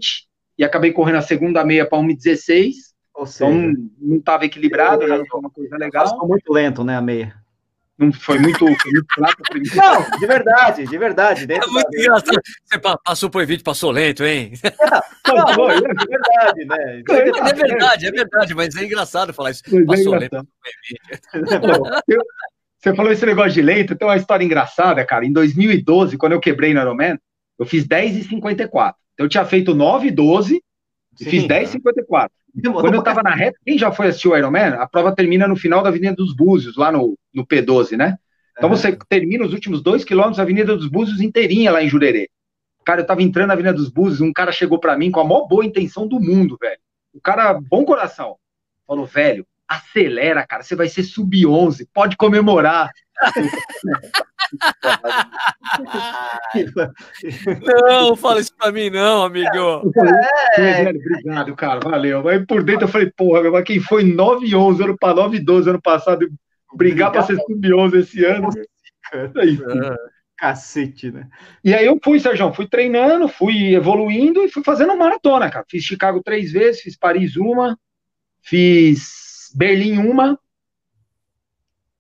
[0.58, 2.74] e acabei correndo a segunda meia para 1,16.
[3.16, 6.08] Ou então, seja, então não estava equilibrado, não foi uma coisa legal.
[6.10, 7.43] Ficou muito lento, né, a meia.
[7.98, 9.42] Não foi muito, foi muito fraco.
[9.76, 11.44] Não, de verdade, de verdade.
[11.44, 12.00] É muito da...
[12.00, 12.42] engraçado.
[12.66, 14.54] Você passou por vídeo, passou lento, hein?
[15.28, 17.02] Não, não, não, é verdade, né?
[17.10, 19.64] É, é verdade, é verdade, mas é engraçado falar isso.
[19.68, 20.48] Mas é passou é lento.
[22.80, 25.26] Você falou esse negócio de lento, tem uma história engraçada, cara.
[25.26, 27.18] Em 2012, quando eu quebrei no Ironman,
[27.58, 28.98] eu fiz 10 e 54.
[29.14, 30.62] Então eu tinha feito 9 e 12
[31.20, 32.34] e fiz 10 e 54.
[32.62, 35.56] Quando eu tava na reta, quem já foi assistir o Ironman, a prova termina no
[35.56, 38.18] final da Avenida dos Búzios, lá no, no P12, né?
[38.56, 38.76] Então uhum.
[38.76, 42.30] você termina os últimos dois quilômetros da Avenida dos Búzios inteirinha lá em Jurerê.
[42.86, 45.24] Cara, eu tava entrando na Avenida dos Búzios, um cara chegou para mim com a
[45.24, 46.80] maior boa intenção do mundo, velho.
[47.14, 48.36] O cara, bom coração,
[48.86, 52.92] falou, velho, acelera, cara, você vai ser sub-11, pode comemorar.
[57.88, 59.92] não, fala isso pra mim, não, amigo.
[60.58, 62.28] É, é, obrigado, cara, valeu.
[62.28, 65.38] Aí por dentro eu falei, porra, mas quem foi 9 e 11, ano para 9
[65.38, 66.28] e 12 ano passado,
[66.76, 68.50] brigar para ser sub-11 esse ano.
[69.36, 70.14] Aí, é.
[70.38, 71.30] Cacete, né?
[71.64, 75.66] E aí eu fui, Sérgio, fui treinando, fui evoluindo e fui fazendo maratona, cara.
[75.70, 77.78] Fiz Chicago três vezes, fiz Paris uma,
[78.42, 80.38] fiz Berlim uma,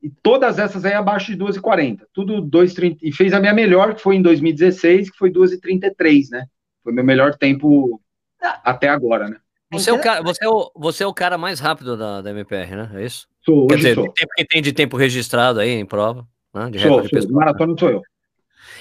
[0.03, 2.01] e todas essas aí abaixo de 2,40.
[2.13, 2.97] Tudo 2,30.
[3.01, 6.45] E fez a minha melhor, que foi em 2016, que foi 2,33, né?
[6.83, 8.01] Foi meu melhor tempo
[8.41, 8.59] ah.
[8.65, 9.37] até agora, né?
[9.71, 12.29] Você é, o cara, você, é o, você é o cara mais rápido da, da
[12.29, 12.91] MPR, né?
[12.95, 13.27] É isso?
[13.43, 14.11] Sou, Quer dizer, sou.
[14.11, 16.27] tempo que tem de tempo registrado aí em prova.
[16.53, 16.69] Né?
[16.69, 17.31] De sou, sou.
[17.31, 18.01] maratona sou eu.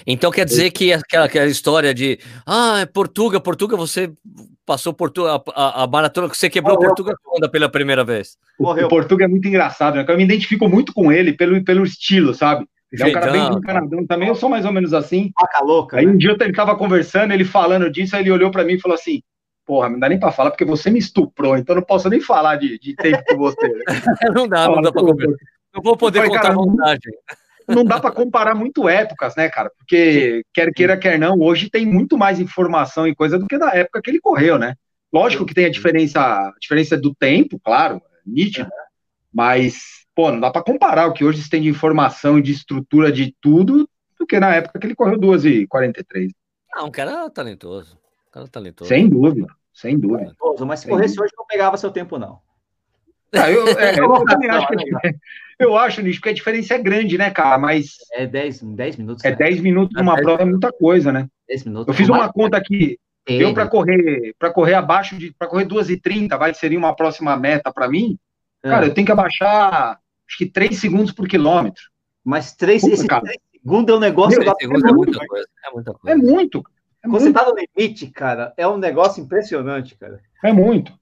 [0.05, 4.13] Então quer dizer que aquela, aquela história de ah, é Portugal, Portugal, você
[4.73, 6.89] passou Portugal, a, a, maratona que você quebrou Morreu.
[6.89, 8.39] Portugal quando pela primeira vez.
[8.59, 8.87] Morreu.
[8.87, 10.05] O Portugal é muito engraçado, né?
[10.09, 12.67] Eu me identifico muito com ele pelo, pelo estilo, sabe?
[12.91, 15.31] Ele é um cara bem encanadão também, eu sou mais ou menos assim.
[15.35, 15.99] Paca louca.
[15.99, 18.81] Aí um dia ele tava conversando, ele falando disso, aí ele olhou para mim e
[18.81, 19.23] falou assim:
[19.67, 22.57] Porra, não dá nem pra falar, porque você me estuprou, então não posso nem falar
[22.57, 23.73] de, de tempo com você.
[24.35, 25.37] não dá, não dá pra conversar.
[25.75, 27.13] Não vou poder contar cara, vantagem
[27.75, 29.71] não dá para comparar muito épocas, né, cara?
[29.77, 33.71] Porque quer queira, quer não, hoje tem muito mais informação e coisa do que da
[33.71, 34.75] época que ele correu, né?
[35.13, 38.71] Lógico que tem a diferença, a diferença do tempo, claro, nítido,
[39.33, 42.53] mas, pô, não dá para comparar o que hoje se tem de informação e de
[42.53, 43.89] estrutura de tudo
[44.19, 46.33] do que na época que ele correu 2 e 43.
[46.75, 47.99] Ah, um cara talentoso.
[48.29, 48.89] Um cara talentoso.
[48.89, 50.35] Sem dúvida, sem dúvida.
[50.39, 52.41] Talentoso, mas se corresse hoje não pegava seu tempo, não.
[53.35, 55.15] Ah, eu, é, eu também acho que é,
[55.63, 57.59] eu acho, Nish, que a diferença é grande, né, cara?
[57.59, 57.97] Mas.
[58.13, 59.25] É 10, 10 minutos.
[59.25, 59.63] É 10 né?
[59.63, 61.29] minutos numa é prova é muita coisa, né?
[61.49, 61.89] 10 minutos.
[61.89, 62.99] Eu fiz uma conta aqui.
[63.27, 65.33] Eu, para correr, para correr abaixo de.
[65.39, 68.19] para correr 2h30, vai, seria uma próxima meta para mim.
[68.63, 68.69] É.
[68.69, 69.99] Cara, eu tenho que abaixar
[70.33, 71.83] acho que 3 segundos por quilômetro.
[72.25, 74.39] Mas 3, Puta, esse 3 segundos é um negócio.
[74.39, 75.47] Meu, é, muita muita coisa.
[75.65, 76.17] É, muita coisa.
[76.17, 76.59] é muito.
[76.59, 77.25] É Quando muito.
[77.25, 80.21] você tá no limite, cara, é um negócio impressionante, cara.
[80.43, 80.93] É muito.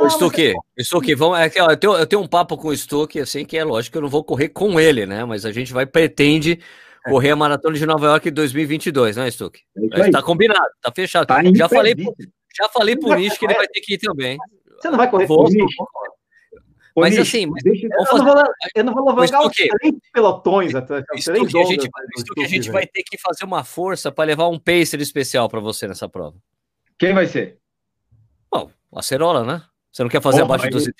[0.00, 2.76] O Stuque, é Stuque, vamos, é que, eu, tenho, eu tenho um papo com o
[2.76, 5.24] Stuque, assim, que é lógico que eu não vou correr com ele, né?
[5.24, 6.58] Mas a gente vai, pretende
[7.04, 9.60] correr a Maratona de Nova York em 2022, né, Stuque?
[9.92, 11.26] É tá combinado, tá fechado.
[11.26, 11.94] Tá já, falei,
[12.56, 14.38] já falei pro Nish que ele vai ter que ir também.
[14.80, 15.50] Você não vai correr vou, com
[16.96, 18.24] mas Nish, assim, mas, deixa, eu, fazer...
[18.24, 18.44] não vou,
[18.74, 21.04] eu não vou levar os três pelotões atrás.
[21.14, 21.88] Isso que a gente,
[22.38, 25.86] a gente vai ter que fazer uma força para levar um pacer especial para você
[25.86, 26.36] nessa prova.
[26.98, 27.58] Quem vai ser?
[28.50, 29.62] Bom, a Acerola, né?
[29.92, 30.92] Você não quer fazer Porra, abaixo de 12,30?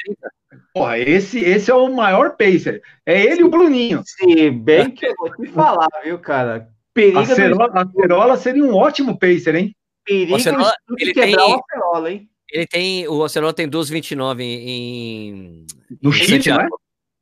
[0.75, 2.83] Porra, esse, esse é o maior pacer.
[3.07, 4.03] É ele e o Bruninho.
[4.05, 6.69] Se bem que eu vou te falar, viu, cara?
[6.93, 9.77] Periga a Cerola, a Cerola seria um ótimo pacer, hein?
[10.05, 12.31] Perigo Acerola, ele quebrar tem, o Acerola, hein?
[12.51, 15.67] Ele tem, o Acerola tem 12,29 em,
[16.03, 16.63] No Chile, Santiago.
[16.63, 16.69] Né?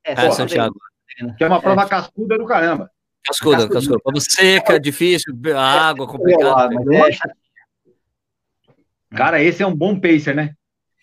[0.04, 0.74] É, é Santiago.
[1.36, 1.88] Que é uma prova é.
[1.88, 2.90] cascuda do caramba.
[3.26, 3.98] Cascuda, cascuda.
[4.00, 6.74] Prova seca, difícil, água, complicada.
[6.74, 7.10] É,
[9.16, 10.54] cara, esse é um bom pacer, né?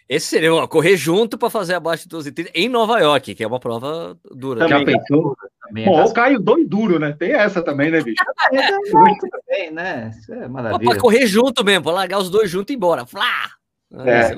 [0.07, 3.47] Esse seria ó, correr junto para fazer abaixo de 12,30 em Nova York, que é
[3.47, 4.67] uma prova dura.
[4.67, 5.35] Já pensou?
[5.67, 7.15] Também Bom, é o Caio dois duro, né?
[7.17, 8.21] Tem essa também, né, bicho?
[8.53, 8.71] é,
[9.29, 10.11] também, né?
[10.15, 10.91] Isso é maravilha.
[10.91, 13.05] Pra correr junto mesmo, pra largar os dois juntos e ir embora.
[13.05, 13.49] Flá!
[13.93, 14.35] É, é.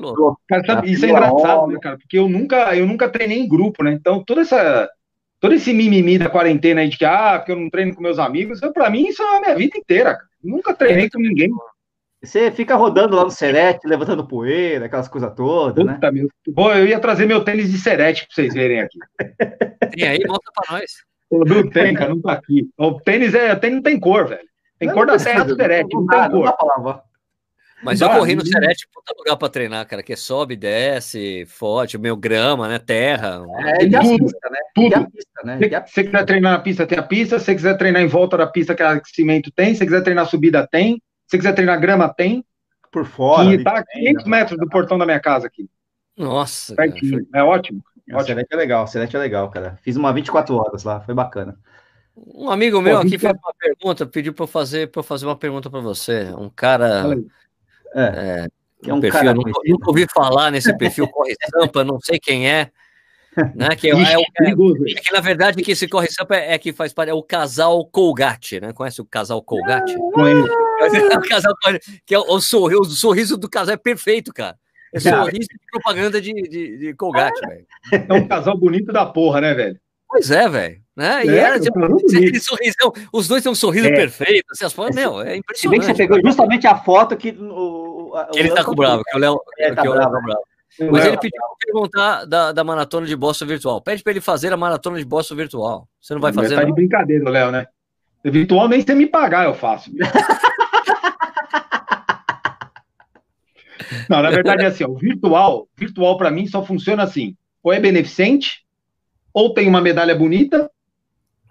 [0.48, 1.98] Cara, sabe, isso é engraçado, né, cara?
[1.98, 3.92] Porque eu nunca, eu nunca treinei em grupo, né?
[3.92, 4.88] Então, toda essa,
[5.40, 8.18] todo esse mimimi da quarentena aí de que, ah, porque eu não treino com meus
[8.18, 10.28] amigos, eu, pra mim, isso é a minha vida inteira, cara.
[10.42, 11.50] Nunca treinei com ninguém.
[12.22, 15.94] Você fica rodando lá no Serete, levantando poeira, aquelas coisas todas, né?
[15.94, 16.20] Puta, né?
[16.20, 16.28] Meu...
[16.48, 18.98] Bom, eu ia trazer meu tênis de Serete pra vocês verem aqui.
[19.94, 20.90] Tem aí, mostra pra nós.
[21.30, 22.68] Não tem, cara, não tá aqui.
[22.76, 24.48] O tênis, é, tênis não tem cor, velho.
[24.78, 27.02] Tem não, cor não da terra do Serete, não, não, tem cor.
[27.84, 31.96] Mas eu corri no Serete, puta lugar pra treinar, cara, que é sobe, desce, forte,
[31.96, 33.44] meio grama, né, terra.
[33.58, 34.58] É, e tudo, pista, né?
[34.74, 35.10] Tudo.
[35.12, 35.58] Pista, né?
[35.86, 37.38] Se você quiser treinar na pista, tem a pista.
[37.38, 39.72] Se você quiser treinar em volta da pista, que a cimento tem.
[39.74, 41.00] Se você quiser treinar subida, tem.
[41.28, 42.44] Se quiser treinar grama, tem.
[42.90, 43.52] Por fora.
[43.52, 44.30] E tá a 500 né?
[44.30, 45.68] metros do portão da minha casa aqui.
[46.16, 46.74] Nossa.
[46.74, 47.24] Pertinho.
[47.30, 47.82] Cara, É ótimo.
[48.10, 49.78] O Celeste é legal, o Celeste é legal, cara.
[49.82, 51.58] Fiz uma 24 horas lá, foi bacana.
[52.16, 55.36] Um amigo meu Pô, aqui fez uma pergunta, pediu para eu fazer, para fazer uma
[55.36, 56.32] pergunta para você.
[56.36, 57.04] Um cara.
[57.94, 58.48] É, é,
[58.88, 62.50] é um perfil, cara nunca, nunca, ouvi falar nesse perfil Corre Sampa, não sei quem
[62.50, 62.70] é.
[63.54, 66.58] Né, que, é, é, é, é, que na verdade que esse Corre Sampa é, é,
[66.58, 68.72] que faz parte, é o casal Colgate, né?
[68.72, 69.94] Conhece o casal Colgate?
[69.94, 69.98] É
[71.16, 71.54] o casal,
[72.04, 74.56] que é o, o, sorriso, o sorriso do casal é perfeito, cara.
[74.92, 77.66] É sorriso de propaganda de, de, de Colgate, velho.
[78.08, 79.78] É um casal bonito da porra, né, velho?
[80.08, 80.80] Pois é, velho.
[80.96, 81.26] Né?
[81.26, 83.92] E é, era, tipo, aquele sorrisão, os dois têm um sorriso é.
[83.92, 84.46] perfeito.
[84.50, 85.58] Assim, as fotos, meu, é impressionante.
[85.60, 87.30] Se bem que você pegou justamente a foto que.
[87.30, 90.10] O, o ele tá com bravo, que o Léo é, tá, bravo.
[90.10, 90.38] tá
[90.78, 90.92] bravo.
[90.92, 93.80] Mas ele pediu para perguntar da, da maratona de Boston virtual.
[93.80, 95.88] Pede para ele fazer a maratona de Boston virtual.
[96.00, 96.56] Você não vai fazer?
[96.56, 97.66] Tá de brincadeira, Léo, né?
[98.24, 99.90] Virtual nem você me pagar, eu faço.
[104.08, 107.80] Não, na verdade é assim, o virtual, virtual para mim só funciona assim, ou é
[107.80, 108.64] beneficente,
[109.32, 110.70] ou tem uma medalha bonita,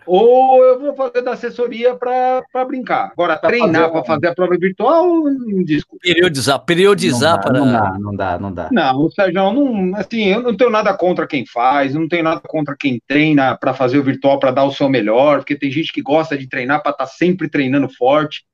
[0.07, 3.11] ou eu vou fazer da assessoria para brincar.
[3.11, 6.01] Agora, pra treinar para fazer a prova virtual, não desculpa.
[6.01, 7.59] Periodizar, periodizar para.
[7.59, 8.69] Não dá, não dá, não dá.
[8.71, 12.75] Não, Sérgio, não, assim, eu não tenho nada contra quem faz, não tenho nada contra
[12.77, 16.01] quem treina para fazer o virtual para dar o seu melhor, porque tem gente que
[16.01, 18.45] gosta de treinar para estar tá sempre treinando forte.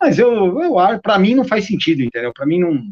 [0.00, 2.32] Mas eu, eu para mim não faz sentido, entendeu?
[2.34, 2.82] Para mim não,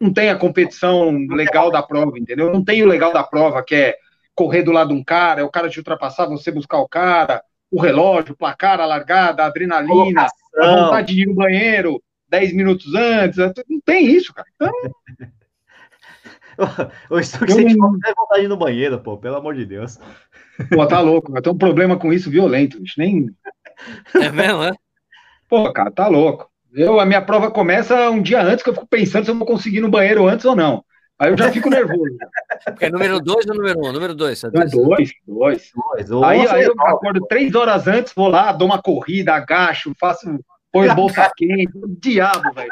[0.00, 2.52] não tem a competição legal da prova, entendeu?
[2.52, 3.96] Não tem o legal da prova, que é
[4.34, 7.42] correr do lado de um cara, é o cara te ultrapassar, você buscar o cara,
[7.70, 10.26] o relógio, o placar, a largada, a adrenalina,
[10.56, 13.38] a vontade de ir no banheiro 10 minutos antes.
[13.68, 14.48] Não tem isso, cara.
[14.54, 14.72] Então.
[17.10, 17.98] Ou isso que você não...
[17.98, 19.98] tem vontade de ir no banheiro, pô, pelo amor de Deus.
[20.72, 22.94] Pô, tá louco, vai ter um problema com isso violento, bicho.
[22.98, 23.26] Nem.
[24.14, 24.72] É mesmo, é?
[25.48, 26.48] Pô, cara, tá louco.
[26.72, 29.46] Eu, a minha prova começa um dia antes, que eu fico pensando se eu vou
[29.46, 30.84] conseguir ir no banheiro antes ou não.
[31.18, 32.16] Aí eu já fico nervoso.
[32.64, 33.88] Porque é número 2 ou número 1?
[33.88, 33.92] Um?
[33.92, 34.42] Número 2.
[34.42, 35.12] Dois, dois.
[35.26, 35.72] dois.
[36.24, 40.38] Aí, aí eu acordo três horas antes, vou lá, dou uma corrida, agacho, faço,
[40.72, 42.70] põe bolsa quente, diabo, velho.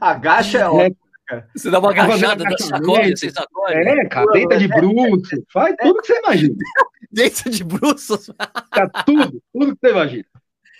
[0.00, 1.06] Agacha é ótimo.
[1.54, 3.74] Você dá uma agachada, dá sacode, você sacode.
[3.74, 6.54] É, cara, deita de bruxo, faz tudo que você imagina.
[7.10, 8.18] Deita de bruxo.
[8.34, 10.24] Tá tudo, tudo que você imagina.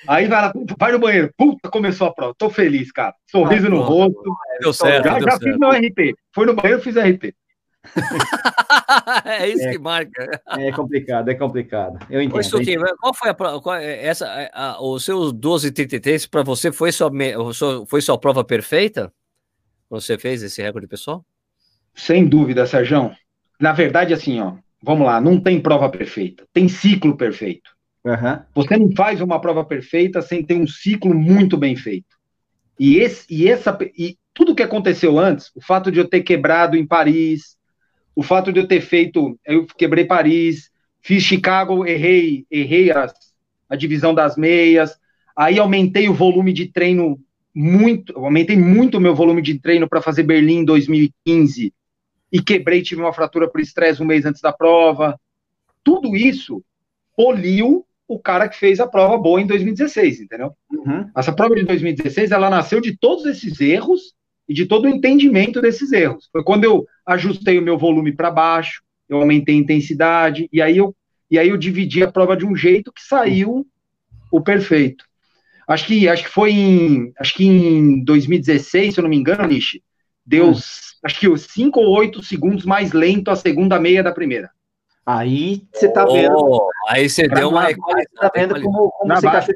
[0.07, 1.33] Aí vai lá, vai no banheiro.
[1.37, 2.35] Puta, começou a prova.
[2.37, 3.15] Tô feliz, cara.
[3.31, 4.37] Sorriso ah, no rosto.
[4.61, 5.05] Deu certo.
[5.05, 5.45] Já, deu já certo.
[5.45, 6.15] fiz meu RP.
[6.35, 7.35] Foi no banheiro, fiz RP.
[9.25, 10.43] é isso é, que marca.
[10.59, 12.07] É complicado, é complicado.
[12.11, 12.41] Eu entendo.
[12.41, 16.73] Isso aqui, qual foi a, qual, é, essa, a, a, o seu 1233 para você
[16.73, 17.11] foi sua,
[17.87, 19.13] foi sua prova perfeita?
[19.89, 21.25] Você fez esse recorde pessoal?
[21.95, 23.13] Sem dúvida, Sérgio.
[23.61, 27.76] Na verdade, assim, ó, vamos lá, não tem prova perfeita, tem ciclo perfeito.
[28.07, 28.39] Uhum.
[28.55, 32.17] Você não faz uma prova perfeita sem ter um ciclo muito bem feito.
[32.79, 36.77] E, esse, e, essa, e tudo que aconteceu antes, o fato de eu ter quebrado
[36.77, 37.57] em Paris,
[38.15, 40.71] o fato de eu ter feito, eu quebrei Paris,
[41.03, 43.13] fiz Chicago, errei, errei as,
[43.69, 44.97] a divisão das meias,
[45.35, 47.19] aí aumentei o volume de treino
[47.53, 51.75] muito, aumentei muito o meu volume de treino para fazer Berlim em 2015
[52.31, 55.19] e quebrei, tive uma fratura por estresse um mês antes da prova.
[55.83, 56.63] Tudo isso
[57.17, 60.53] poliu o cara que fez a prova boa em 2016, entendeu?
[60.71, 61.11] Uhum.
[61.17, 64.15] Essa prova de 2016, ela nasceu de todos esses erros
[64.49, 66.29] e de todo o entendimento desses erros.
[66.31, 70.77] Foi quando eu ajustei o meu volume para baixo, eu aumentei a intensidade, e aí
[70.77, 70.95] eu,
[71.31, 73.67] e aí eu dividi a prova de um jeito que saiu
[74.31, 75.05] o perfeito.
[75.69, 79.47] Acho que, acho que foi em, acho que em 2016, se eu não me engano,
[79.49, 79.83] Nishi,
[80.25, 80.59] deu, hum.
[81.03, 84.51] acho que os 5 ou 8 segundos mais lento a segunda meia da primeira.
[85.07, 86.35] Aí você tá vendo.
[86.37, 87.69] Oh, aí você deu uma.
[87.69, 87.77] Você
[88.21, 89.55] tá vendo como, como você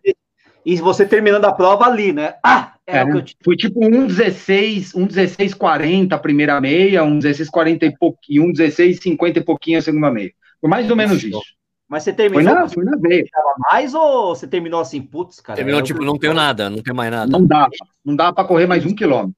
[0.65, 2.35] E você terminando a prova ali, né?
[2.41, 2.75] Ah!
[2.87, 3.25] É, é, eu...
[3.45, 8.45] Foi tipo um 16, um 16 40 a primeira meia, um 16 40 e pouquinho,
[8.45, 10.33] um 16 50 e pouquinho a segunda meia.
[10.61, 11.41] Foi mais ou menos isso.
[11.89, 12.45] Mas você terminou.
[12.45, 13.25] Foi na, foi na veia.
[13.59, 15.57] mais ou você terminou assim, putz, cara?
[15.57, 17.29] Terminou tipo, não tenho nada, não tem mais nada.
[17.29, 17.69] Não dá,
[18.05, 19.35] não dá para correr mais um quilômetro.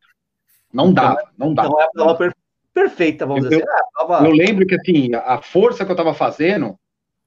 [0.71, 1.65] Não dá, então, não dá.
[1.65, 2.42] Então é a prova perfeita,
[3.27, 3.73] vamos eu, dizer assim.
[3.73, 4.27] Eu, prova...
[4.27, 6.77] eu lembro que assim, a força que eu tava fazendo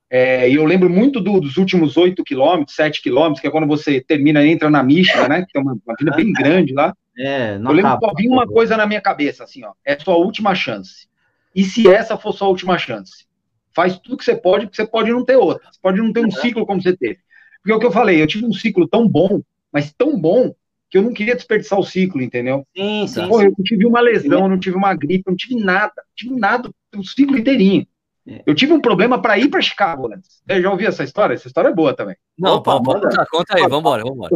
[0.10, 3.68] é, e eu lembro muito do, dos últimos 8 quilômetros, 7 quilômetros, que é quando
[3.68, 5.42] você termina, entra na Michigan, né?
[5.42, 6.96] Que tem uma, uma bem grande lá.
[7.18, 9.74] É, eu lembro que só vinha uma coisa na minha cabeça, assim, ó.
[9.84, 11.08] É sua última chance.
[11.56, 13.26] E se essa for sua última chance?
[13.74, 15.68] Faz tudo que você pode, porque você pode não ter outra.
[15.72, 17.20] Você pode não ter um ciclo como você teve.
[17.58, 19.42] Porque é o que eu falei, eu tive um ciclo tão bom,
[19.72, 20.54] mas tão bom,
[20.90, 22.66] que eu não queria desperdiçar o ciclo, entendeu?
[22.76, 23.28] Sim, sim.
[23.28, 25.94] Pô, eu não tive uma lesão, eu não tive uma gripe, eu não tive nada.
[25.98, 27.88] Não tive nada, o ciclo inteirinho.
[28.28, 28.42] É.
[28.46, 30.42] Eu tive um problema para ir para Chicago antes.
[30.46, 31.36] Você já ouviu essa história?
[31.36, 32.16] Essa história é boa também.
[32.38, 34.32] Não, Opa, conta, conta aí, vambora, vambora.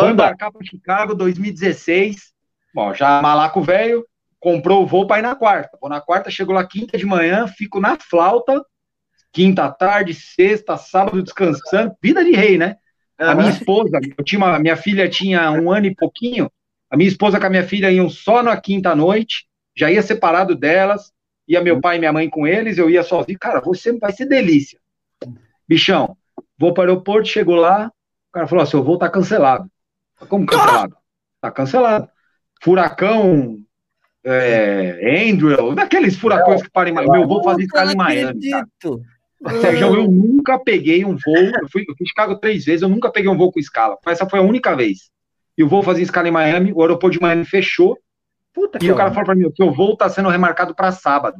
[0.00, 2.32] Vou embarcar para Chicago 2016.
[2.74, 4.04] Bom, já malaco velho,
[4.38, 5.78] comprou o voo para ir na quarta.
[5.80, 8.62] Vou na quarta, chego lá quinta de manhã, fico na flauta,
[9.32, 11.94] quinta tarde, sexta, sábado descansando.
[12.02, 12.76] Vida de rei, né?
[13.20, 16.50] A minha esposa, eu tinha uma, minha filha tinha um ano e pouquinho.
[16.90, 19.46] A minha esposa com a minha filha iam só na quinta noite,
[19.76, 21.12] já ia separado delas
[21.50, 23.38] ia meu pai e minha mãe com eles, eu ia sozinho.
[23.38, 24.78] Cara, você vai ser delícia.
[25.68, 26.16] Bichão,
[26.56, 29.68] vou para o aeroporto, chego lá, o cara falou: seu voo tá cancelado.
[30.28, 30.96] Como cancelado?
[31.40, 32.08] Tá cancelado.
[32.62, 33.58] Furacão,
[34.22, 37.18] é, Andrew, daqueles furacões que param em Miami.
[37.18, 38.40] Meu voo fazia escala em Miami.
[39.60, 41.50] Sérgio, eu nunca peguei um voo.
[41.60, 43.96] Eu fui, eu fui Chicago três vezes, eu nunca peguei um voo com escala.
[44.06, 45.10] Essa foi a única vez.
[45.56, 47.98] E o voo fazia escala em Miami, o aeroporto de Miami fechou.
[48.52, 51.36] Puta e o cara falou pra mim, o seu voo tá sendo remarcado para sábado.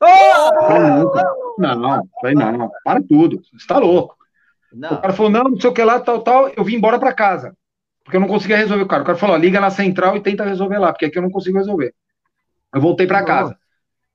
[0.00, 1.58] Oh!
[1.58, 4.16] Não, não, falei, não, para tudo, você tá louco.
[4.72, 4.92] Não.
[4.92, 7.12] O cara falou, não, não sei o que lá, tal, tal, eu vim embora para
[7.12, 7.56] casa.
[8.04, 9.02] Porque eu não conseguia resolver o cara.
[9.02, 11.58] O cara falou, liga na central e tenta resolver lá, porque aqui eu não consigo
[11.58, 11.94] resolver.
[12.74, 13.56] Eu voltei para casa.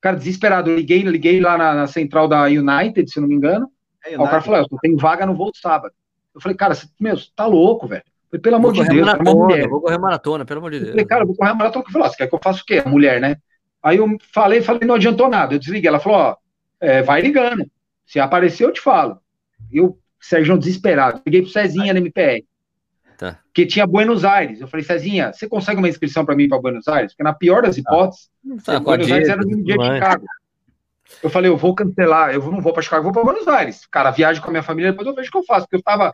[0.04, 3.70] Cara, desesperado, eu liguei, liguei lá na, na, central da United, se não me engano.
[4.06, 5.93] É, o cara falou, eu tenho vaga no voo sábado.
[6.36, 8.04] Eu falei, cara, você, meu, você tá louco, velho.
[8.30, 9.70] Falei, pelo amor de Deus, maratona, mulher.
[9.70, 10.89] Vou correr maratona, pelo amor de Deus.
[10.89, 11.86] Eu falei, cara, vou correr maratona.
[11.88, 12.84] Eu falei, você quer que eu faça o quê?
[12.86, 13.38] A mulher, né?
[13.82, 15.56] Aí eu falei, falei, não adiantou nada.
[15.56, 15.88] Eu desliguei.
[15.88, 16.36] Ela falou, ó,
[16.82, 17.66] é, vai ligando.
[18.06, 19.20] Se aparecer, eu te falo.
[19.72, 21.22] Eu, Sérgio, desesperado.
[21.26, 22.43] Liguei pro Cezinha na MPR.
[23.18, 23.39] Tá.
[23.53, 24.61] Que tinha Buenos Aires.
[24.61, 27.14] Eu falei, Cezinha, você consegue uma inscrição para mim para Buenos Aires?
[27.14, 28.30] Porque na pior das hipóteses,
[28.66, 28.80] tá.
[28.80, 30.26] Buenos Aires era um dia de Chicago.
[31.22, 33.86] Eu falei, eu vou cancelar, eu não vou para Chicago, eu vou para Buenos Aires.
[33.86, 35.66] Cara, viagem com a minha família, depois eu vejo o que eu faço.
[35.66, 36.14] Porque eu tava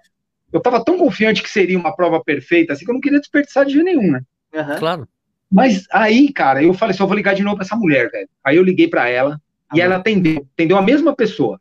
[0.51, 3.65] eu tava tão confiante que seria uma prova perfeita, assim, que eu não queria desperdiçar
[3.65, 4.21] de jeito nenhum, né?
[4.53, 4.75] Uhum.
[4.77, 5.07] Claro.
[5.51, 8.29] Mas aí, cara, eu falei assim, eu vou ligar de novo pra essa mulher, velho.
[8.43, 9.39] Aí eu liguei para ela
[9.69, 11.59] ah, e ela atendeu, atendeu a mesma pessoa.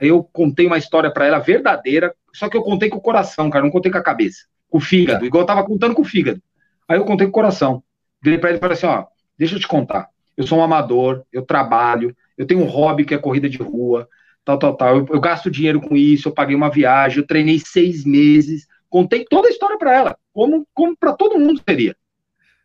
[0.00, 3.48] Aí eu contei uma história para ela verdadeira, só que eu contei com o coração,
[3.50, 6.04] cara, não contei com a cabeça, com o fígado, igual eu tava contando com o
[6.04, 6.42] fígado.
[6.88, 7.82] Aí eu contei com o coração.
[8.22, 9.06] Virei pra ele e falei assim, ó,
[9.38, 10.08] deixa eu te contar.
[10.36, 14.08] Eu sou um amador, eu trabalho, eu tenho um hobby que é corrida de rua,
[14.44, 14.96] tal, tal, tal.
[14.98, 19.24] Eu, eu gasto dinheiro com isso, eu paguei uma viagem, eu treinei seis meses, contei
[19.24, 21.96] toda a história para ela, como, como para todo mundo seria.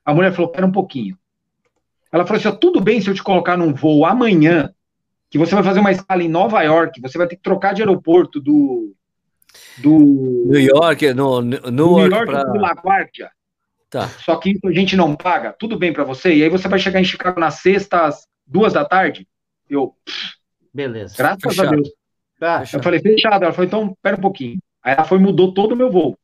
[0.03, 1.17] A mulher falou: pera um pouquinho.
[2.11, 4.73] Ela falou assim: tudo bem se eu te colocar num voo amanhã,
[5.29, 7.81] que você vai fazer uma escala em Nova York, você vai ter que trocar de
[7.81, 8.93] aeroporto do.
[9.77, 12.43] Do New York, no, no New York pra...
[12.43, 13.29] do LaGuardia.
[13.89, 14.07] Tá.
[14.07, 15.53] Só que isso a gente não paga.
[15.53, 16.33] Tudo bem para você?
[16.33, 19.27] E aí você vai chegar em Chicago na sexta às duas da tarde.
[19.69, 19.93] Eu,
[20.73, 21.15] Beleza.
[21.17, 21.67] graças Fechado.
[21.67, 21.89] a Deus.
[22.39, 22.63] Tá.
[22.73, 23.43] Eu falei, fechado.
[23.43, 24.59] Ela falou, então, pera um pouquinho.
[24.83, 26.17] Aí ela foi e mudou todo o meu voo.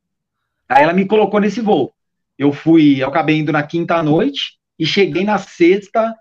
[0.67, 1.93] Aí ela me colocou nesse voo.
[2.37, 6.15] Eu fui, eu acabei indo na quinta à noite e cheguei na sexta,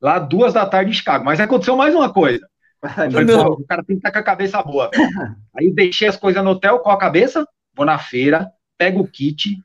[0.00, 1.24] lá duas da tarde em Chicago.
[1.24, 2.46] Mas aconteceu mais uma coisa.
[2.80, 4.90] Falei, pô, o cara tem que estar com a cabeça boa.
[5.56, 9.06] Aí eu deixei as coisas no hotel com a cabeça, vou na feira, pego o
[9.06, 9.62] kit,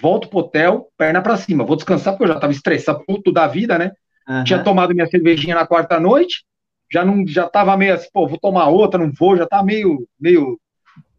[0.00, 1.64] volto pro hotel, perna pra cima.
[1.64, 3.92] Vou descansar, porque eu já tava estressado, puto da vida, né?
[4.28, 4.44] Aham.
[4.44, 6.44] Tinha tomado minha cervejinha na quarta noite,
[6.92, 10.06] já não, já tava meio assim, pô, vou tomar outra, não vou, já tá meio,
[10.18, 10.58] meio,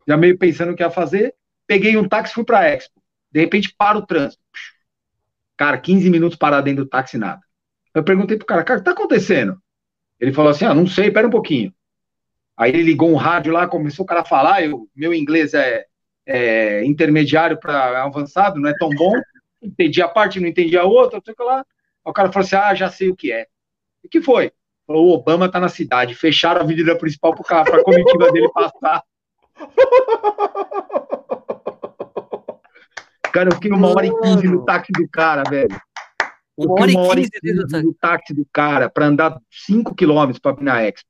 [0.07, 1.33] já meio pensando o que ia fazer.
[1.65, 3.01] Peguei um táxi, fui pra Expo.
[3.31, 4.41] De repente, para o trânsito.
[5.57, 7.41] Cara, 15 minutos parado dentro do táxi, nada.
[7.93, 9.57] Eu perguntei pro cara, cara, o que tá acontecendo?
[10.19, 11.73] Ele falou assim, ah, não sei, pera um pouquinho.
[12.55, 15.85] Aí ele ligou um rádio lá, começou o cara a falar, eu, meu inglês é,
[16.25, 19.13] é intermediário para avançado, não é tão bom.
[19.61, 21.59] Entendi a parte, não entendi a outra, sei lá.
[21.59, 21.65] Aí
[22.05, 23.47] o cara falou assim, ah, já sei o que é.
[24.03, 24.51] O que foi?
[24.87, 28.49] Falou, o Obama tá na cidade, fecharam a avenida principal pro cara, pra comitiva dele
[28.51, 29.03] passar.
[33.37, 35.69] Cara, eu fiquei uma hora e quinze no táxi do cara, velho.
[36.57, 38.33] Eu Uma hora fiquei e quinze do táxi.
[38.33, 41.07] do cara pra andar 5 quilômetros pra ir na Expo.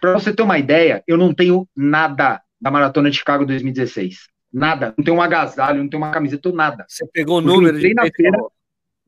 [0.00, 4.28] Pra você ter uma ideia, eu não tenho nada da Maratona de Chicago 2016.
[4.52, 4.94] Nada.
[4.96, 6.86] Não tenho um agasalho, não tenho uma camiseta, nada.
[6.88, 8.38] Você pegou o Eu número entrei na peito e feira.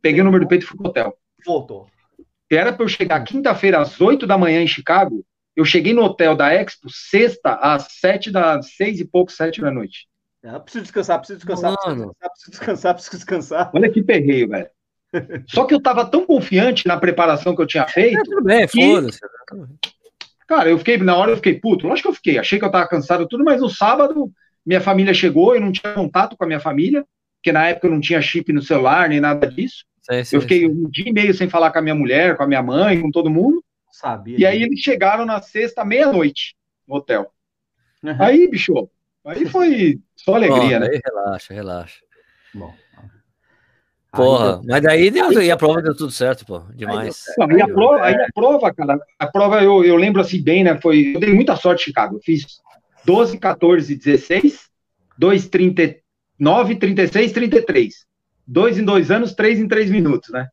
[0.02, 1.16] Peguei o número do peito e fui pro hotel.
[1.46, 1.86] Voltou.
[2.50, 5.24] Era pra eu chegar quinta-feira às 8 da manhã em Chicago.
[5.56, 9.70] Eu cheguei no hotel da Expo sexta às 7 da seis e pouco, 7 da
[9.70, 10.08] noite.
[10.44, 12.10] Ah, preciso descansar, preciso descansar, preciso Mano.
[12.12, 13.70] descansar, preciso descansar, preciso descansar.
[13.74, 14.68] Olha que perreio, velho.
[15.48, 18.22] Só que eu tava tão confiante na preparação que eu tinha "Ah, feito.
[18.22, 19.18] tudo bem, Que- foda-se.
[20.46, 21.86] Cara, eu fiquei, na hora eu fiquei puto.
[21.86, 22.38] Lógico que eu fiquei.
[22.38, 24.30] Achei que eu tava cansado tudo, mas no sábado
[24.66, 27.04] minha família chegou, eu não tinha contato com a minha família,
[27.38, 29.84] porque na época eu não tinha chip no celular, nem nada disso.
[30.02, 30.68] Sei, sei, Eu fiquei sei.
[30.68, 33.10] um dia e meio sem falar com a minha mulher, com a minha mãe, com
[33.10, 33.62] todo mundo.
[33.92, 34.38] Sabia.
[34.38, 36.54] E aí eles chegaram na sexta, meia-noite,
[36.86, 37.32] no hotel.
[38.02, 38.16] Uhum.
[38.18, 38.88] Aí, bicho,
[39.24, 40.88] aí foi só alegria, Pronto, né?
[40.94, 42.00] aí relaxa, relaxa.
[42.54, 42.74] Bom.
[44.12, 46.62] Porra, Aí, mas daí deu, e a prova deu tudo certo, pô.
[46.74, 47.22] Demais.
[47.38, 50.64] Não, e a prova, aí a prova, cara, a prova eu, eu lembro assim bem,
[50.64, 50.76] né?
[50.82, 52.16] Foi, eu dei muita sorte Chicago.
[52.16, 52.44] Eu fiz
[53.04, 54.68] 12, 14, 16,
[55.16, 57.94] 2, 39, 36, 33.
[58.44, 60.48] Dois em dois anos, três em três minutos, né?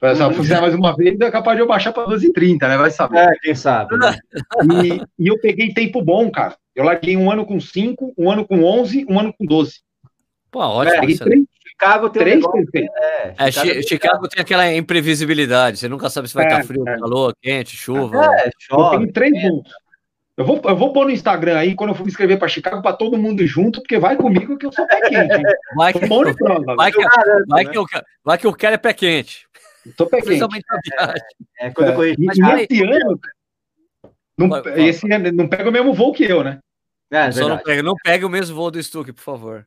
[0.00, 0.34] Pra só Uhum.
[0.34, 2.76] fizer mais uma vez, é capaz de eu baixar para 12 e 30, né?
[2.78, 3.18] Vai saber.
[3.18, 3.96] É, quem sabe.
[3.98, 4.16] né?
[4.64, 6.56] E, e eu peguei tempo bom, cara.
[6.74, 9.80] Eu larguei um ano com 5, um ano com 11, um ano com 12.
[10.50, 11.00] Pô, ótimo.
[11.00, 11.24] Peguei isso.
[11.24, 11.44] três,
[11.82, 12.64] Chicago tem um três negócio.
[12.70, 12.96] perfeitos.
[12.96, 15.78] É, É, Chicago Chi- Chicago tem aquela imprevisibilidade.
[15.78, 16.98] Você nunca sabe se vai É, estar frio, é.
[16.98, 18.24] calor, quente, chuva.
[18.36, 18.98] É, Eu chove.
[18.98, 19.68] peguei três bons.
[20.36, 22.80] Eu vou, eu vou pôr no Instagram aí, quando eu for me inscrever para Chicago,
[22.80, 25.42] para todo mundo junto, porque vai comigo que eu sou pé quente.
[25.76, 26.74] Vai que, de prova.
[26.74, 27.70] vai, que, Garanto, vai, né?
[27.70, 29.46] que eu, quero- vai que eu quero é pé quente.
[29.96, 30.26] Tô pé quente.
[30.26, 31.22] Principalmente na viagem.
[31.60, 32.66] É, quando eu corri Mas e peraí.
[32.70, 33.20] esse ano,
[34.38, 36.58] não, Vai, vai, esse não pega o mesmo voo que eu, né?
[37.10, 39.66] É, Só não pega, não pega o mesmo voo do Stuck, por favor.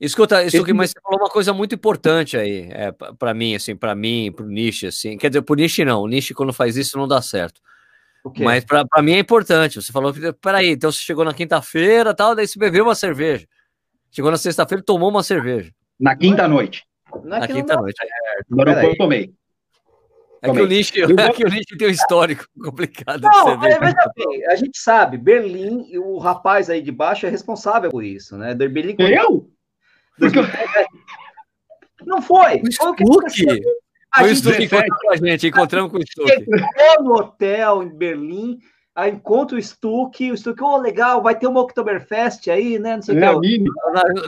[0.00, 3.54] Escuta, Stuck, Esse- mas você falou uma coisa muito importante aí, é, p- pra mim,
[3.56, 5.16] assim, pra mim, pro Nishi, assim.
[5.18, 7.60] Quer dizer, pro Nishi não, o Nishi quando faz isso não dá certo.
[8.38, 9.80] Mas pra, pra mim é importante.
[9.80, 13.46] Você falou, peraí, então você chegou na quinta-feira tal, daí você bebeu uma cerveja.
[14.10, 15.72] Chegou na sexta-feira e tomou uma cerveja.
[15.98, 16.84] Na quinta noite.
[17.24, 17.96] Não é Na que quinta-noite.
[18.52, 19.32] Aeroporto eu tomei.
[20.42, 23.44] É que, o Nishi, Eu é que o Nishi tem um histórico complicado de Não,
[23.44, 23.74] cerveja.
[23.76, 27.90] é, veja bem, a gente sabe, Berlim, e o rapaz aí de baixo é responsável
[27.90, 28.54] por isso, né?
[28.54, 29.50] Berlim Eu?
[30.18, 30.38] Porque
[32.06, 32.56] não foi.
[32.56, 33.58] O Foi o que aconteceu.
[34.12, 34.86] A Foi o gente Stuck que 17.
[34.86, 36.28] encontrou com a gente, encontramos com o Stuck.
[36.28, 38.58] chegou no hotel em Berlim,
[38.94, 42.96] aí encontra o Stuck, o Stuck, ô, legal, vai ter uma Oktoberfest aí, né?
[42.96, 43.34] Não sei o É que.
[43.34, 43.68] Eu, mini.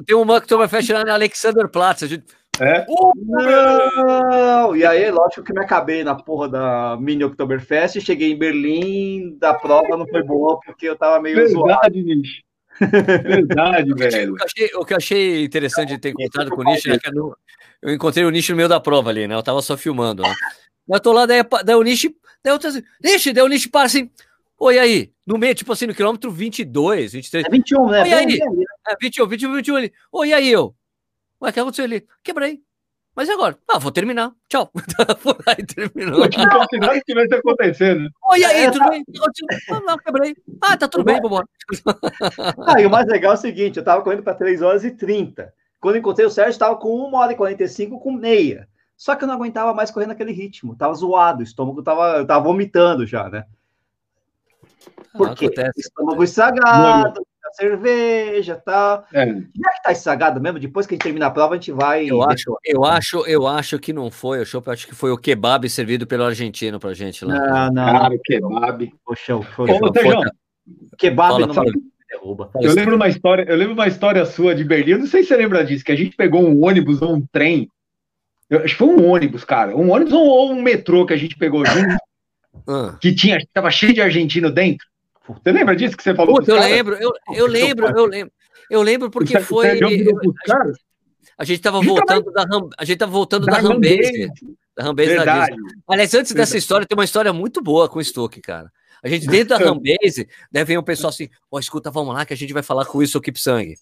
[0.05, 2.03] Tem um Oktoberfest lá na Alexanderplatz.
[2.03, 2.25] A gente...
[2.61, 2.85] É.
[2.91, 4.77] Uh, Não!
[4.77, 9.55] E aí, lógico que me acabei na porra da mini Oktoberfest, cheguei em Berlim, da
[9.55, 11.69] prova não foi boa, porque eu tava meio zoado.
[11.69, 12.43] Verdade, Nish.
[12.81, 14.35] Verdade, O velho.
[14.35, 16.99] que, eu achei, o que eu achei interessante de ter encontrado com o Nishi é
[16.99, 17.37] que eu,
[17.83, 19.35] eu encontrei o Nishi no meio da prova ali, né?
[19.35, 20.35] Eu tava só filmando, né?
[20.89, 23.87] Mas eu tô lá, daí, daí o Nishi, daí assim, Nishi, daí o Nishi para
[23.87, 24.11] assim,
[24.59, 28.03] oi aí, no meio, tipo assim, no quilômetro 22, 23, É 21, né?
[28.03, 28.27] Bem aí?
[28.27, 28.65] né?
[28.89, 30.75] é, 21, 21, 21 ali, oi e aí eu,
[31.41, 32.07] ué, o que aconteceu ali?
[32.23, 32.61] Quebrei.
[33.15, 33.59] Mas e agora?
[33.69, 34.33] Ah, vou terminar.
[34.49, 34.71] Tchau.
[35.19, 36.25] Foi lá e terminou.
[36.25, 36.31] Eu
[36.71, 38.09] se nada estivesse acontecendo.
[38.31, 39.03] Oi, e aí, tudo bem?
[39.03, 39.47] O que?
[39.73, 40.37] Ah, não, quebrei.
[40.63, 41.47] Ah, tá tudo bem, vambora.
[42.67, 44.93] Ah, e o mais legal é o seguinte, eu tava correndo para 3 horas e
[44.93, 45.53] 30.
[45.81, 48.69] Quando eu encontrei o Sérgio, tava com 1 hora e 45 com meia.
[48.97, 50.77] Só que eu não aguentava mais correr naquele ritmo.
[50.77, 53.45] Tava zoado, o estômago tava, eu tava vomitando já, né?
[55.17, 55.47] Por Ah, quê?
[55.47, 55.81] acontece.
[55.81, 57.27] Estômago estragado,
[57.61, 59.05] cerveja e tal.
[59.13, 59.27] É.
[59.27, 62.11] Já que tá estragado mesmo, depois que a gente terminar a prova, a gente vai.
[62.11, 65.11] Eu acho, eu acho, eu acho que não foi o show, eu acho que foi
[65.11, 67.35] o kebab servido pelo argentino pra gente lá.
[67.35, 67.93] Não, não.
[67.93, 68.93] Cara, kebab.
[69.05, 69.83] Poxa, o show.
[70.97, 71.73] Kebab fala, não fala.
[72.11, 72.51] derruba.
[72.61, 75.29] Eu lembro uma história, eu lembro uma história sua de Berlim, eu não sei se
[75.29, 77.69] você lembra disso, que a gente pegou um ônibus ou um trem.
[78.49, 79.77] Eu, acho que foi um ônibus, cara.
[79.77, 81.97] Um ônibus ou um metrô que a gente pegou junto.
[82.69, 82.97] Ah.
[83.01, 84.87] Que tinha, tava cheio de argentino dentro.
[85.27, 86.37] Você lembra disso que você falou?
[86.37, 88.33] Puta, eu lembro, eu, eu lembro, eu lembro.
[88.71, 89.79] Eu lembro porque você, foi.
[89.79, 90.15] Você
[91.37, 92.45] a gente estava voltando da
[92.77, 94.31] a gente tava voltando da, da Rambase.
[94.77, 95.47] Da Rambase da
[95.89, 96.35] Aliás, antes Verdade.
[96.35, 98.71] dessa história, tem uma história muito boa com o Stuck, cara.
[99.03, 102.27] A gente dentro da Rambase, deve vir um pessoal assim, ó, oh, escuta, vamos lá
[102.27, 103.75] que a gente vai falar com isso Keep Sangue,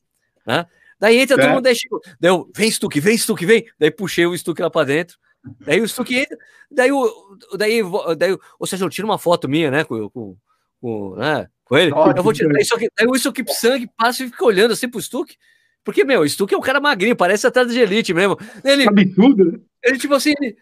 [0.46, 0.66] né?
[1.00, 1.40] Daí entra é.
[1.40, 1.76] todo mundo, daí,
[2.20, 3.66] deu, vem Stuck, vem Stuck, vem.
[3.78, 5.18] Daí puxei o Stuck lá para dentro.
[5.60, 6.36] Daí o Stuck entra,
[6.70, 7.82] daí o daí,
[8.16, 10.36] daí, ou seja, eu tiro uma foto minha, né, com, com,
[10.80, 11.92] com, né, com ele.
[11.92, 15.00] eu vou tirar, só que, daí o Stuck Sangue passa e fica olhando assim pro
[15.00, 15.36] Stuck.
[15.84, 18.36] Porque, meu, o Stuck é um cara magrinho, parece atrás de elite mesmo.
[18.64, 19.58] Ele, Sabe tudo, né?
[19.84, 20.56] Ele, tipo assim, ele,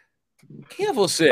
[0.69, 1.29] quem é você?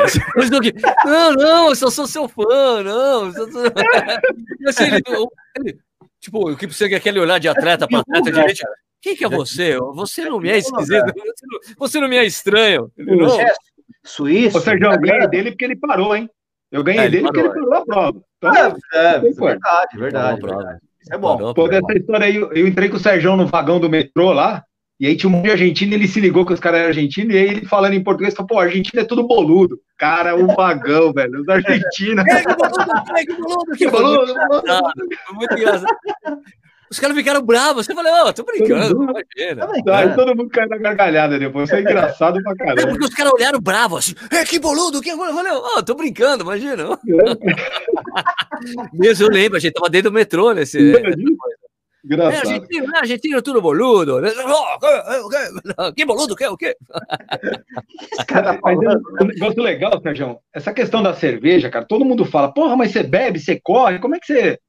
[1.05, 3.33] não, não, eu só sou seu fã, não.
[3.33, 3.47] Sou...
[4.69, 5.03] assim, ele,
[5.59, 5.79] ele,
[6.21, 8.63] tipo, o que precisa é aquele olhar de atleta para atleta de elite.
[9.01, 9.77] Quem que é você?
[9.95, 12.91] Você não me é esquisito, você não, você não me é estranho.
[14.03, 14.61] Suíço.
[14.61, 16.29] Sérgio, eu ganhei dele porque ele parou, hein?
[16.75, 18.21] Eu ganhei é, dele porque ele parou a prova.
[18.39, 20.79] Então, é, é, é verdade, verdade, verdade.
[21.01, 21.55] Isso é bom.
[21.55, 24.65] Pô, dessa história aí, eu entrei com o Sérgio no vagão do metrô lá,
[24.99, 27.33] e aí tinha um monte de argentino, ele se ligou que os caras eram argentinos,
[27.33, 29.79] e aí ele falando em português, falou, pô, Argentina é tudo boludo.
[29.97, 32.25] Cara, o vagão, velho, os argentinos.
[32.27, 34.95] É, que boludo, que boludo, que boludo.
[35.33, 35.97] Muito engraçado.
[36.95, 37.87] Os caras ficaram bravos.
[37.87, 38.95] Você falou, ó, oh, tô brincando.
[38.95, 39.15] Todo mundo,
[39.85, 41.69] tá, todo mundo caiu na gargalhada depois.
[41.69, 42.83] Foi engraçado pra caramba.
[42.83, 44.15] É porque os caras olharam bravos assim.
[44.31, 45.31] É, que boludo, que boludo.
[45.31, 46.85] Eu falei, ó, oh, tô brincando, imagina.
[46.85, 46.95] É.
[48.95, 50.79] Mesmo eu lembro, a gente tava dentro do metrô nesse.
[52.05, 52.33] Engraçado.
[52.33, 52.99] É, argentino, né?
[53.01, 54.21] argentino tudo boludo.
[55.97, 56.77] Que boludo, que o quê?
[58.29, 62.77] Cara, mas um negócio legal, Sérgio, essa questão da cerveja, cara, todo mundo fala, porra,
[62.77, 64.61] mas você bebe, você corre, como é que você.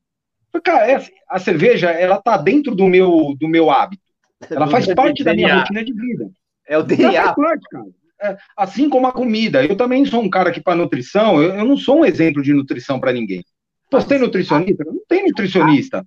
[0.64, 4.04] Cara, é, assim, a cerveja, ela tá dentro do meu, do meu hábito.
[4.50, 6.30] Ela faz parte da minha rotina de vida.
[6.68, 7.14] É o DNA.
[7.14, 7.86] Ela faz parte, cara.
[8.22, 9.64] É, assim como a comida.
[9.64, 12.54] Eu também sou um cara que, para nutrição, eu, eu, não sou um exemplo de
[12.54, 13.44] nutrição para ninguém.
[13.92, 14.84] Você tem nutricionista?
[14.84, 16.06] Não tem nutricionista.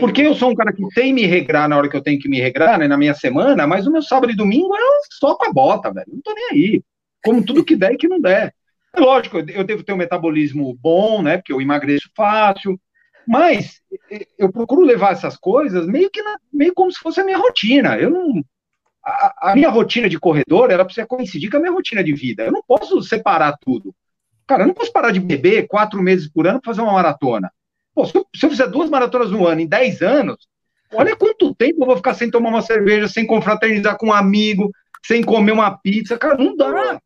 [0.00, 2.28] Porque eu sou um cara que tem me regrar na hora que eu tenho que
[2.28, 4.80] me regrar, né, na minha semana, mas o meu sábado e domingo é
[5.18, 6.06] só com a bota, velho.
[6.12, 6.82] Não tô nem aí.
[7.24, 8.52] Como tudo que der e que não der.
[8.94, 11.36] É lógico, eu devo ter um metabolismo bom, né?
[11.36, 12.80] Porque eu emagreço fácil.
[13.26, 13.80] Mas
[14.38, 17.96] eu procuro levar essas coisas meio que na, meio como se fosse a minha rotina.
[17.96, 18.42] Eu não.
[19.04, 22.44] A, a minha rotina de corredor ela precisa coincidir com a minha rotina de vida.
[22.44, 23.94] Eu não posso separar tudo.
[24.46, 27.50] Cara, eu não posso parar de beber quatro meses por ano para fazer uma maratona.
[27.94, 30.48] Pô, se, eu, se eu fizer duas maratonas no ano em dez anos,
[30.92, 34.70] olha quanto tempo eu vou ficar sem tomar uma cerveja, sem confraternizar com um amigo,
[35.04, 36.18] sem comer uma pizza.
[36.18, 37.00] Cara, não dá.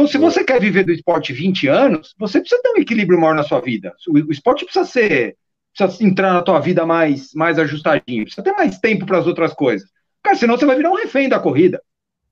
[0.00, 3.34] Então, se você quer viver do esporte 20 anos, você precisa ter um equilíbrio maior
[3.34, 3.94] na sua vida.
[4.08, 5.36] O, esporte precisa ser,
[5.76, 9.52] precisa entrar na tua vida mais, mais ajustadinho, precisa ter mais tempo para as outras
[9.52, 9.86] coisas.
[10.22, 11.82] Cara, senão você vai virar um refém da corrida.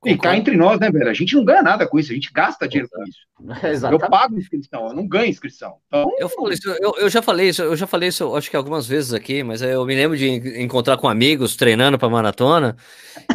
[0.06, 1.10] E cá entre nós, né, velho?
[1.10, 3.18] A gente não ganha nada com isso, a gente gasta dinheiro com isso.
[3.66, 4.02] Exatamente.
[4.02, 5.74] Eu pago inscrição, eu não ganho inscrição.
[5.88, 6.08] Então...
[6.18, 8.86] Eu, falo isso, eu, eu, já falei isso, eu já falei isso, acho que algumas
[8.86, 12.76] vezes aqui, mas eu me lembro de encontrar com amigos treinando para maratona.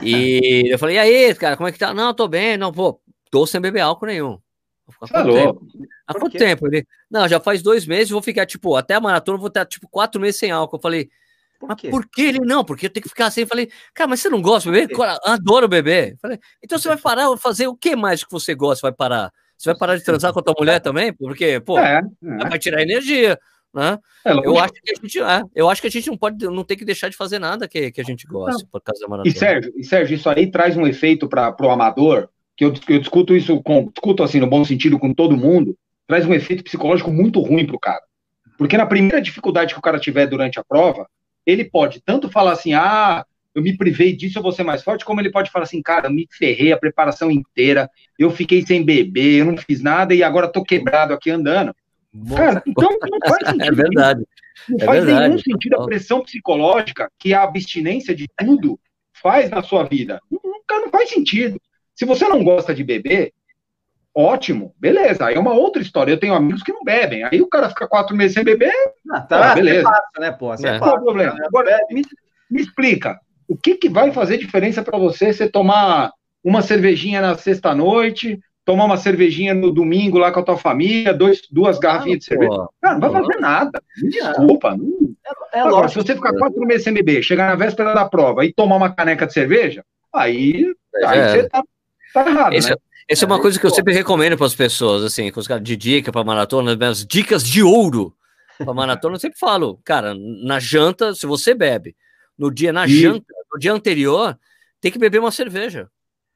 [0.02, 1.94] E eu falei, e aí, cara, como é que tá?
[1.94, 3.00] Não, tô bem, não, pô,
[3.34, 4.38] tô sem beber álcool nenhum.
[5.02, 5.68] Há quanto, tempo?
[6.06, 6.68] Há quanto tempo?
[6.68, 9.88] Ele, não, já faz dois meses, vou ficar, tipo, até a maratona, vou estar, tipo,
[9.90, 10.78] quatro meses sem álcool.
[10.78, 11.10] Eu falei,
[11.60, 12.64] por mas por que ele não?
[12.64, 13.42] Porque eu tenho que ficar assim.
[13.42, 14.96] Eu falei, cara, mas você não gosta de beber?
[15.24, 16.12] Adoro beber.
[16.12, 18.86] Eu falei, então você vai parar, fazer o que mais que você gosta?
[18.86, 19.32] Vai parar?
[19.58, 21.12] Você vai parar de transar com a tua mulher também?
[21.12, 22.50] Porque, pô, é, é.
[22.50, 23.40] vai tirar energia.
[23.74, 23.98] Né?
[24.24, 26.64] É, eu, acho que a gente, é, eu acho que a gente não pode, não
[26.64, 29.36] tem que deixar de fazer nada que, que a gente gosta por causa da maratona.
[29.36, 33.00] E Sérgio, e Sérgio, isso aí traz um efeito para o amador, que eu, eu
[33.00, 35.78] discuto isso com, discuto assim no bom sentido com todo mundo,
[36.08, 38.02] traz um efeito psicológico muito ruim para o cara.
[38.58, 41.08] Porque na primeira dificuldade que o cara tiver durante a prova,
[41.46, 45.06] ele pode tanto falar assim, ah, eu me privei disso, eu vou ser mais forte,
[45.06, 48.84] como ele pode falar assim, cara, eu me ferrei a preparação inteira, eu fiquei sem
[48.84, 51.76] beber, eu não fiz nada e agora tô quebrado aqui andando.
[52.36, 53.64] Cara, então não faz sentido.
[53.64, 54.24] É verdade.
[54.70, 55.28] Não é faz verdade.
[55.28, 58.80] nenhum sentido a pressão psicológica que a abstinência de tudo
[59.14, 60.20] faz na sua vida.
[60.32, 61.60] Nunca não faz sentido.
[61.96, 63.34] Se você não gosta de beber,
[64.16, 65.26] ótimo, beleza.
[65.26, 66.12] Aí é uma outra história.
[66.12, 67.24] Eu tenho amigos que não bebem.
[67.24, 68.74] Aí o cara fica quatro meses sem beber,
[69.12, 69.84] ah, tá, ah, beleza.
[69.84, 70.48] Passa, né, pô?
[70.48, 70.80] Você é.
[70.80, 71.38] Qual é o problema?
[71.46, 72.04] Agora, me,
[72.50, 73.20] me, explica.
[73.48, 76.12] O que, que vai fazer diferença para você você tomar
[76.44, 81.42] uma cervejinha na sexta-noite, tomar uma cervejinha no domingo lá com a tua família, dois,
[81.52, 82.68] duas garrafinhas ah, de cerveja?
[82.82, 83.84] Cara, não vai fazer nada.
[84.02, 84.78] Me desculpa.
[84.78, 85.14] Não...
[85.54, 86.02] É Agora, lógico.
[86.02, 88.94] se você ficar quatro meses sem beber, chegar na véspera da prova e tomar uma
[88.94, 89.84] caneca de cerveja,
[90.14, 91.06] aí, é.
[91.06, 91.64] aí você tá,
[92.14, 92.76] tá errado, Esse, né?
[93.08, 95.64] Essa é uma coisa que eu sempre recomendo para as pessoas, assim, com os caras
[95.64, 98.16] de dica para maratona, minhas dicas de ouro
[98.58, 101.96] para maratona, eu sempre falo, cara, na janta, se você bebe,
[102.38, 103.02] no dia, na e...
[103.02, 104.38] janta, no dia anterior,
[104.80, 105.90] tem que beber uma cerveja.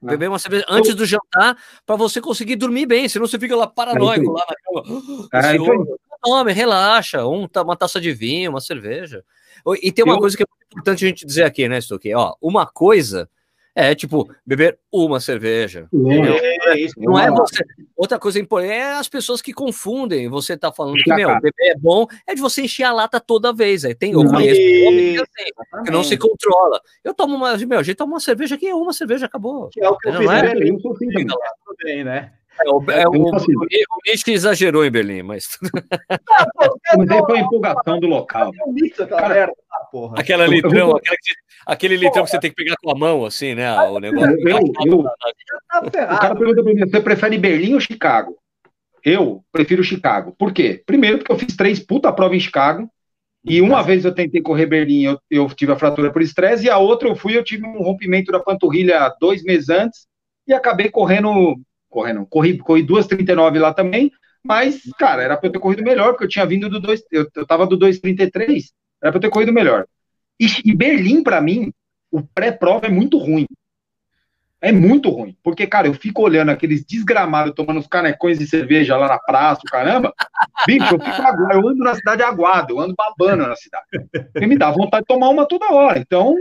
[0.04, 0.08] Ah.
[0.12, 3.68] Beber uma cerveja antes do jantar para você conseguir dormir bem, senão você fica lá
[3.68, 5.30] paranoico lá na cama.
[5.34, 5.98] É, então...
[6.20, 9.24] Tome, relaxa, um, uma taça de vinho, uma cerveja.
[9.82, 10.20] E tem uma eu...
[10.20, 12.14] coisa que é importante a gente dizer aqui, né, Stuque?
[12.14, 13.30] Ó, uma coisa
[13.78, 15.88] é tipo beber uma cerveja.
[15.94, 17.64] É, é isso, não é você.
[17.96, 20.28] Outra coisa importante é as pessoas que confundem.
[20.30, 23.54] Você tá falando que, meu, beber é bom, é de você encher a lata toda
[23.54, 23.86] vez.
[23.86, 26.82] Aí tem, eu conheço homem que, assim, que não se controla.
[27.04, 29.70] Eu tomo uma, meu, a gente toma uma cerveja aqui, é uma cerveja, acabou.
[29.70, 30.42] Que é o que eu não fiz é?
[30.42, 32.32] Berlim, também, né?
[32.66, 35.58] É, o, é, o, o, o Nietzsche exagerou em Berlim, mas.
[36.98, 38.52] Mas a empolgação do local.
[39.10, 39.52] Cara,
[39.92, 40.20] porra.
[40.20, 40.98] Aquela litrão, vou...
[40.98, 41.34] aquela que,
[41.66, 43.72] aquele litrão que você tem que pegar com a mão, assim, né?
[43.90, 44.38] O negócio.
[44.48, 48.36] Eu, eu, o cara pergunta pra mim: você prefere Berlim ou Chicago?
[49.04, 50.36] Eu prefiro Chicago.
[50.38, 50.82] Por quê?
[50.86, 52.90] Primeiro, porque eu fiz três puta prova em Chicago.
[53.46, 56.70] E uma vez eu tentei correr Berlim, eu, eu tive a fratura por estresse, e
[56.70, 60.06] a outra eu fui, eu tive um rompimento da panturrilha dois meses antes,
[60.46, 61.56] e acabei correndo,
[61.90, 64.12] correndo, corri, corri 2,39 lá também,
[64.44, 67.28] mas, cara, era para eu ter corrido melhor, porque eu tinha vindo do 2, eu,
[67.36, 68.66] eu tava do 2,33,
[69.02, 69.86] era para eu ter corrido melhor.
[70.40, 71.74] E, e Berlim, para mim,
[72.12, 73.46] o pré-prova é muito ruim.
[74.60, 75.36] É muito ruim.
[75.44, 79.62] Porque, cara, eu fico olhando aqueles desgramados tomando os canecões de cerveja lá na praça,
[79.70, 80.14] caramba.
[80.66, 83.86] Bicho, eu fico eu ando na cidade aguado, eu ando babando na cidade.
[84.36, 86.00] E me dá vontade de tomar uma toda hora.
[86.00, 86.36] Então,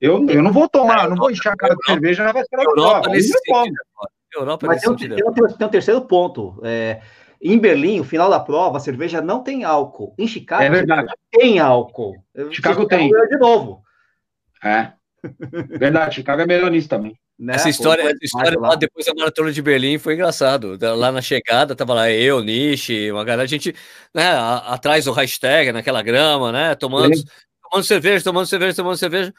[0.00, 2.72] eu, eu não vou tomar, não vou encher a cara de cerveja na véspera da
[2.72, 3.10] prova.
[4.38, 6.60] Europa Mas tem um, tem, tem um terceiro ponto.
[6.62, 7.00] É,
[7.40, 10.14] em Berlim, o final da prova, a cerveja não tem álcool.
[10.16, 11.12] Em Chicago, é verdade.
[11.30, 12.14] tem álcool.
[12.34, 13.08] Chicago, Chicago tem.
[13.08, 13.82] De novo.
[14.62, 14.92] É.
[15.78, 17.18] Verdade, Chicago é melhor nisso também.
[17.38, 17.54] Né?
[17.54, 20.78] Essa história, essa história lá, depois da maratona de Berlim foi engraçado.
[20.80, 23.74] Lá na chegada, tava lá eu, Nishi, uma galera, a gente,
[24.14, 24.30] né,
[24.66, 27.10] atrás do hashtag, naquela grama, né, tomando,
[27.68, 29.34] tomando cerveja, tomando cerveja, tomando cerveja.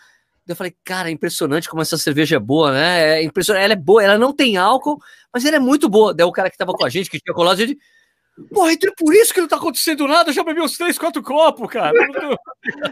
[0.48, 3.20] Eu falei, cara, é impressionante como essa cerveja é boa, né?
[3.20, 3.64] É impressionante.
[3.64, 5.00] Ela é boa, ela não tem álcool,
[5.34, 6.14] mas ela é muito boa.
[6.14, 7.78] Daí o cara que tava com a gente, que tinha colado, ele
[8.52, 10.30] Porra, então é por isso que não tá acontecendo nada.
[10.30, 11.94] Eu já bebi uns três, quatro copos, cara.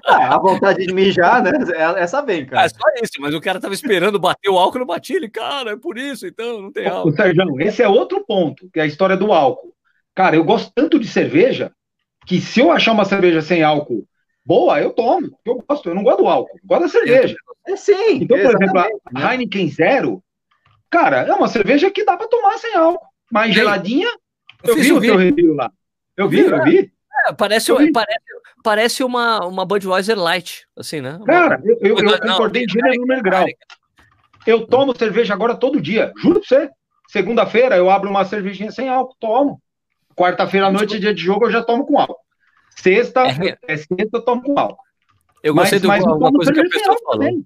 [0.05, 1.51] ah, a vontade de mijar, né?
[1.97, 2.65] Essa vem, cara.
[2.65, 5.29] É só isso, mas o cara tava esperando bater o álcool, não batia ele.
[5.29, 7.09] Cara, é por isso, então, não tem álcool.
[7.09, 9.73] O Sérgio, esse é outro ponto, que é a história do álcool.
[10.13, 11.71] Cara, eu gosto tanto de cerveja
[12.27, 14.05] que se eu achar uma cerveja sem álcool
[14.45, 15.37] boa, eu tomo.
[15.45, 17.35] Eu gosto, eu não gosto do álcool, eu gosto da cerveja.
[17.67, 18.15] É sim.
[18.21, 18.79] Então, por exemplo,
[19.15, 19.33] a?
[19.33, 20.23] Heineken Zero,
[20.89, 23.05] cara, é uma cerveja que dá para tomar sem álcool.
[23.31, 24.09] Mais geladinha,
[24.63, 25.71] eu, vi o seu review lá.
[26.17, 26.91] Eu vi, eu vi.
[27.27, 28.25] É, parece, parece,
[28.63, 31.19] parece uma, uma Budweiser Light, assim, né?
[31.25, 33.45] Cara, eu, eu, eu concordei de gênero número grau.
[34.45, 36.69] Eu tomo cerveja agora todo dia, juro pra você.
[37.07, 39.61] Segunda-feira eu abro uma cervejinha sem álcool, tomo.
[40.15, 42.20] Quarta-feira à noite, dia de jogo, eu já tomo com álcool.
[42.77, 44.77] Sexta, é, é sexta, eu tomo álcool.
[45.43, 47.19] Eu gostei mas, de uma, uma coisa que a pessoa falou.
[47.19, 47.45] Também.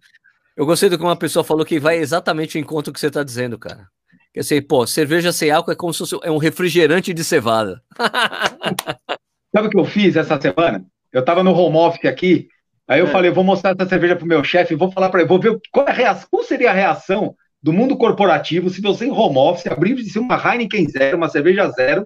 [0.56, 3.08] Eu gostei do que uma pessoa falou que vai exatamente em conta o que você
[3.08, 3.88] está dizendo, cara.
[4.34, 7.82] Quer dizer, pô, cerveja sem álcool é como se fosse é um refrigerante de cevada.
[9.56, 10.86] Sabe o que eu fiz essa semana?
[11.12, 12.50] Eu tava no home office aqui,
[12.86, 13.10] aí eu é.
[13.10, 15.88] falei, vou mostrar essa cerveja pro meu chefe, vou falar para ele, vou ver qual,
[15.88, 19.68] é a reação, qual seria a reação do mundo corporativo se você em home office
[19.68, 22.06] abrisse uma Heineken zero, uma cerveja zero,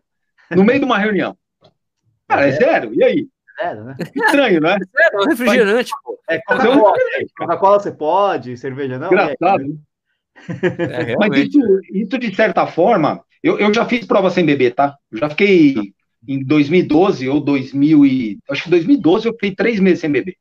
[0.52, 1.36] no meio de uma reunião.
[2.30, 3.28] Cara, é, é sério, e aí?
[3.60, 3.96] Zero, né?
[4.16, 4.78] Estranho, né?
[4.98, 6.18] É, é um refrigerante, pô.
[6.30, 9.08] É, Coca-Cola Coca você pode, cerveja não?
[9.08, 9.76] Engraçado, né?
[10.80, 11.60] É, Mas isso,
[11.92, 14.96] isso, de certa forma, eu, eu já fiz prova sem beber, tá?
[15.12, 15.76] Eu já fiquei
[16.28, 18.40] em 2012 ou 2000 e...
[18.50, 20.36] Acho que 2012 eu fiquei três meses sem beber.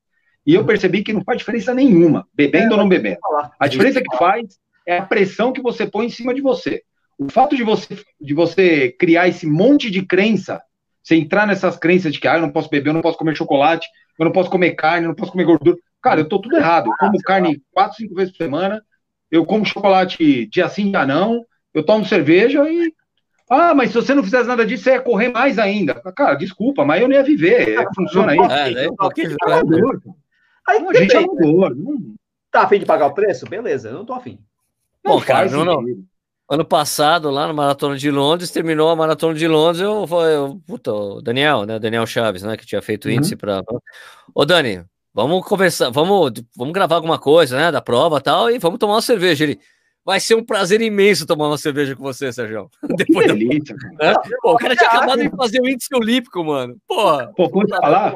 [0.47, 3.19] E eu percebi que não faz diferença nenhuma, bebendo é, ou não bebendo.
[3.59, 6.83] A diferença que faz é a pressão que você põe em cima de você.
[7.19, 10.63] O fato de você, de você criar esse monte de crença,
[11.09, 13.35] você entrar nessas crenças de que ah, eu não posso beber, eu não posso comer
[13.35, 13.89] chocolate,
[14.19, 15.77] eu não posso comer carne, eu não posso comer gordura.
[16.03, 16.91] Cara, eu tô tudo errado.
[16.91, 18.83] Eu como carne quatro, cinco vezes por semana,
[19.31, 22.93] eu como chocolate dia sim, dia não, eu tomo cerveja e.
[23.51, 25.95] Ah, mas se você não fizesse nada disso, você ia correr mais ainda.
[26.15, 27.79] Cara, desculpa, mas eu não ia viver.
[27.79, 28.53] É, funciona isso.
[28.53, 29.23] É, é, porque...
[30.67, 31.75] Aí, a gente é amador.
[32.51, 33.47] Tá afim de pagar o preço?
[33.49, 34.39] Beleza, eu não tô afim.
[35.03, 35.83] Bom, cara, não, não.
[36.51, 40.37] Ano passado, lá na Maratona de Londres, terminou a Maratona de Londres, eu falei,
[40.67, 43.15] puta, o Daniel, né, Daniel Chaves, né, que tinha feito uhum.
[43.15, 43.63] índice para...
[44.35, 44.85] Ô, Dani,
[45.19, 47.73] Vamos conversar, vamos, vamos gravar alguma coisa, né?
[47.73, 49.43] Da prova e tal, e vamos tomar uma cerveja.
[49.43, 49.59] Ele,
[50.05, 52.71] vai ser um prazer imenso tomar uma cerveja com você, Sérgio.
[52.97, 54.13] Depois que delícia, da...
[54.13, 54.15] né?
[54.41, 56.77] Pô, o cara tinha acabado de fazer o índice olímpico, mano.
[56.87, 57.33] Porra.
[57.37, 58.15] Pô, pode falar?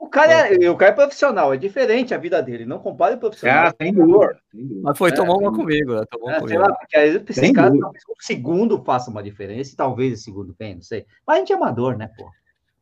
[0.00, 2.64] O cara é, o cara é profissional, é diferente a vida dele.
[2.64, 3.66] Não compare o profissional.
[3.66, 4.40] Ah, sem dúvida.
[4.82, 5.94] Mas foi é, tomar uma comigo.
[5.94, 6.04] Né?
[6.10, 6.58] Tomou é, comigo.
[6.58, 10.24] Lá, porque às vezes esses caras, talvez um segundo faça uma diferença, e talvez esse
[10.24, 11.04] segundo tenha, não sei.
[11.26, 12.30] Mas a gente é amador, né, pô?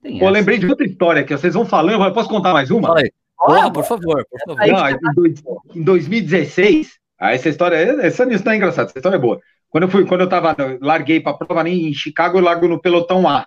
[0.00, 2.04] Tem pô, lembrei de outra história que vocês vão falando.
[2.04, 2.86] Eu posso contar mais uma?
[2.86, 3.02] Fala
[3.36, 4.66] Porra, por favor, por favor.
[4.66, 5.26] Não,
[5.74, 9.40] em, 2016, ah, essa história, essa não é engraçada, essa história é boa.
[9.70, 13.28] Quando eu fui, quando eu tava, larguei para prova em Chicago, eu largo no pelotão
[13.28, 13.46] A.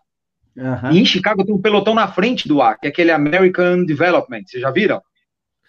[0.56, 0.92] Uhum.
[0.92, 4.44] E em Chicago tem um pelotão na frente do A, que é aquele American Development,
[4.46, 5.02] vocês já viram?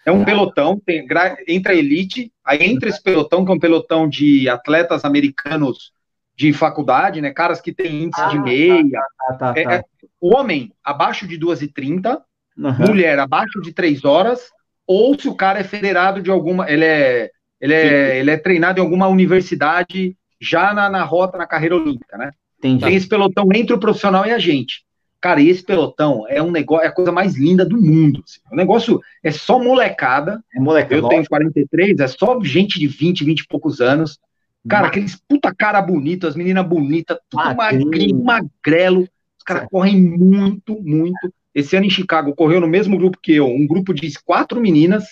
[0.05, 1.07] É um pelotão, tem,
[1.47, 5.93] entra a elite, aí entra esse pelotão, que é um pelotão de atletas americanos
[6.35, 7.31] de faculdade, né?
[7.31, 9.01] Caras que têm índice ah, de meia.
[9.29, 9.83] Tá, tá, tá, é, é,
[10.19, 12.19] homem abaixo de 2,30,
[12.57, 12.87] uhum.
[12.87, 14.49] mulher abaixo de 3 horas,
[14.85, 16.69] ou se o cara é federado de alguma.
[16.69, 17.31] Ele é,
[17.61, 22.17] ele é, ele é treinado em alguma universidade já na, na rota, na carreira olímpica,
[22.17, 22.31] né?
[22.63, 22.85] Entendi.
[22.85, 24.85] Tem esse pelotão entre o profissional e a gente.
[25.19, 28.23] Cara, e esse pelotão é um negócio, é a coisa mais linda do mundo.
[28.25, 28.39] Assim.
[28.51, 30.43] O negócio é só molecada.
[30.53, 30.95] É molecada.
[30.95, 34.19] Eu tenho 43, é só gente de 20, 20 e poucos anos.
[34.67, 39.07] Cara, aqueles puta cara bonito, as meninas bonitas, tudo magrinho, magrelo.
[39.37, 41.33] Os caras correm muito, muito.
[41.53, 45.03] Esse ano em Chicago correu no mesmo grupo que eu, um grupo de quatro meninas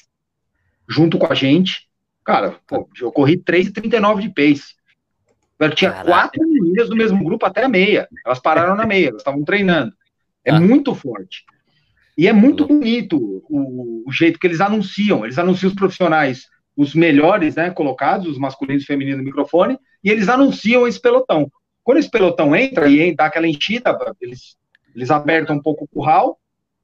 [0.88, 1.88] junto com a gente.
[2.24, 4.76] Cara, pô, eu corri 3,39 de pace.
[5.70, 6.09] Tinha Caraca.
[6.09, 8.07] quatro meninas do mesmo grupo até a meia.
[8.26, 9.93] Elas pararam na meia, elas estavam treinando.
[10.43, 10.59] É ah.
[10.59, 11.45] muito forte.
[12.18, 13.18] E é muito bonito
[13.49, 15.24] o, o, jeito que eles anunciam.
[15.24, 20.09] Eles anunciam os profissionais, os melhores, né, colocados, os masculinos e femininos no microfone, e
[20.09, 21.51] eles anunciam esse pelotão.
[21.84, 24.55] Quando esse pelotão entra e dá aquela enchida, eles,
[24.95, 26.39] eles apertam um pouco o curral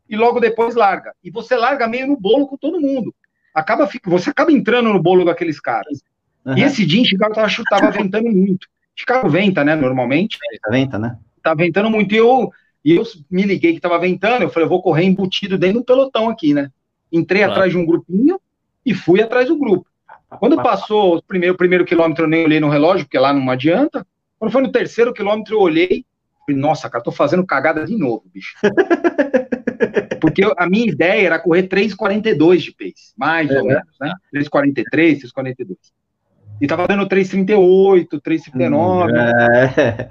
[0.10, 1.14] e logo depois larga.
[1.24, 3.14] E você larga meio no bolo com todo mundo.
[3.54, 6.02] Acaba, você acaba entrando no bolo daqueles caras.
[6.48, 6.58] Uhum.
[6.58, 8.68] E esse dia em Chicago tava, tava ventando muito.
[8.96, 10.38] Chicago venta, né, normalmente.
[10.70, 11.18] Venta, né?
[11.44, 12.16] Tá ventando muito.
[12.16, 12.50] E eu,
[12.84, 15.86] e eu me liguei que tava ventando, eu falei, eu vou correr embutido dentro do
[15.86, 16.72] pelotão aqui, né?
[17.12, 17.52] Entrei claro.
[17.52, 18.40] atrás de um grupinho
[18.86, 19.86] e fui atrás do grupo.
[20.40, 23.50] Quando passou o primeiro, o primeiro quilômetro, eu nem olhei no relógio, porque lá não
[23.50, 24.06] adianta.
[24.40, 26.06] Quando foi no terceiro quilômetro, eu olhei
[26.48, 28.56] falei, nossa, cara, tô fazendo cagada de novo, bicho.
[30.22, 34.14] porque eu, a minha ideia era correr 3,42 de pace, mais é, ou menos, né?
[34.34, 35.78] 3,43, 3,42.
[36.60, 39.12] E tava dando 3,38, 3,39.
[39.16, 40.10] É.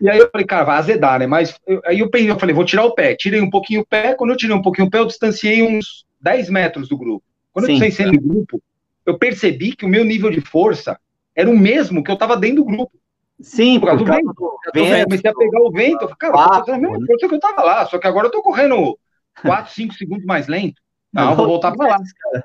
[0.00, 1.26] E aí eu falei, cara, vai azedar, né?
[1.26, 3.14] Mas eu, aí eu pensei, eu falei, vou tirar o pé.
[3.14, 4.14] Tirei um pouquinho o pé.
[4.14, 7.24] Quando eu tirei um pouquinho o pé, eu distanciei uns 10 metros do grupo.
[7.52, 7.72] Quando Sim.
[7.72, 8.62] eu distanciei do grupo,
[9.06, 10.98] eu percebi que o meu nível de força
[11.34, 12.92] era o mesmo que eu tava dentro do grupo.
[13.40, 14.34] Sim, por causa do vento.
[14.74, 15.04] vento.
[15.04, 16.02] comecei a pegar o vento.
[16.02, 17.98] Eu falei, cara, ah, eu tô fazendo a mesma força que eu tava lá, só
[17.98, 18.98] que agora eu tô correndo
[19.42, 20.80] 4, 5 segundos mais lento.
[21.12, 21.98] Não, eu vou voltar para lá.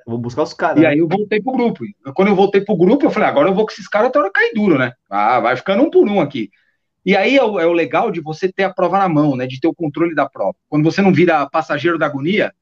[0.05, 0.82] Vou buscar os caras.
[0.82, 1.84] E aí eu voltei pro grupo.
[2.14, 4.32] Quando eu voltei pro grupo, eu falei, agora eu vou com esses caras até hora
[4.32, 4.93] cair duro, né?
[5.09, 6.49] Ah, vai ficando um por um aqui.
[7.05, 9.47] E aí é o, é o, legal de você ter a prova na mão, né?
[9.47, 10.55] De ter o controle da prova.
[10.70, 12.53] Quando você não vira passageiro da agonia,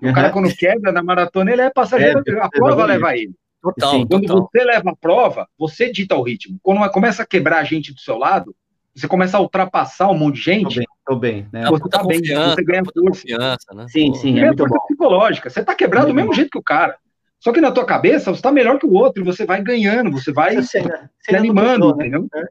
[0.00, 0.10] uhum.
[0.10, 3.34] o cara quando quebra na maratona, ele é passageiro, é, a prova leva ele.
[3.60, 4.48] Total, Sim, quando total.
[4.52, 6.58] você leva a prova, você dita o ritmo.
[6.62, 8.54] Quando começa a quebrar a gente do seu lado,
[8.94, 10.84] você começa a ultrapassar um monte de gente.
[11.08, 11.64] Tô bem, né?
[11.70, 13.74] Você tá bem, você ganha força.
[13.74, 13.86] Né?
[13.88, 14.78] Sim, sim, é muito bom.
[14.80, 15.48] psicológica.
[15.48, 16.98] Você tá quebrado do mesmo jeito que o cara.
[17.40, 20.12] Só que na tua cabeça você tá melhor que o outro, e você vai ganhando,
[20.12, 20.82] você vai você,
[21.18, 22.08] se animando, né?
[22.08, 22.28] entendeu?
[22.34, 22.44] É.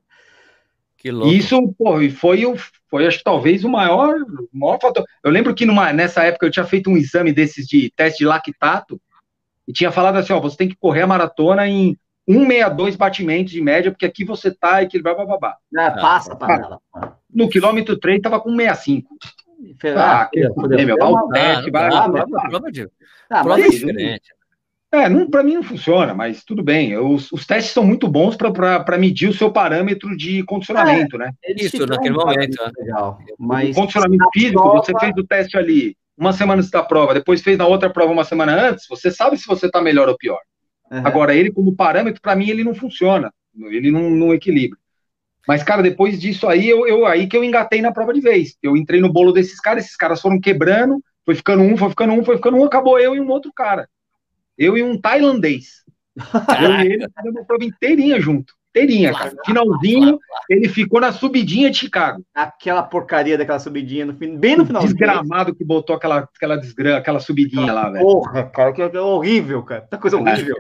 [0.98, 1.32] Que louco.
[1.32, 2.44] Isso, pô, foi,
[2.90, 5.06] foi acho que talvez o maior, o maior fator.
[5.24, 8.26] Eu lembro que numa, nessa época eu tinha feito um exame desses de teste de
[8.26, 9.00] lactato
[9.68, 11.96] e tinha falado assim, ó, você tem que correr a maratona em
[12.28, 15.58] 162 batimentos de média, porque aqui você tá e que blá, blá, blá, blá.
[15.78, 16.80] Ah, passa, para
[17.38, 19.16] No quilômetro 3 tava com 65.
[19.96, 21.90] Ah, ah, que meu, vai o teste, vai.
[21.94, 22.10] Ah,
[22.50, 22.90] prova de.
[23.30, 24.36] Ah, prova diferente.
[24.92, 26.98] É, não, para mim não funciona, mas tudo bem.
[26.98, 31.32] Os, os testes são muito bons para medir o seu parâmetro de condicionamento, é, né?
[31.56, 32.58] Isso, naquele momento.
[32.64, 32.72] Né?
[32.80, 33.20] Legal.
[33.38, 34.78] Mas o condicionamento físico, prova...
[34.80, 38.12] você fez o teste ali uma semana antes da prova, depois fez na outra prova
[38.12, 40.40] uma semana antes, você sabe se você está melhor ou pior.
[40.90, 41.06] Uhum.
[41.06, 43.32] Agora, ele como parâmetro, para mim, ele não funciona.
[43.56, 44.80] Ele não, não equilibra.
[45.48, 48.58] Mas, cara, depois disso aí, eu, eu, aí que eu engatei na prova de vez.
[48.62, 52.14] Eu entrei no bolo desses caras, esses caras foram quebrando, foi ficando um, foi ficando
[52.14, 53.88] um, foi ficando um, acabou eu e um outro cara.
[54.58, 55.84] Eu e um tailandês.
[56.62, 58.54] eu e ele fizemos a prova inteirinha junto.
[58.72, 59.34] Inteirinha, cara.
[59.46, 60.20] Finalzinho,
[60.50, 62.24] ele ficou na subidinha de Chicago.
[62.36, 64.84] Aquela porcaria daquela subidinha, no fim, bem no final.
[64.84, 68.04] Desgramado que botou aquela, aquela, desgra, aquela subidinha lá, velho.
[68.04, 69.82] Porra, cara, que é horrível, cara.
[69.82, 70.58] Tá coisa horrível.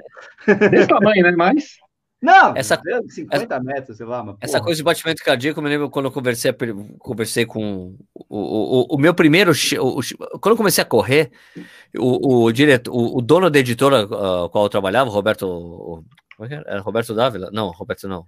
[0.72, 1.34] Desse tamanho, né?
[1.36, 1.78] Mas.
[2.20, 4.24] Não, essa, 50 essa, metros, sei lá.
[4.24, 6.52] Mas, essa coisa de batimento cardíaco, eu me lembro quando eu conversei,
[6.98, 9.52] conversei com o, o, o meu primeiro.
[9.52, 10.02] O,
[10.40, 11.32] quando eu comecei a correr,
[11.96, 16.04] o, o diretor, o, dono da editora uh, qual eu trabalhava, Roberto.
[16.42, 17.50] É era Roberto Dávila?
[17.52, 18.26] Não, Roberto não.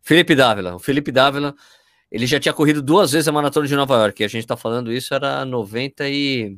[0.00, 0.76] Felipe Dávila.
[0.76, 1.54] O Felipe Dávila,
[2.10, 4.22] ele já tinha corrido duas vezes a maratona de Nova York.
[4.22, 6.56] E a gente está falando isso, era 90 e.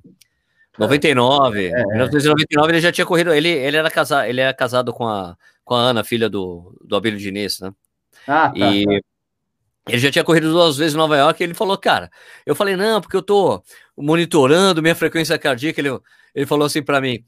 [0.79, 1.67] 99.
[1.67, 3.33] É, 1999 ele já tinha corrido.
[3.33, 5.37] Ele, ele era casado, ele era casado com a,
[5.71, 7.73] com a Ana, filha do, do Abílio Diniz, né?
[8.27, 8.93] Ah, tá, e tá.
[9.87, 12.11] ele já tinha corrido duas vezes em Nova York e ele falou, cara,
[12.45, 13.63] eu falei, não, porque eu tô
[13.97, 15.81] monitorando minha frequência cardíaca.
[15.81, 15.97] Ele,
[16.35, 17.25] ele falou assim para mim,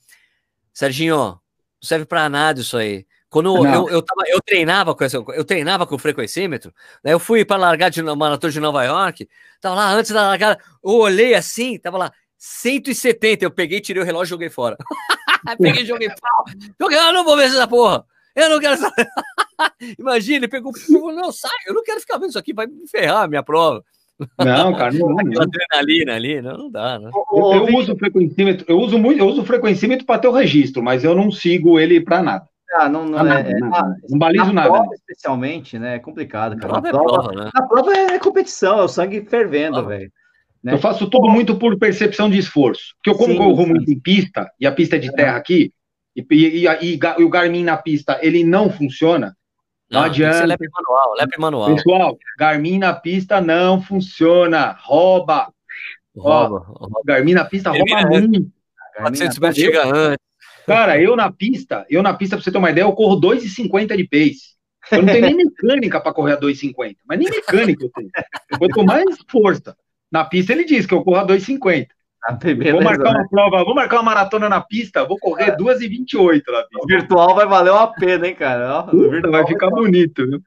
[0.75, 1.41] Serginho, não
[1.81, 3.07] serve para nada isso aí.
[3.31, 7.21] Quando eu, eu, tava, eu treinava com essa, eu treinava com o frequencímetro, daí eu
[7.21, 9.29] fui para largar de maratona de Nova York,
[9.61, 14.05] tava lá antes da largada, eu olhei assim, tava lá 170, eu peguei, tirei o
[14.05, 14.77] relógio e joguei fora.
[15.63, 16.59] peguei e joguei fora.
[16.79, 18.05] Joguei, eu não vou ver essa porra.
[18.35, 19.07] Eu não quero saber.
[19.99, 23.25] Imagina, ele pegou, não, sai, eu não quero ficar vendo isso aqui, vai me ferrar
[23.25, 23.83] a minha prova.
[24.39, 25.43] Não, cara, não, não.
[25.43, 27.11] adrenalina ali, não, não dá, né?
[27.33, 30.33] Eu, eu uso o frequencímetro, eu uso muito, eu uso o frequencímetro para ter o
[30.33, 32.47] registro, mas eu não sigo ele para nada.
[32.75, 33.59] Ah, não, não, é, é,
[34.09, 34.71] não balizo nada.
[34.71, 34.95] Prova, né?
[34.95, 35.97] especialmente, né?
[35.97, 36.81] É complicado, cara.
[36.81, 37.51] Prova, prova, prova, né?
[37.55, 40.11] A prova é competição, é o sangue fervendo, velho.
[40.65, 40.73] Né?
[40.73, 42.95] Eu faço tudo muito por percepção de esforço.
[42.97, 43.69] Porque eu, como sim, corro sim.
[43.69, 45.13] muito em pista, e a pista é de é.
[45.13, 45.71] terra aqui,
[46.15, 49.37] e, e, e, e, o Garmin na pista, ele não funciona,
[49.91, 50.47] não, não adianta.
[50.47, 51.75] Lep manual, lep manual.
[51.75, 55.53] Pessoal, Garmin na pista não funciona, rouba.
[56.17, 56.65] Rouba.
[56.69, 58.51] Ó, Garmin na pista rouba muito.
[58.97, 60.33] 400 metros chega antes.
[60.67, 63.97] Cara, eu na pista, eu na pista, pra você ter uma ideia, eu corro 2,50
[63.97, 64.53] de pace.
[64.91, 68.11] Eu não tenho nem mecânica para correr a 2,50, mas nem mecânica eu tenho.
[68.59, 69.77] Quanto mais força.
[70.11, 71.89] Na pista ele diz que eu corro a 2,50.
[72.25, 72.39] Ah,
[72.71, 75.57] vou marcar uma prova, vou marcar uma maratona na pista, vou correr é.
[75.57, 76.85] 2,28 na pista.
[76.85, 78.85] O virtual vai valer uma pena, hein, cara?
[78.85, 80.41] Puta, vai ficar bonito, viu?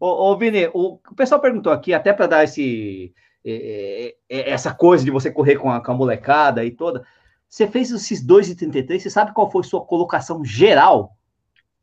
[0.00, 3.14] Ô, ô Vini, o, o pessoal perguntou aqui, até para dar esse,
[3.44, 7.06] é, é, essa coisa de você correr com a, com a molecada e toda.
[7.48, 11.12] Você fez esses 2,33, você sabe qual foi sua colocação geral?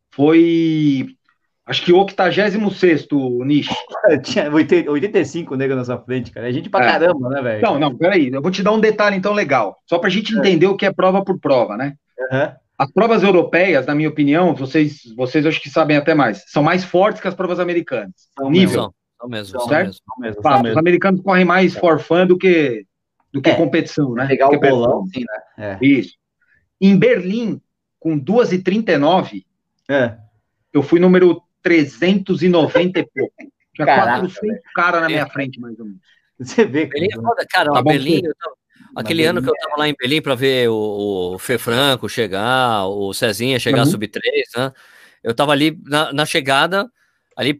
[0.09, 1.15] Foi,
[1.71, 3.07] acho que o 86
[3.45, 3.69] Nish.
[4.23, 6.49] Tinha 85 negros na sua frente, cara.
[6.49, 6.91] É gente pra é.
[6.91, 7.61] caramba, né, velho?
[7.63, 8.29] Não, não, peraí.
[8.31, 9.77] Eu vou te dar um detalhe, então, legal.
[9.87, 10.37] Só pra gente é.
[10.37, 11.95] entender o que é prova por prova, né?
[12.19, 12.51] Uhum.
[12.77, 16.83] As provas europeias, na minha opinião, vocês, vocês acho que sabem até mais, são mais
[16.83, 18.13] fortes que as provas americanas.
[18.37, 18.81] São Nível.
[18.81, 18.95] Mesmo.
[19.19, 19.69] São mesmo, certo?
[19.69, 20.71] São mesmo, são mesmo, são mesmo.
[20.71, 22.85] Os americanos correm mais for fun do que
[23.31, 24.27] do que é, competição, né?
[24.27, 25.77] Pegar o bolão, sim, né?
[25.79, 25.85] É.
[25.85, 26.15] Isso.
[26.81, 27.61] Em Berlim,
[27.99, 29.45] com 2h39,
[29.89, 30.17] é.
[30.73, 33.33] eu fui número 390 e pouco.
[33.73, 36.01] Tinha Caraca, 400 caras na minha frente, mais ou menos.
[36.37, 37.71] Você vê, Berlim é foda, cara.
[37.71, 37.89] Tá tava,
[38.95, 42.85] aquele ano que eu tava lá em Berlim para ver o, o Fê Franco chegar,
[42.87, 43.91] o Cezinha chegar uhum.
[43.91, 44.73] sub 3, né?
[45.23, 46.89] Eu tava ali na, na chegada,
[47.37, 47.57] ali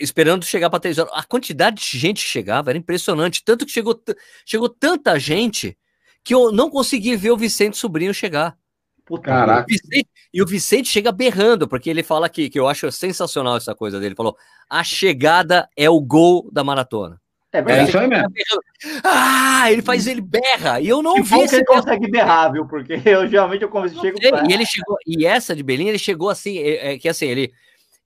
[0.00, 1.12] esperando chegar para três horas.
[1.14, 3.42] A quantidade de gente que chegava era impressionante.
[3.44, 4.00] Tanto que chegou,
[4.46, 5.76] chegou tanta gente
[6.24, 8.56] que eu não consegui ver o Vicente Sobrinho chegar.
[9.22, 9.66] Caraca.
[9.68, 12.90] E o, Vicente, e o Vicente chega berrando, porque ele fala aqui, que eu acho
[12.90, 14.08] sensacional essa coisa dele.
[14.08, 14.36] Ele falou:
[14.68, 17.20] a chegada é o gol da maratona.
[17.52, 17.80] É verdade.
[17.80, 18.32] É isso aí mesmo.
[19.04, 20.80] Ah, ele faz, ele berra.
[20.80, 21.56] E eu não que vi esse.
[21.56, 22.66] ele consegue berrar, viu?
[22.66, 24.18] Porque eu geralmente eu chego.
[24.18, 24.44] Pra...
[24.48, 27.52] E ele chegou, e essa de Belém, ele chegou assim, é, é, que assim, ele,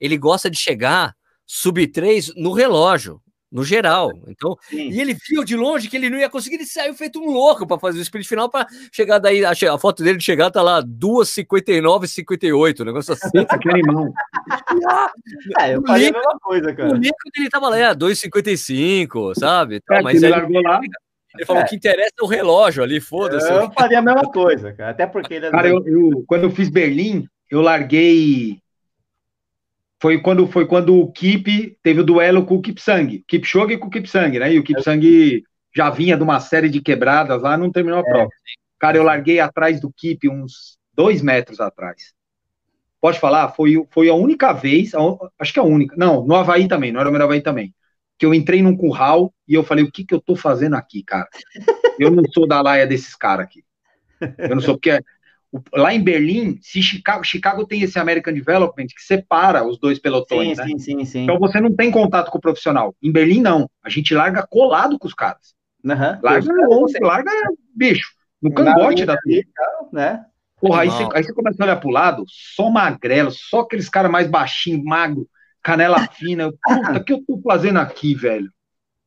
[0.01, 1.15] ele gosta de chegar
[1.47, 4.13] sub 3 no relógio, no geral.
[4.29, 4.91] Então, Sim.
[4.91, 7.67] e ele viu de longe que ele não ia conseguir, ele saiu feito um louco
[7.67, 10.63] para fazer o sprint final para chegar daí, a, a, foto dele de chegar tá
[10.63, 13.31] lá 2:59 58, um negócio assim.
[13.61, 14.09] que animal.
[15.61, 16.95] é, eu falei a mesma coisa, cara.
[16.95, 19.77] O dele tava lá, 2:55, sabe?
[19.77, 20.81] Então, é, mas ele largou lá.
[21.35, 21.67] Ele falou é.
[21.67, 23.51] que interessa é o relógio ali, foda-se.
[23.51, 24.91] Eu faria a mesma coisa, cara.
[24.91, 28.59] Até porque ele é Cara, eu, eu, quando eu fiz Berlim, eu larguei
[30.01, 33.91] foi quando foi quando o Kip teve o duelo com o Kipsang, Kipchoge com o
[33.91, 34.53] Kipsang, né?
[34.53, 35.43] E o Kipsang
[35.75, 38.29] já vinha de uma série de quebradas lá, não terminou a é, prova.
[38.79, 42.15] Cara, eu larguei atrás do Kip uns dois metros atrás.
[43.01, 43.49] Pode falar?
[43.51, 44.93] Foi, foi a única vez,
[45.39, 47.75] acho que a única, não, no Havaí também, no Aeromero Havaí também,
[48.19, 51.03] que eu entrei num curral e eu falei, o que que eu tô fazendo aqui,
[51.03, 51.29] cara?
[51.99, 53.63] Eu não sou da laia desses caras aqui.
[54.39, 54.99] Eu não sou, porque
[55.75, 60.51] Lá em Berlim, se Chicago, Chicago tem esse American Development que separa os dois pelotões,
[60.51, 60.67] sim, né?
[60.67, 61.23] Sim, sim, sim.
[61.23, 62.95] Então você não tem contato com o profissional.
[63.03, 63.71] Em Berlim, não.
[63.83, 65.55] A gente larga colado com os caras.
[65.85, 66.19] Uhum.
[66.23, 67.31] Larga longe, larga
[67.75, 68.11] bicho,
[68.43, 69.43] no cangote da turma.
[69.93, 70.25] Né?
[70.61, 74.11] Porra, aí você, aí você começa a olhar pro lado, só magrelo, só aqueles caras
[74.11, 75.29] mais baixinhos, magro,
[75.63, 76.51] canela fina.
[76.51, 78.47] Puta, o que eu tô fazendo aqui, velho?
[78.47, 78.51] O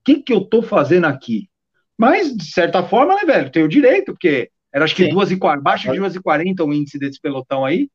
[0.06, 1.50] que que eu tô fazendo aqui?
[1.98, 5.14] Mas, de certa forma, né, velho, tenho direito, porque era acho que Sim.
[5.14, 7.90] 2 e 40, baixo de 2 e 40 o índice desse pelotão aí.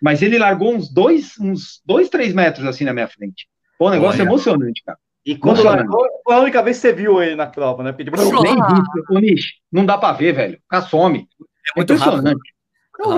[0.00, 3.46] Mas ele largou uns 2, uns dois, 3 metros assim na minha frente.
[3.78, 4.28] Pô, um negócio Olha.
[4.28, 4.98] emocionante, cara.
[5.24, 7.92] E quando largou, foi a única vez que você viu ele na prova, né?
[7.92, 10.58] Porque, tipo, nem vi, Nish, não dá pra ver, velho.
[10.88, 11.28] Some.
[11.40, 12.24] É muito impressionante.
[12.26, 12.52] Rápido.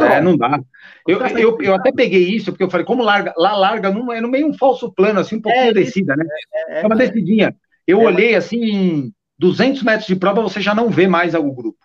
[0.04, 0.60] É, não dá.
[1.06, 4.20] Eu, eu, eu até peguei isso, porque eu falei, como larga, lá larga no, é
[4.20, 6.24] no meio um falso plano, assim, um pouquinho é, descida, né?
[6.54, 7.54] É, é, é uma descidinha.
[7.86, 11.78] Eu é, olhei assim, 200 metros de prova, você já não vê mais o grupo.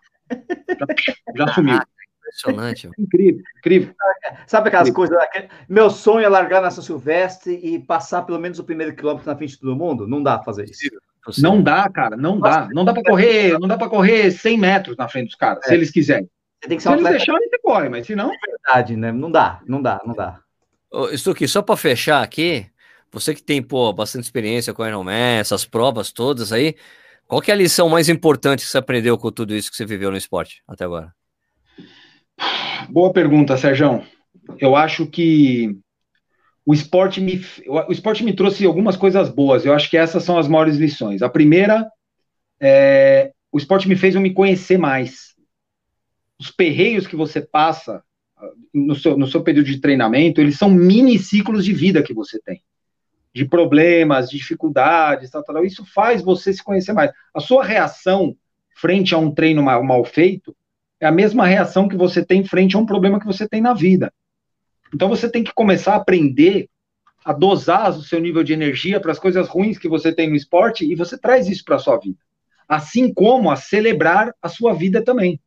[0.80, 1.80] Já, já sumiu.
[2.30, 2.90] Impressionante.
[2.98, 3.94] incrível, incrível.
[4.46, 5.18] Sabe aquelas incrível.
[5.18, 5.50] coisas?
[5.68, 9.52] Meu sonho é largar nessa Silvestre e passar pelo menos o primeiro quilômetro na frente
[9.52, 10.08] de todo mundo?
[10.08, 10.90] Não dá pra fazer isso.
[11.42, 12.68] Não dá, cara, não dá.
[12.72, 15.68] Não dá para correr, não dá para correr 100 metros na frente dos caras, é.
[15.68, 16.30] se eles quiserem.
[16.62, 18.32] Você tem que ser se eles deixarem, você corre, mas se não.
[18.32, 19.12] É verdade, né?
[19.12, 20.40] Não dá, não dá, não dá.
[21.12, 22.66] Estou aqui só para fechar aqui,
[23.12, 26.76] você que tem pô, bastante experiência com o Ironman, essas provas todas aí,
[27.30, 30.10] qual é a lição mais importante que você aprendeu com tudo isso que você viveu
[30.10, 31.14] no esporte até agora?
[32.90, 34.04] Boa pergunta, Sérgio.
[34.58, 35.78] Eu acho que
[36.66, 39.64] o esporte me o esporte me trouxe algumas coisas boas.
[39.64, 41.22] Eu acho que essas são as maiores lições.
[41.22, 41.88] A primeira
[42.60, 45.36] é o esporte me fez eu me conhecer mais.
[46.40, 48.04] Os perreios que você passa
[48.74, 52.40] no seu, no seu período de treinamento, eles são mini ciclos de vida que você
[52.42, 52.64] tem.
[53.34, 57.12] De problemas, de dificuldades, tal, tal, Isso faz você se conhecer mais.
[57.34, 58.36] A sua reação
[58.76, 60.56] frente a um treino mal, mal feito
[61.00, 63.74] é a mesma reação que você tem frente a um problema que você tem na
[63.74, 64.12] vida.
[64.94, 66.70] Então você tem que começar a aprender
[67.24, 70.36] a dosar o seu nível de energia para as coisas ruins que você tem no
[70.36, 72.18] esporte e você traz isso para a sua vida.
[72.68, 75.40] Assim como a celebrar a sua vida também.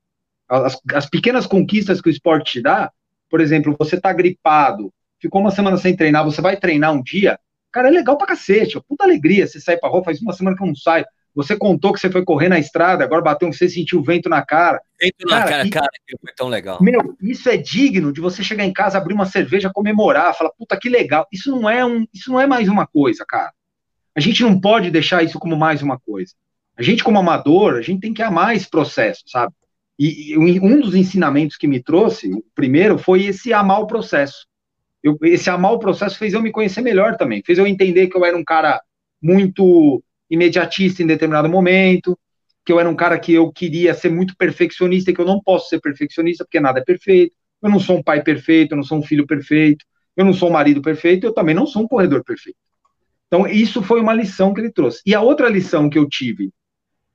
[0.49, 2.93] As, as pequenas conquistas que o esporte te dá,
[3.31, 7.39] por exemplo, você está gripado, ficou uma semana sem treinar, você vai treinar um dia,
[7.73, 10.63] cara, é legal pra cacete, puta alegria, você sai pra rua, faz uma semana que
[10.63, 14.01] eu não saio, você contou que você foi correr na estrada, agora bateu, você sentiu
[14.01, 14.81] o vento na cara.
[15.01, 16.79] Vento na cara, cara, e, foi tão legal.
[16.83, 20.79] Meu, isso é digno de você chegar em casa, abrir uma cerveja, comemorar, falar, puta,
[20.79, 21.27] que legal.
[21.33, 23.53] Isso não é um, isso não é mais uma coisa, cara.
[24.15, 26.35] A gente não pode deixar isso como mais uma coisa.
[26.77, 29.55] A gente, como amador, a gente tem que amar esse processo, sabe?
[29.99, 34.47] E, e um dos ensinamentos que me trouxe, o primeiro, foi esse amar o processo.
[35.03, 38.17] Eu, esse amar o processo fez eu me conhecer melhor também, fez eu entender que
[38.17, 38.81] eu era um cara
[39.21, 42.19] muito imediatista em determinado momento,
[42.65, 45.69] que eu era um cara que eu queria ser muito perfeccionista que eu não posso
[45.69, 47.35] ser perfeccionista porque nada é perfeito.
[47.61, 49.85] Eu não sou um pai perfeito, eu não sou um filho perfeito,
[50.17, 52.59] eu não sou um marido perfeito, eu também não sou um corredor perfeito.
[53.27, 55.01] Então, isso foi uma lição que ele trouxe.
[55.07, 56.53] E a outra lição que eu tive,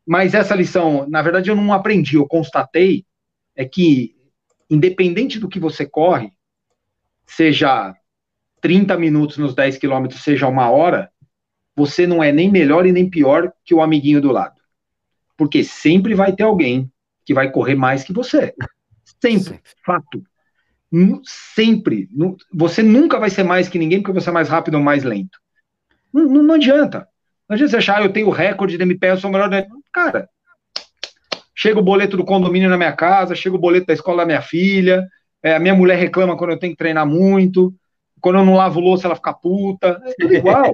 [0.06, 3.06] mas essa lição, na verdade, eu não aprendi, eu constatei,
[3.56, 4.16] é que,
[4.70, 6.32] independente do que você corre,
[7.28, 7.94] seja
[8.62, 11.12] 30 minutos nos 10 quilômetros, seja uma hora,
[11.76, 14.60] você não é nem melhor e nem pior que o amiguinho do lado.
[15.38, 16.92] Porque sempre vai ter alguém
[17.24, 18.56] que vai correr mais que você.
[19.22, 19.62] Sempre.
[19.86, 20.24] Fato.
[21.24, 22.10] Sempre.
[22.54, 25.38] Você nunca vai ser mais que ninguém porque você é mais rápido ou mais lento.
[26.14, 27.08] Não, não, não adianta.
[27.48, 29.50] Não adianta você achar, ah, eu tenho o recorde de MPE, eu sou melhor.
[29.94, 30.30] Cara,
[31.56, 34.42] chega o boleto do condomínio na minha casa, chega o boleto da escola da minha
[34.42, 35.08] filha,
[35.48, 37.74] é, a minha mulher reclama quando eu tenho que treinar muito,
[38.20, 40.74] quando eu não lavo louça ela fica puta, é tudo igual.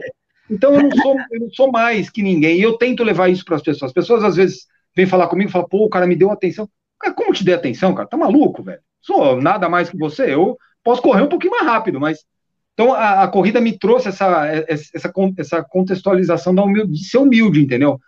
[0.50, 2.58] Então eu não sou, eu não sou mais que ninguém.
[2.58, 3.90] E eu tento levar isso para as pessoas.
[3.90, 6.68] As pessoas às vezes vêm falar comigo e falam, pô, o cara me deu atenção.
[7.00, 8.08] Cara, como te dei atenção, cara?
[8.08, 8.82] Tá maluco, velho?
[9.00, 10.34] Sou nada mais que você.
[10.34, 12.26] Eu posso correr um pouquinho mais rápido, mas.
[12.74, 17.62] Então a, a corrida me trouxe essa, essa, essa contextualização da humilde, de ser humilde,
[17.62, 18.00] entendeu?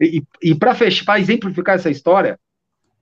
[0.00, 0.74] E, e para
[1.18, 2.38] exemplificar essa história,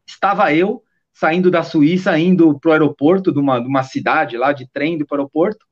[0.04, 0.82] estava eu
[1.14, 4.98] saindo da Suíça, indo para o aeroporto de uma, de uma cidade lá, de trem
[4.98, 5.64] para o aeroporto,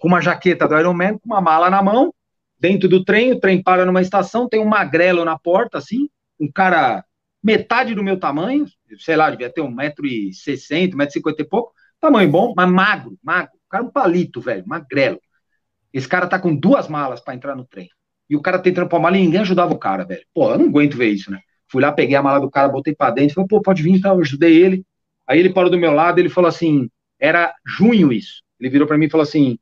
[0.00, 2.12] com uma jaqueta do Ironman, com uma mala na mão,
[2.58, 6.08] dentro do trem, o trem para numa estação, tem um magrelo na porta, assim,
[6.40, 7.04] um cara
[7.42, 8.66] metade do meu tamanho,
[8.98, 13.84] sei lá, devia ter 1,60m, 1,50m e pouco, tamanho bom, mas magro, magro, o cara
[13.84, 15.20] é um palito, velho, magrelo.
[15.92, 17.88] Esse cara tá com duas malas para entrar no trem.
[18.28, 20.24] E o cara tentando pôr mala e ninguém ajudava o cara, velho.
[20.34, 21.40] Pô, eu não aguento ver isso, né?
[21.68, 24.14] Fui lá, peguei a mala do cara, botei para dentro, falei, pô, pode vir, então,
[24.14, 24.84] eu ajudei ele.
[25.26, 26.88] Aí ele parou do meu lado, ele falou assim,
[27.18, 28.42] era junho isso.
[28.60, 29.58] Ele virou para mim e falou assim,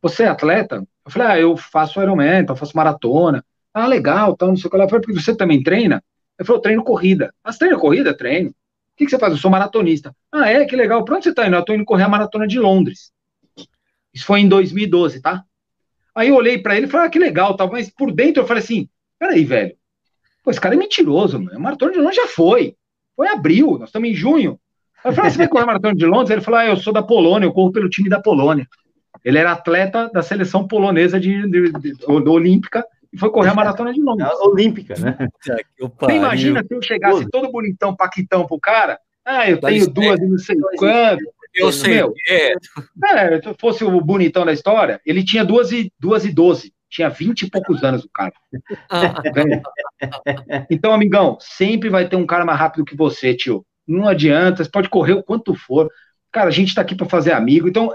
[0.00, 0.86] você é atleta?
[1.04, 3.44] Eu falei, ah, eu faço Ironman, então faço maratona.
[3.72, 4.84] Ah, legal, então, não sei o que lá.
[4.84, 6.02] Eu falei, porque você também treina?
[6.38, 7.34] Ele falou, treino corrida.
[7.42, 8.16] Mas treina corrida?
[8.16, 8.50] Treino.
[8.50, 8.54] O
[8.96, 9.32] que, que você faz?
[9.32, 10.14] Eu sou maratonista.
[10.30, 10.64] Ah, é?
[10.64, 11.04] Que legal.
[11.04, 11.56] Pra onde você tá indo?
[11.56, 13.12] Eu tô indo correr a maratona de Londres.
[14.12, 15.44] Isso foi em 2012, tá?
[16.14, 17.70] Aí eu olhei para ele e falei, ah, que legal, tal.
[17.70, 18.88] Mas por dentro eu falei assim,
[19.18, 19.76] peraí, velho.
[20.48, 21.54] Pô, esse cara é mentiroso, mano.
[21.54, 22.74] A maratona de Londres já foi.
[23.14, 24.58] Foi em abril, nós estamos em junho.
[25.04, 26.30] Eu falei, ah, você vai correr a maratona de Londres?
[26.30, 28.66] Ele falou, ah, eu sou da Polônia, eu corro pelo time da Polônia.
[29.22, 33.54] Ele era atleta da seleção polonesa de, de, de, de olímpica e foi correr a
[33.54, 34.26] maratona de Londres.
[34.40, 35.28] olímpica, né?
[35.78, 38.98] Você imagina se eu chegasse todo bonitão, paquitão pro cara?
[39.26, 41.24] Ah, eu tenho duas e não sei quanto.
[41.54, 41.96] Eu sei.
[41.96, 42.52] Meu, é.
[42.52, 46.72] é, se fosse o bonitão da história, ele tinha duas e, duas e doze.
[46.88, 48.32] Tinha vinte e poucos anos o cara.
[50.70, 53.64] então, amigão, sempre vai ter um cara mais rápido que você, tio.
[53.86, 55.88] Não adianta, você pode correr o quanto for.
[56.32, 57.68] Cara, a gente tá aqui para fazer amigo.
[57.68, 57.92] Então,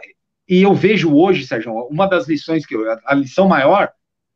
[0.48, 3.92] e eu vejo hoje, Sérgio, uma das lições que eu, a lição maior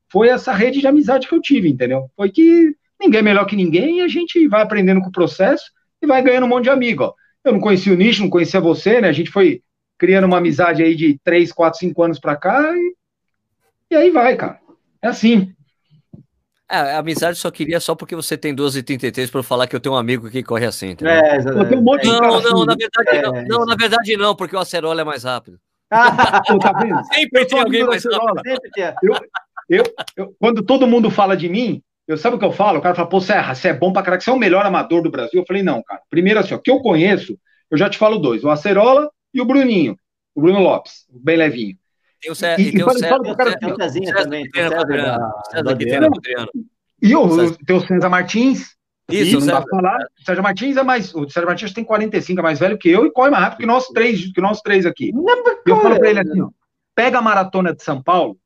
[0.10, 2.10] foi essa rede de amizade que eu tive, entendeu?
[2.16, 5.66] Foi que ninguém é melhor que ninguém e a gente vai aprendendo com o processo
[6.02, 7.14] e vai ganhando um monte de amigo, ó.
[7.44, 9.08] Eu não conhecia o Nicho, não conhecia você, né?
[9.08, 9.62] A gente foi
[9.98, 12.96] criando uma amizade aí de 3, 4, 5 anos pra cá e,
[13.92, 14.60] e aí vai, cara.
[15.02, 15.54] É assim.
[16.70, 19.96] É, a amizade só queria só porque você tem 12h33 para falar que eu tenho
[19.96, 20.90] um amigo que corre assim.
[20.90, 21.14] Entendeu?
[21.14, 23.60] É, um monte de não, não, assim, na verdade é, não.
[23.60, 25.58] Não, na verdade não, porque o Acerola é mais rápido.
[26.48, 27.02] Pô, tá vendo?
[27.06, 28.42] Sempre tem alguém mais rápido.
[29.02, 29.14] Eu,
[29.70, 29.84] eu,
[30.18, 32.80] eu, quando todo mundo fala de mim, eu sabe o que eu falo?
[32.80, 35.02] O cara fala, pô, Serra, você é bom pra caralho, você é o melhor amador
[35.02, 35.42] do Brasil.
[35.42, 36.02] Eu falei, não, cara.
[36.10, 37.38] Primeiro assim, ó, que eu conheço,
[37.70, 39.98] eu já te falo dois, o Acerola e o Bruninho,
[40.34, 41.78] o Bruno Lopes, bem levinho.
[42.22, 43.20] Tem o César, e, e tem o César,
[43.60, 44.50] tem o Cezinha também.
[47.02, 48.76] E o, tem o César Martins.
[49.10, 49.64] Isso, o César.
[49.70, 51.14] Falar, o César Martins é mais.
[51.14, 53.66] O César Martins tem 45, é mais velho que eu e corre mais rápido que
[53.66, 55.12] nós três, que nós três aqui.
[55.14, 55.26] Não,
[55.66, 56.50] eu falo pra ele assim: ó,
[56.96, 58.38] pega a maratona de São Paulo,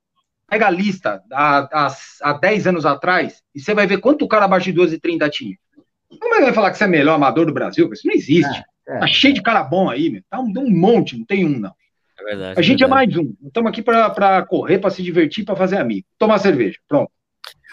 [0.47, 4.27] pega a lista há, há, há 10 anos atrás, e você vai ver quanto o
[4.27, 5.55] cara abaixo de 12 e 30 tinha.
[6.19, 7.89] Como é que vai falar que você é melhor amador do Brasil?
[7.91, 8.63] Isso não existe.
[8.87, 8.99] É, é.
[8.99, 10.21] Tá cheio de cara bom aí, meu.
[10.29, 11.73] Tá um, um monte, não tem um, não.
[12.21, 12.59] É verdade.
[12.59, 13.33] A gente é, é mais um.
[13.43, 16.05] Estamos aqui para correr, para se divertir, para fazer amigo.
[16.17, 16.77] Tomar cerveja.
[16.87, 17.11] Pronto.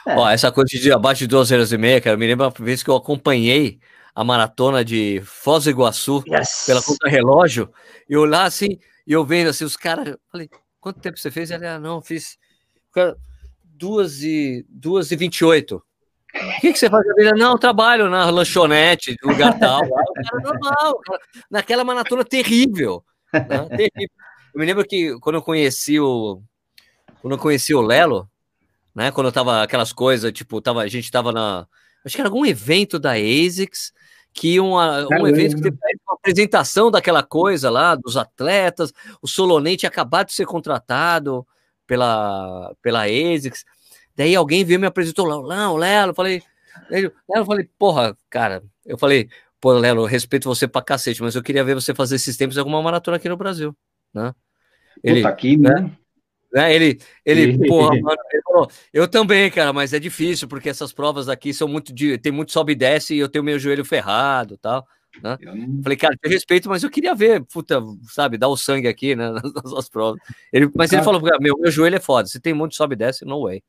[0.06, 0.16] É.
[0.16, 2.82] Ó, essa coisa de abaixo de duas horas e meia, cara, me lembra uma vez
[2.82, 3.78] que eu acompanhei
[4.14, 6.64] a maratona de Foz do Iguaçu yes.
[6.66, 7.70] pela conta relógio,
[8.08, 10.48] e eu lá assim, e eu vendo assim, os caras, falei,
[10.80, 11.50] quanto tempo você fez?
[11.50, 12.38] Ele, ah, não, fiz
[13.62, 15.82] duas e, duas e vinte e oito.
[16.34, 17.04] O que, que você faz?
[17.16, 19.80] Ele, não, trabalho na lanchonete, lugar tal.
[19.88, 21.20] cara, normal, cara,
[21.50, 23.66] naquela maratona terrível, né?
[23.68, 24.10] terrível.
[24.58, 26.42] Eu me lembro que quando eu conheci o.
[27.22, 28.28] Quando eu conheci o Lelo,
[28.92, 29.12] né?
[29.12, 31.64] Quando eu tava aquelas coisas, tipo, tava, a gente tava na.
[32.04, 33.92] Acho que era algum evento da ASICS,
[34.34, 39.76] que uma, um evento que teve uma apresentação daquela coisa lá, dos atletas, o Solonei
[39.76, 41.46] tinha acabado de ser contratado
[41.86, 43.64] pela, pela ASICS.
[44.16, 46.42] Daí alguém veio e me apresentou lá, o Lelo, falei,
[46.90, 49.28] Lelo, eu falei, porra, cara, eu falei,
[49.60, 52.60] pô, Lelo, respeito você pra cacete, mas eu queria ver você fazer esses tempos em
[52.60, 53.72] alguma maratona aqui no Brasil
[54.12, 54.34] né?
[55.02, 55.90] Ele, tá aqui, né?
[56.52, 56.74] né?
[56.74, 61.28] Ele, ele, porra, mano, ele falou, eu também, cara, mas é difícil, porque essas provas
[61.28, 62.18] aqui são muito de.
[62.18, 64.86] Tem muito sobe e desce e eu tenho meu joelho ferrado tal.
[65.22, 65.36] Né?
[65.42, 65.82] Não...
[65.82, 69.30] Falei, cara, eu respeito, mas eu queria ver, puta, sabe, dar o sangue aqui, né,
[69.74, 70.20] nas, provas.
[70.52, 73.24] Ele, mas ele falou, meu, meu joelho é foda, se tem muito sobe e desce,
[73.24, 73.62] no way.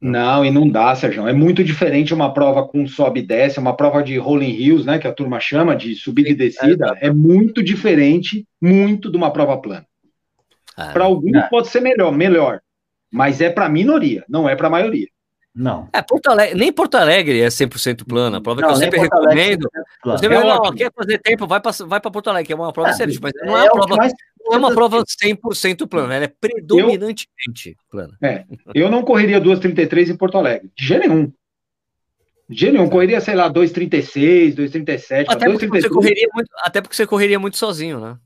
[0.00, 1.28] Não, e não dá, Sérgio.
[1.28, 4.98] É muito diferente uma prova com sobe e desce, uma prova de rolling hills, né,
[4.98, 6.98] que a turma chama de subida e descida.
[7.00, 9.86] É, é, muito diferente, muito de uma prova plana.
[10.76, 11.48] Ah, para alguns é.
[11.48, 12.60] pode ser melhor, melhor,
[13.10, 15.08] mas é para a minoria, não é para a maioria.
[15.54, 15.88] Não.
[15.92, 18.38] É, Porto Alegre, nem Porto Alegre é 100% plana.
[18.38, 19.68] A prova não, que eu sempre recomendo.
[20.02, 22.88] Você vai, é quer fazer tempo, vai para vai Porto Alegre, que é uma prova
[22.88, 24.12] é, excelente, mas não é, é uma prova, mais...
[24.40, 28.16] não é uma prova 100% plana, ela é predominantemente eu, plana.
[28.22, 28.44] É,
[28.74, 31.30] eu não correria 2,33 em Porto Alegre, de jeito nenhum.
[32.48, 35.26] De jeito nenhum, correria, sei lá, 2,36, 2,37.
[35.28, 38.16] Até, porque você correria muito, até porque você correria muito sozinho, né?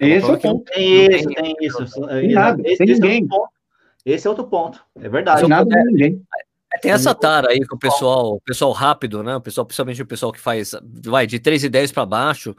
[0.00, 0.64] Esse é o ponto.
[0.64, 2.06] Tem isso, tem isso.
[2.06, 3.28] Tem nada, esse, tem ninguém.
[4.04, 4.80] É esse é outro ponto.
[5.00, 5.40] É verdade.
[5.40, 6.22] Tem nada, ninguém.
[6.72, 9.36] É, tem essa tara aí com o pessoal, o pessoal rápido, né?
[9.36, 10.72] O pessoal, principalmente o pessoal que faz,
[11.04, 12.54] vai de 3 e 10 para baixo.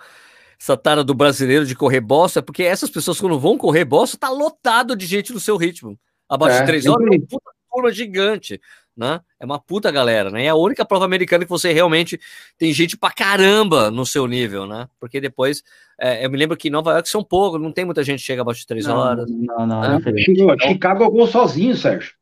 [0.59, 4.29] Essa tara do brasileiro de correr bosta, porque essas pessoas, quando vão correr bosta, tá
[4.29, 5.97] lotado de gente no seu ritmo.
[6.27, 8.59] Abaixo é, de 3 horas, é uma puta turma gigante,
[8.97, 9.21] né?
[9.39, 10.45] É uma puta galera, né?
[10.45, 12.19] É a única prova americana que você realmente
[12.57, 14.87] tem gente pra caramba no seu nível, né?
[14.99, 15.63] Porque depois,
[15.99, 18.25] é, eu me lembro que em Nova York são poucos, não tem muita gente que
[18.25, 19.29] chega abaixo de 3 horas.
[19.29, 19.99] Não, não, não.
[19.99, 20.13] Né?
[20.17, 22.13] Chicago, Chicago eu vou sozinho, Sérgio.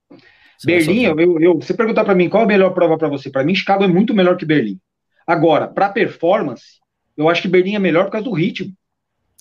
[0.63, 3.55] Berlim, eu, eu, você perguntar para mim qual a melhor prova para você, para mim
[3.55, 4.79] Chicago é muito melhor que Berlim.
[5.27, 6.79] Agora, para performance,
[7.15, 8.71] eu acho que Berlim é melhor por causa do ritmo.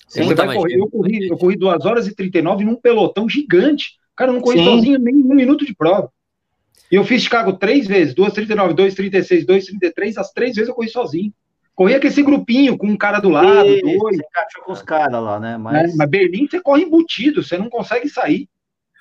[0.07, 3.97] Sim, você vai correr, eu corri, eu corri 2 horas e 39 num pelotão gigante.
[4.15, 4.65] Cara, eu não corri Sim.
[4.65, 6.09] sozinho nem um minuto de prova.
[6.95, 11.33] E eu fiz Chicago três vezes, 2,39, 2,36, 2,33, as três vezes eu corri sozinho.
[11.75, 14.15] Corria com esse grupinho, com um cara do lado, e, dois.
[14.15, 15.57] Você encaixou com os caras lá, né?
[15.57, 15.93] Mas...
[15.93, 18.47] Mas Berlim você corre embutido, você não consegue sair.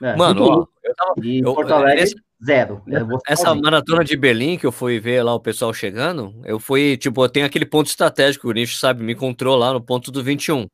[0.02, 2.82] É, Mano, ó, eu tava, e eu, Porto Alegre, essa, zero.
[3.28, 7.24] Essa maratona de Berlim que eu fui ver lá o pessoal chegando, eu fui, tipo,
[7.24, 10.66] eu tenho aquele ponto estratégico, o Nicho sabe, me encontrou lá no ponto do 21,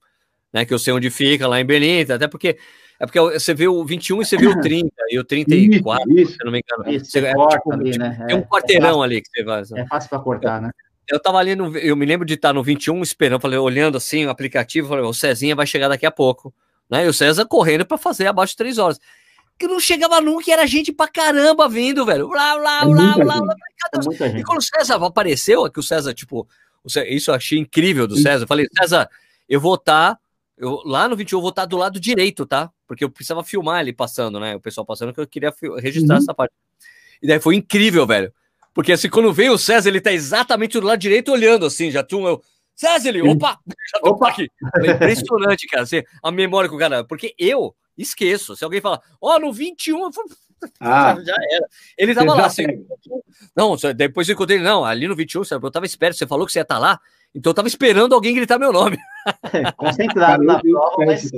[0.55, 0.65] né?
[0.65, 2.57] Que eu sei onde fica, lá em Berlim, até porque.
[3.01, 6.33] É porque você vê o 21 e você vê o 30 e o 34, isso,
[6.33, 6.95] se não me engano.
[6.95, 8.25] Isso, você, é, tipo, ali, tipo, né?
[8.27, 9.63] Tem um é, quarteirão é ali que você vai.
[9.75, 10.71] É fácil para cortar, né?
[11.09, 11.77] Eu tava ali no.
[11.79, 15.15] Eu me lembro de estar no 21 esperando, falei, olhando assim o aplicativo, falei, o
[15.15, 16.55] Cezinha vai chegar daqui a pouco.
[16.91, 17.07] Né?
[17.07, 19.01] E o César correndo para fazer abaixo de 3 horas
[19.61, 22.29] que não chegava nunca, era gente pra caramba vindo, velho.
[22.29, 26.49] Lá, lá, lá, lá, lá, E quando o César apareceu, é que o César, tipo,
[27.07, 28.45] isso eu achei incrível do César.
[28.45, 29.07] Eu falei, César,
[29.47, 30.15] eu vou estar.
[30.15, 30.21] Tá,
[30.61, 32.71] eu, lá no 21 eu vou estar tá do lado direito, tá?
[32.87, 34.55] Porque eu precisava filmar ele passando, né?
[34.55, 36.23] O pessoal passando, que eu queria registrar uhum.
[36.23, 36.53] essa parte.
[37.23, 38.33] E daí foi incrível, velho.
[38.75, 42.05] Porque assim, quando veio o César, ele tá exatamente do lado direito olhando, assim, já
[42.05, 42.39] tinha.
[42.77, 43.59] César, opa!
[43.93, 44.29] Já tô opa.
[44.29, 44.49] aqui.
[44.83, 47.05] É impressionante, cara, assim, a memória com o cara.
[47.05, 48.57] Porque eu esqueço.
[48.57, 50.29] Se alguém falar, ó, oh, no 21, eu falo,
[50.81, 51.69] ah, já era.
[51.99, 52.65] Ele tava lá, assim.
[53.55, 56.53] Não, depois eu encontrei ele, não, ali no 21, eu tava esperto, você falou que
[56.53, 57.01] você ia estar tá lá,
[57.35, 58.99] então eu tava esperando alguém gritar meu nome.
[59.77, 61.31] Concentrado na prova, mas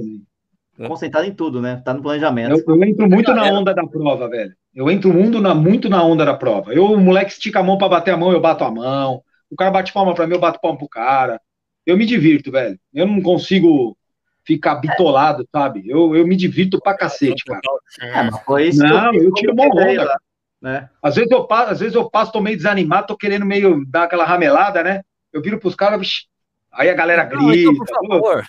[0.88, 1.82] concentrado em tudo, né?
[1.84, 2.62] Tá no planejamento.
[2.66, 4.54] Eu, eu entro muito na onda da prova, velho.
[4.74, 6.72] Eu entro muito na, muito na onda da prova.
[6.72, 9.22] Eu, o moleque estica a mão para bater a mão, eu bato a mão.
[9.50, 11.40] O cara bate palma para mim, eu bato palma pro cara.
[11.84, 12.78] Eu me divirto, velho.
[12.92, 13.96] Eu não consigo
[14.44, 15.84] ficar bitolado, sabe?
[15.86, 17.60] Eu, eu me divirto pra cacete, cara.
[18.00, 20.16] É, mas foi isso não, eu, eu tiro uma onda.
[20.60, 20.88] Né?
[21.02, 24.24] Às, vezes eu, às vezes eu passo, tô meio desanimado, tô querendo meio dar aquela
[24.24, 25.02] ramelada, né?
[25.32, 26.26] Eu viro pros caras,
[26.72, 27.42] aí a galera grita.
[27.42, 28.46] Não, então, por favor.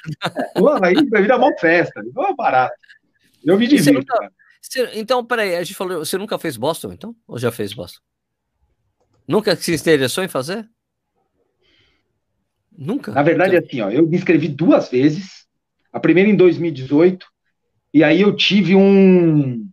[0.56, 2.76] Pô, aí vira uma festa, vira barato.
[3.44, 4.32] Eu me divirto, cara.
[4.62, 7.16] Você, então, peraí, a gente falou, você nunca fez Boston, então?
[7.28, 8.00] Ou já fez Boston?
[9.28, 10.68] Nunca se interessou em fazer?
[12.76, 13.12] Nunca?
[13.12, 13.68] Na verdade, então...
[13.68, 15.46] assim, ó, eu me inscrevi duas vezes.
[15.92, 17.28] A primeira em 2018,
[17.94, 19.70] e aí eu tive um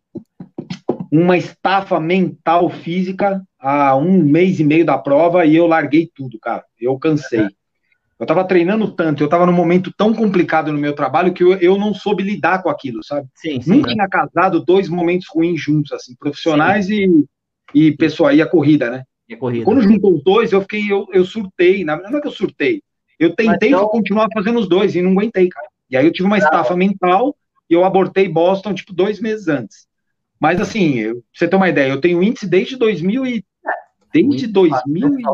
[1.11, 6.39] uma estafa mental física há um mês e meio da prova e eu larguei tudo,
[6.39, 6.65] cara.
[6.81, 7.47] Eu cansei.
[8.19, 11.55] Eu tava treinando tanto, eu tava num momento tão complicado no meu trabalho que eu,
[11.55, 13.27] eu não soube lidar com aquilo, sabe?
[13.35, 13.95] Sim, sim, Nunca né?
[13.95, 17.27] tinha casado dois momentos ruins juntos, assim, profissionais sim.
[17.75, 19.05] e, e pessoal, e a corrida, né?
[19.27, 19.65] E a corrida.
[19.65, 22.83] Quando juntou os dois, eu fiquei, eu, eu surtei, não é que eu surtei,
[23.19, 23.87] eu tentei então...
[23.89, 25.69] continuar fazendo os dois e não aguentei, cara.
[25.91, 27.35] E aí eu tive uma estafa mental
[27.69, 29.87] e eu abortei Boston, tipo, dois meses antes.
[30.41, 33.45] Mas, assim, eu, pra você ter uma ideia, eu tenho índice desde 2000 e...
[34.13, 35.25] Desde 2000 e...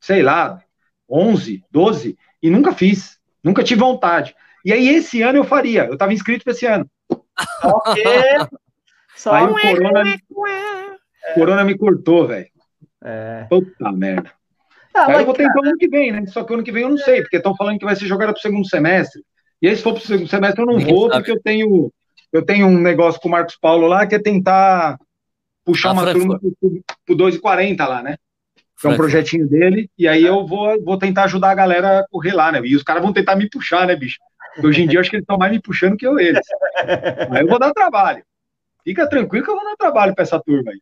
[0.00, 0.62] Sei lá,
[1.08, 4.34] 11, 12, e nunca fiz, nunca tive vontade.
[4.64, 6.88] E aí esse ano eu faria, eu estava inscrito para esse ano.
[7.64, 8.04] Ok.
[9.16, 11.34] Só aí o corona, me, é.
[11.34, 12.48] corona me cortou, velho.
[13.02, 13.46] É.
[13.48, 14.30] Puta merda.
[14.94, 16.26] Ah, aí eu vou tentar ano que vem, né?
[16.26, 18.32] Só que ano que vem eu não sei, porque estão falando que vai ser jogado
[18.32, 19.22] para o segundo semestre.
[19.62, 21.92] E aí, se for para o segundo semestre, eu não vou, porque eu tenho,
[22.32, 24.98] eu tenho um negócio com o Marcos Paulo lá, que é tentar
[25.70, 28.16] puxar ah, uma turma para o 2,40 lá, né?
[28.80, 32.08] que é um projetinho dele, e aí eu vou, vou tentar ajudar a galera a
[32.08, 32.62] correr lá, né?
[32.64, 34.16] E os caras vão tentar me puxar, né, bicho?
[34.64, 36.40] Hoje em dia eu acho que eles estão mais me puxando que eu eles.
[37.30, 38.24] Aí eu vou dar trabalho.
[38.82, 40.80] Fica tranquilo que eu vou dar trabalho para essa turma aí.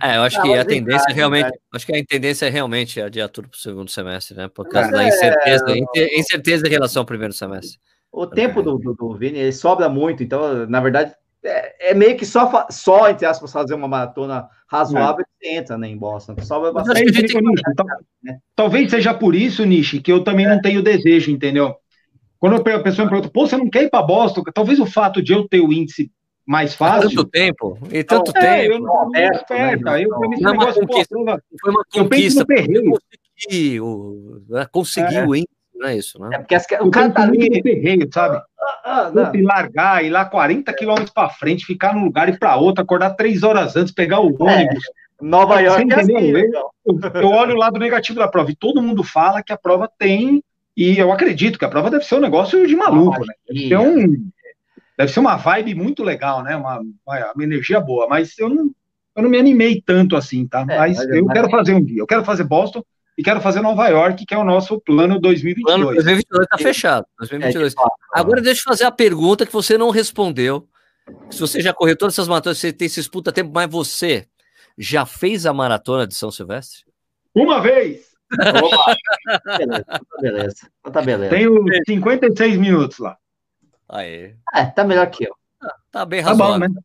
[0.00, 3.48] É, eu acho que a tendência realmente, acho que a tendência é realmente adiar tudo
[3.48, 4.48] para o segundo semestre, né?
[4.48, 5.64] Por causa é, da incerteza,
[5.96, 7.78] é, incerteza em relação ao primeiro semestre.
[8.12, 11.12] O tempo do, do, do Vini ele sobra muito, então, na verdade,
[11.44, 15.54] é, é, meio que só, só, entre aspas, fazer uma maratona razoável é.
[15.54, 16.34] e entra né, em Boston.
[16.42, 17.04] Sobra bastante.
[18.22, 18.38] Né?
[18.56, 20.48] Talvez seja por isso, Nishi, que eu também é.
[20.48, 21.74] não tenho desejo, entendeu?
[22.38, 24.42] Quando a pessoa me pergunta, pô, você não quer ir para Boston?
[24.52, 26.10] Talvez o fato de eu ter o índice
[26.46, 27.10] mais fácil.
[27.10, 28.72] Tanto tempo, e tanto então, tempo.
[28.72, 30.04] Eu não, não, aperta, né?
[30.04, 32.46] eu, não, esse negócio, uma conquista, pô, foi uma conquista.
[32.46, 32.98] Conseguiu,
[34.70, 35.38] conseguiu é.
[35.74, 36.30] Não é isso, né?
[36.32, 37.62] É porque as, o cara tá ali.
[37.62, 38.40] Terreno, sabe?
[38.84, 42.56] Ah, ah, e largar, ir lá 40 quilômetros para frente, ficar num lugar e para
[42.56, 44.84] outro, acordar três horas antes, pegar o é, ônibus.
[44.84, 48.82] É, Nova York é assim, eu, eu, olho o lado negativo da prova e todo
[48.82, 50.42] mundo fala que a prova tem,
[50.76, 53.34] e eu acredito que a prova deve ser um negócio de maluco, né?
[53.48, 54.30] Deve ser, um,
[54.98, 56.56] deve ser uma vibe muito legal, né?
[56.56, 58.70] Uma, uma, uma energia boa, mas eu não,
[59.16, 60.62] eu não me animei tanto assim, tá?
[60.68, 61.34] É, mas, mas eu mas...
[61.34, 62.82] quero fazer um dia, eu quero fazer Boston,
[63.16, 65.64] e quero fazer Nova York, que é o nosso plano 2022.
[65.64, 67.06] Plano 2022 está fechado.
[67.18, 67.72] 2022.
[67.72, 67.76] É
[68.12, 70.66] Agora deixa eu fazer a pergunta que você não respondeu.
[71.30, 74.26] Se você já correu todas essas maratonas, você tem esse puta tempo, mas você
[74.76, 76.84] já fez a maratona de São Silvestre?
[77.34, 78.14] Uma vez!
[78.32, 78.96] Opa.
[79.58, 80.70] beleza, tá beleza.
[80.92, 81.30] Tá beleza.
[81.30, 83.16] Tenho 56 minutos lá.
[83.88, 84.34] Aí.
[84.54, 85.34] É, tá melhor que eu.
[85.60, 86.60] Tá, tá bem razoável.
[86.60, 86.80] Tá bom, né?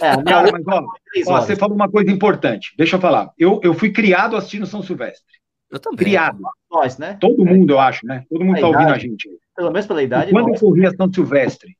[0.00, 0.84] É, Cara, mas, ó,
[1.28, 2.74] ó, você falou uma coisa importante.
[2.76, 3.32] Deixa eu falar.
[3.38, 5.43] Eu, eu fui criado assistindo São Silvestre.
[5.74, 5.98] Eu também.
[5.98, 6.38] Criado.
[6.70, 7.18] Nós, né?
[7.20, 8.24] Todo mundo, eu acho, né?
[8.30, 9.28] Todo mundo está ouvindo a gente.
[9.56, 10.30] Pelo menos pela idade.
[10.30, 11.76] E quando eu corri a São Silvestre,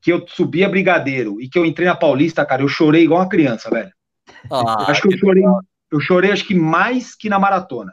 [0.00, 3.20] que eu subi a Brigadeiro e que eu entrei na Paulista, cara, eu chorei igual
[3.20, 3.90] uma criança, velho.
[4.50, 5.44] Ah, acho que, que eu chorei,
[5.92, 7.92] eu chorei acho que mais que na maratona.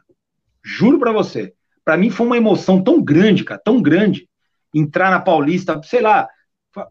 [0.63, 1.53] Juro para você.
[1.83, 4.29] Para mim foi uma emoção tão grande, cara, tão grande
[4.73, 6.27] entrar na Paulista, sei lá,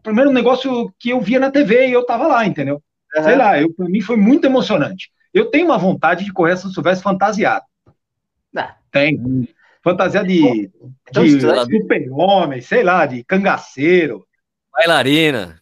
[0.03, 2.81] primeiro negócio que eu via na TV e eu tava lá, entendeu?
[3.15, 3.23] Uhum.
[3.23, 5.09] Sei lá, eu, para mim foi muito emocionante.
[5.33, 7.65] Eu tenho uma vontade de correr a São Silvestre fantasiado.
[8.93, 9.49] Tem.
[9.83, 10.71] Fantasia de,
[11.11, 11.41] de
[11.81, 14.25] super-homem, sei lá, de cangaceiro.
[14.71, 15.61] Bailarina.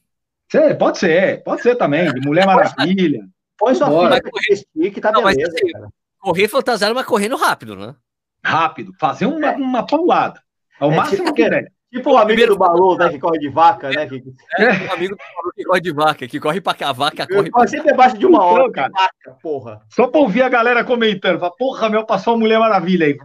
[0.51, 3.25] Sei, pode ser, pode ser também, de Mulher Maravilha.
[3.57, 5.89] Põe sua filha correr, que tá não, beleza, mas, assim,
[6.19, 7.95] correr fantasiado, mas correndo rápido, né?
[8.43, 9.55] Rápido, fazer uma, é.
[9.55, 10.41] uma paulada.
[10.79, 11.71] É o é, máximo tipo, que der.
[11.91, 14.07] Tipo o amigo Primeiro, do Balu, né, que corre de vaca, né?
[14.07, 14.23] Que...
[14.57, 14.87] É, é.
[14.87, 17.51] o amigo do Balu que corre de vaca, que corre pra cá, a vaca corre
[17.51, 18.89] pra sempre debaixo de uma hora, cara.
[18.93, 19.81] Vaca, porra.
[19.89, 23.17] Só pra ouvir a galera comentando, fala, porra, meu, passou a Mulher Maravilha aí.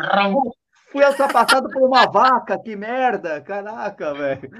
[0.90, 3.40] fui ultrapassado por uma vaca, que merda!
[3.40, 4.50] Caraca, velho.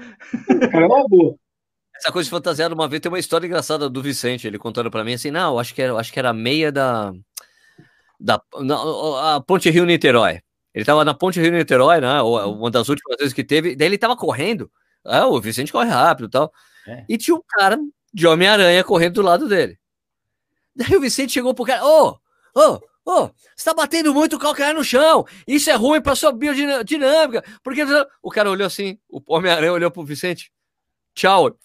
[1.97, 5.03] Essa coisa de fantasiada, uma vez tem uma história engraçada do Vicente, ele contando para
[5.03, 7.11] mim assim: não, acho que era, acho que era meia da.
[8.19, 10.39] da na, a Ponte Rio Niterói.
[10.77, 12.21] Ele tava na Ponte Rio Niterói, né?
[12.21, 13.75] Uma das últimas vezes que teve.
[13.75, 14.71] Daí ele tava correndo.
[15.03, 16.53] Ah, o Vicente corre rápido e tal.
[16.85, 17.03] É.
[17.09, 17.79] E tinha um cara
[18.13, 19.79] de Homem-Aranha correndo do lado dele.
[20.75, 22.19] Daí o Vicente chegou pro cara: Ô,
[22.53, 25.25] ô, ô, você tá batendo muito o calcanhar no chão.
[25.47, 27.43] Isso é ruim pra sua biodinâmica.
[27.63, 27.81] Porque
[28.21, 30.51] o cara olhou assim, o Homem-Aranha olhou pro Vicente.
[31.15, 31.47] Tchau.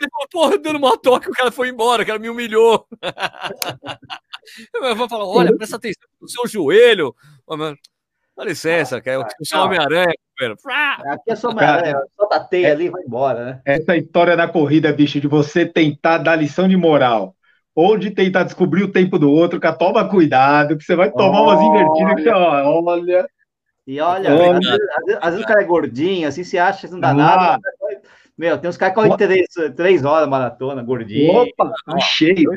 [0.00, 2.88] ele falou, porra, dando uma toque, o cara foi embora, o cara me humilhou.
[4.74, 7.14] Eu vou falar, olha, presta atenção no seu joelho.
[8.36, 9.26] Dá licença, cara.
[9.38, 10.14] Eu sou Homem-Aranha,
[11.06, 13.62] Aqui é só Homem-Aranha, só a teia ali e vai embora, né?
[13.64, 17.34] Essa história da corrida, bicho, de você tentar dar lição de moral
[17.74, 21.42] ou de tentar descobrir o tempo do outro, cara, toma cuidado, que você vai tomar
[21.42, 23.28] umas invertidas que você, olha.
[23.86, 24.80] E olha, às, vezes,
[25.20, 27.58] às, vezes, o cara é gordinho, assim, se acha que não dá nada.
[28.36, 31.32] Meu, tem uns caras que correm três, três horas maratona, gordinho.
[31.32, 32.50] Opa, tá cheio.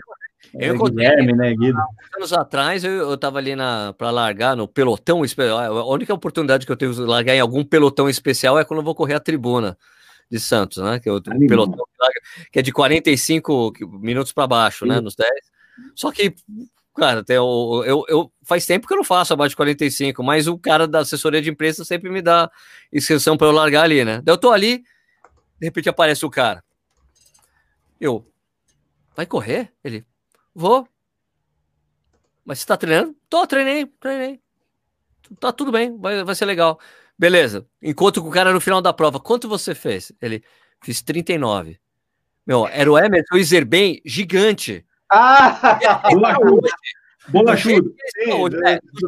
[0.54, 1.80] Eu, eu Guilherme, né, Guido?
[2.16, 3.54] Anos atrás, eu, eu tava ali
[3.98, 5.60] para largar no pelotão especial.
[5.60, 8.86] A única oportunidade que eu tenho de largar em algum pelotão especial é quando eu
[8.86, 9.78] vou correr a tribuna
[10.30, 11.00] de Santos, né?
[11.00, 11.86] Que é o pelotão
[12.52, 14.96] que é de 45 minutos para baixo, né?
[14.96, 15.00] Sim.
[15.00, 15.04] né?
[15.04, 15.30] Nos 10.
[15.96, 16.34] Só que
[16.96, 20.48] Cara, até eu, eu, eu, faz tempo que eu não faço abaixo de 45, mas
[20.48, 22.52] o cara da assessoria de imprensa sempre me dá
[22.92, 24.22] inscrição para eu largar ali, né?
[24.22, 24.80] Daí eu tô ali,
[25.60, 26.62] de repente aparece o cara.
[28.00, 28.26] Eu,
[29.16, 29.72] vai correr?
[29.84, 30.06] Ele,
[30.54, 30.88] vou.
[32.44, 33.16] Mas você tá treinando?
[33.30, 34.40] Tô, treinei, treinei.
[35.40, 36.80] Tá tudo bem, vai, vai ser legal.
[37.18, 37.68] Beleza.
[37.82, 39.20] Encontro com o cara no final da prova.
[39.20, 40.12] Quanto você fez?
[40.22, 40.44] Ele,
[40.84, 41.80] fiz 39.
[42.46, 44.86] Meu, era o Emerson Iserben gigante.
[45.10, 45.78] Ah!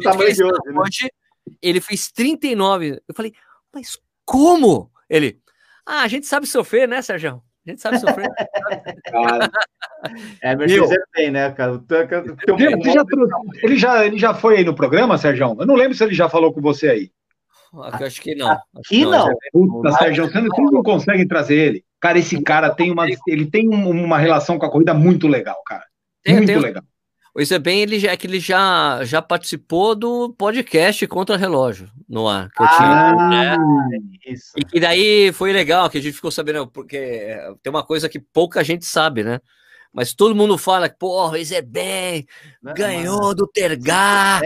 [0.04, 0.78] Tamanho de hoje, né?
[0.78, 1.10] hoje,
[1.60, 3.02] ele fez 39.
[3.06, 3.34] Eu falei,
[3.72, 4.90] mas como?
[5.10, 5.40] Ele,
[5.84, 7.42] ah, a gente sabe sofrer, né, Sérgio?
[7.66, 8.28] A gente sabe sofrer.
[9.10, 9.50] cara,
[10.42, 11.82] é, mas Meu, bem, né, cara?
[11.88, 13.04] Ele já,
[13.62, 15.56] ele, já, ele já foi aí no programa, Sérgio?
[15.58, 17.10] Eu não lembro se ele já falou com você aí.
[17.92, 18.50] Acho que não.
[18.76, 19.28] Aqui não.
[19.28, 19.36] não.
[19.52, 21.84] Puta, Sérgio, você não, não consegue trazer ele.
[22.00, 25.84] Cara, esse cara tem uma, ele tem uma relação com a corrida muito legal, cara.
[26.24, 26.82] Tem, Muito tem, legal.
[27.36, 32.28] O Isabem, ele já, é que ele já, já participou do podcast Contra Relógio no
[32.28, 32.48] ar.
[32.50, 33.56] Que eu tinha, ah, né?
[34.24, 34.52] isso.
[34.56, 38.20] E que daí foi legal, que a gente ficou sabendo, porque tem uma coisa que
[38.20, 39.40] pouca gente sabe, né?
[39.92, 42.24] Mas todo mundo fala que, porra, o Isabem
[42.76, 44.40] ganhou do Tergar,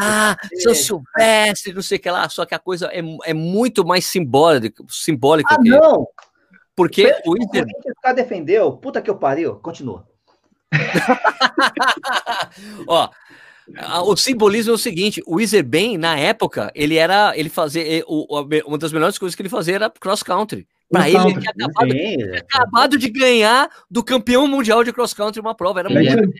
[0.00, 3.34] ah, se eu soubesse, não sei o que lá, só que a coisa é, é
[3.34, 4.82] muito mais simbólica.
[4.88, 6.08] simbólica ah, não!
[6.74, 7.66] Porque o Inter...
[8.04, 10.11] O defendeu, puta que eu pariu, continua.
[12.86, 13.08] Ó,
[14.04, 17.36] o simbolismo é o seguinte: o Iserben, na época, ele era.
[17.36, 18.04] Ele fazia.
[18.06, 20.66] Uma das melhores coisas que ele fazia era cross country.
[20.90, 21.94] Para ele, ele tinha acabado,
[22.36, 25.80] acabado, de ganhar do campeão mundial de cross country uma prova.
[25.80, 26.32] Era muito,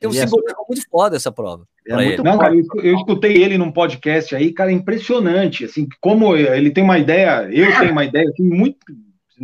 [0.00, 1.64] tem um simbolismo muito foda essa prova.
[1.86, 5.64] É Não, cara, eu, eu, escutei ele num podcast aí, cara, impressionante.
[5.64, 8.78] Assim, como ele tem uma ideia, eu tenho uma ideia assim, muito,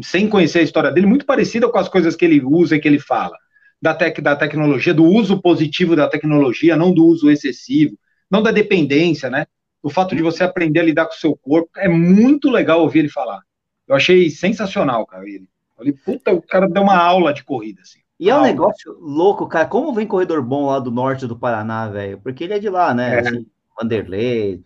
[0.03, 2.89] sem conhecer a história dele, muito parecida com as coisas que ele usa e que
[2.89, 3.37] ele fala
[3.85, 7.99] da, tec, da tecnologia, do uso positivo da tecnologia, não do uso excessivo,
[8.31, 9.47] não da dependência, né?
[9.83, 11.69] O fato de você aprender a lidar com o seu corpo.
[11.77, 13.43] É muito legal ouvir ele falar.
[13.87, 15.47] Eu achei sensacional, cara, ele.
[15.77, 17.99] Falei, puta, o cara deu uma aula de corrida, assim.
[18.19, 19.67] E é um negócio louco, cara.
[19.67, 22.19] Como vem corredor bom lá do norte do Paraná, velho?
[22.23, 23.17] Porque ele é de lá, né?
[23.17, 23.21] É.
[23.21, 23.47] Assim,
[23.79, 24.63] Vanderlei.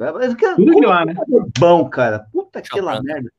[0.54, 1.16] Tudo de lá, né?
[1.58, 2.20] Bom, cara.
[2.32, 3.32] Puta que lá merda.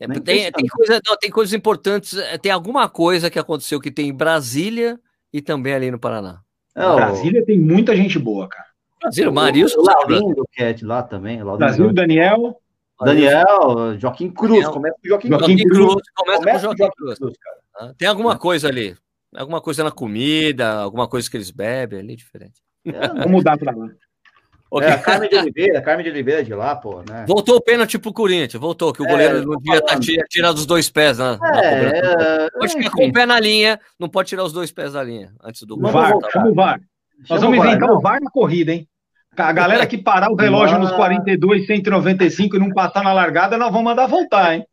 [0.00, 2.18] É, tem, tem, coisa, não, tem coisas importantes.
[2.18, 4.98] É, tem alguma coisa que aconteceu que tem em Brasília
[5.34, 6.40] e também ali no Paraná.
[6.76, 8.68] Não, Brasília tem muita gente boa, cara.
[9.02, 9.80] Brasília, o Marilson.
[9.80, 11.44] O Laurinho do Cat lá também.
[11.44, 12.60] Brasil, Daniel.
[13.00, 14.52] Daniel, Joaquim Cruz.
[14.52, 14.70] Daniel.
[14.70, 15.78] Começa com Joaquim, Joaquim Cruz.
[15.78, 16.02] Cruz.
[16.14, 17.18] Começa, começa com Joaquim Cruz.
[17.18, 17.34] Cruz
[17.74, 18.96] ah, tem alguma coisa ali.
[19.34, 22.62] Alguma coisa na comida, alguma coisa que eles bebem ali diferente.
[22.86, 23.88] É, Vamos mudar para lá.
[24.74, 24.88] Okay.
[24.88, 27.24] É, a Carmen de Oliveira, a Carmen de Oliveira é de lá, pô, né?
[27.28, 29.96] Voltou o pênalti pro Corinthians, voltou, que o é, goleiro não devia tá
[30.28, 34.08] tirando os dois pés na, é, na Pode ficar com o pé na linha, não
[34.08, 35.92] pode tirar os dois pés da linha antes do gol.
[35.92, 36.80] VAR, tá chama o VAR.
[37.30, 38.88] Nós vamos inventar o VAR na corrida, hein?
[39.36, 43.70] A galera que parar o relógio nos 42, 195 e não passar na largada, nós
[43.70, 44.66] vamos mandar voltar, hein?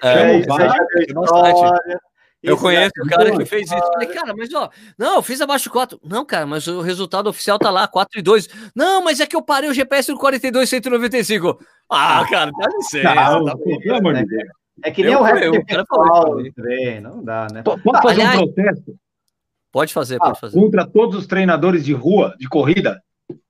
[0.00, 1.98] É, chama o VAR.
[2.42, 3.92] Eu conheço o cara que fez isso.
[3.92, 6.00] Falei, cara, mas ó, não, eu fiz abaixo de 4.
[6.04, 8.48] Não, cara, mas o resultado oficial tá lá, 4 e 2.
[8.74, 11.58] Não, mas é que eu parei o GPS no 42, 195.
[11.90, 13.14] Ah, cara, dá licença.
[13.14, 14.48] Não, tá pelo amor de Deus.
[14.84, 17.62] É que nem eu, o resto do pessoal treino, não dá, né?
[17.62, 18.96] Pode fazer Aliás, um protesto?
[19.72, 20.58] Pode fazer, pode ah, fazer.
[20.58, 23.02] Contra todos os treinadores de rua, de corrida.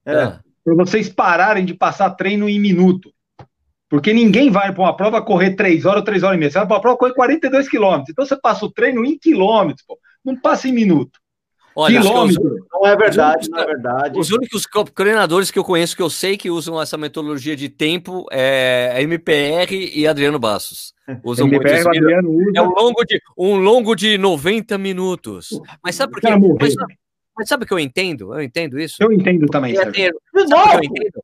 [0.06, 0.38] É.
[0.64, 3.12] para vocês pararem de passar treino em minuto.
[3.88, 6.50] Porque ninguém vai para uma prova correr 3 horas ou 3 horas e meia.
[6.50, 8.10] Você vai para uma prova correr 42 quilômetros.
[8.10, 9.98] Então você passa o treino em quilômetros, pô.
[10.24, 11.18] Não passa em minuto.
[11.74, 12.56] Olha, quilômetro.
[12.72, 14.18] Não é verdade, não é verdade.
[14.18, 18.26] Os únicos treinadores que eu conheço que eu sei que usam essa metodologia de tempo
[18.32, 20.92] é a MPR e Adriano Bassos.
[21.24, 22.52] Usam MPR, muito Adriano usa.
[22.54, 25.48] É um longo, de, um longo de 90 minutos.
[25.82, 26.28] Mas sabe por quê?
[26.60, 26.74] Mas,
[27.34, 28.34] mas, sabe o que eu entendo?
[28.34, 28.96] Eu entendo isso.
[29.00, 29.72] Eu entendo também.
[29.72, 29.84] Novo?
[29.84, 31.22] Eu entendo?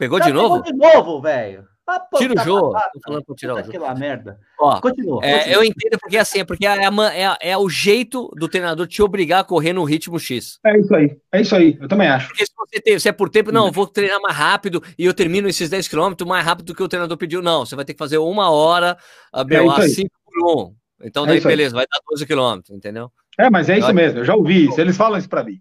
[0.00, 0.62] Pegou Já de novo?
[0.62, 1.62] de novo, velho.
[1.86, 2.72] Ah, Tira o jogo.
[2.72, 3.68] Tô falando pra tirar o jogo.
[3.68, 4.38] Aquela merda.
[4.58, 5.54] Ó, continua, é, continua.
[5.54, 9.40] Eu entendo porque assim, é porque é, é, é, o jeito do treinador te obrigar
[9.40, 10.58] a correr no ritmo X.
[10.64, 11.18] É isso aí.
[11.30, 11.76] É isso aí.
[11.78, 12.28] Eu também acho.
[12.28, 15.12] Porque se você tem, se é por tempo, não, vou treinar mais rápido e eu
[15.12, 17.42] termino esses 10 km mais rápido do que o treinador pediu.
[17.42, 18.96] Não, você vai ter que fazer uma hora,
[19.30, 20.74] a é 5 por 1.
[21.02, 23.12] Então, é daí, beleza, vai dar 12 km, entendeu?
[23.38, 24.80] É, mas é isso mesmo, eu já ouvi isso.
[24.80, 25.60] Eles falam isso pra mim.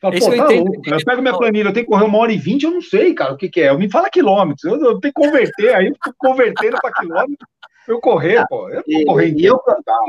[0.00, 2.32] Fala, Pô, eu, tá entendo, eu pego minha planilha, eu tenho que correr uma hora
[2.32, 3.70] e vinte, eu não sei, cara, o que, que é.
[3.70, 7.48] Eu me fala quilômetros, eu, eu tenho que converter, aí eu fico convertendo para quilômetros.
[7.88, 8.68] Eu correr, ah, pô.
[8.68, 9.04] Eu e,
[9.40, 9.60] e, eu,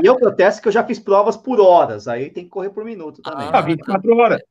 [0.04, 2.84] e eu protesto que eu já fiz provas por horas, aí tem que correr por
[2.84, 3.50] minuto também.
[3.52, 4.42] Ah, 24 horas.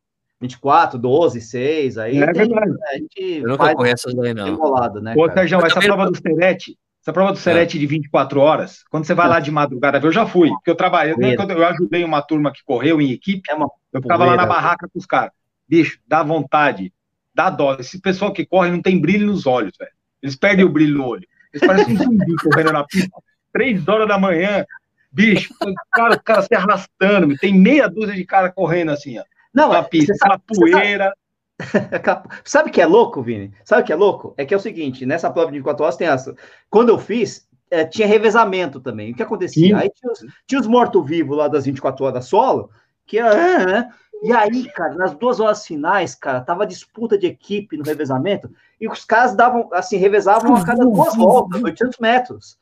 [0.41, 2.77] 24, 12, 6, aí é tem, verdade.
[2.91, 4.49] a gente eu nunca corri essas daí, não.
[4.49, 7.81] Enrolado, né, Ô, Sérgio, essa prova do Serete, essa prova do Serete é.
[7.81, 11.15] de 24 horas, quando você vai lá de madrugada, eu já fui, porque eu trabalhei,
[11.15, 14.45] eu, eu ajudei uma turma que correu em equipe, é uma eu ficava lá na
[14.45, 15.31] barraca com os caras.
[15.69, 16.93] Bicho, dá vontade,
[17.33, 17.77] dá dó.
[17.79, 19.93] Esse pessoal que corre não tem brilho nos olhos, velho.
[20.21, 21.27] Eles perdem o brilho no olho.
[21.55, 23.17] Eles parecem um zumbi correndo na pista.
[23.53, 24.67] Três horas da manhã,
[25.13, 25.55] bicho,
[25.93, 27.37] cara, o cara se arrastando.
[27.37, 29.23] Tem meia dúzia de cara correndo assim, ó.
[29.55, 31.15] Não, na pista, sabe, poeira.
[32.45, 33.53] Sabe o que é louco, Vini?
[33.65, 34.35] Sabe o que é louco?
[34.37, 36.35] É que é o seguinte, nessa prova de 24 horas tem essa.
[36.69, 39.13] Quando eu fiz, é, tinha revezamento também.
[39.13, 39.69] O que acontecia?
[39.69, 39.75] Sim.
[39.75, 42.71] Aí tinha os, tinha os mortos-vivos lá das 24 horas solo,
[43.07, 43.89] que é,
[44.23, 48.51] e aí, cara, nas duas horas finais, cara, tava disputa de equipe no revezamento,
[48.81, 52.59] e os caras davam, assim, revezavam a cada duas voltas, 800 metros.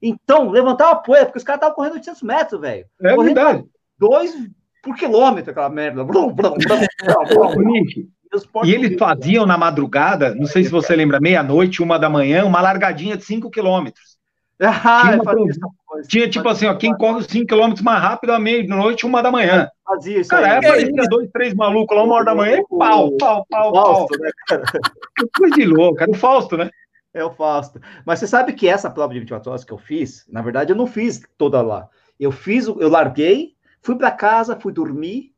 [0.00, 2.86] Então, levantava poeira, porque os caras estavam correndo 800 metros, velho.
[3.02, 3.64] É correndo verdade.
[3.98, 4.34] Dois
[4.82, 6.04] por quilômetro, aquela merda.
[6.04, 6.86] Blum, blum, blum,
[8.64, 12.60] e eles faziam na madrugada, não sei se você lembra, meia-noite, uma da manhã, uma
[12.60, 14.18] largadinha de 5 quilômetros.
[14.62, 19.06] Ah, tinha, uma, tinha tipo assim, ó, quem corre 5 km mais rápido à meia-noite,
[19.06, 19.66] uma da manhã.
[19.82, 20.60] Fazia isso cara, aí.
[20.60, 24.06] Cara, é, dois, três malucos lá, uma hora da manhã, e pau, pau, pau, pau.
[24.20, 24.62] Né, cara?
[25.34, 26.68] Coisa de louco, era o Fausto, né?
[27.14, 27.80] É o Fausto.
[28.04, 30.76] Mas você sabe que essa prova de 24 horas que eu fiz, na verdade, eu
[30.76, 31.88] não fiz toda lá.
[32.18, 35.32] Eu fiz, eu larguei, fui para casa, fui dormir,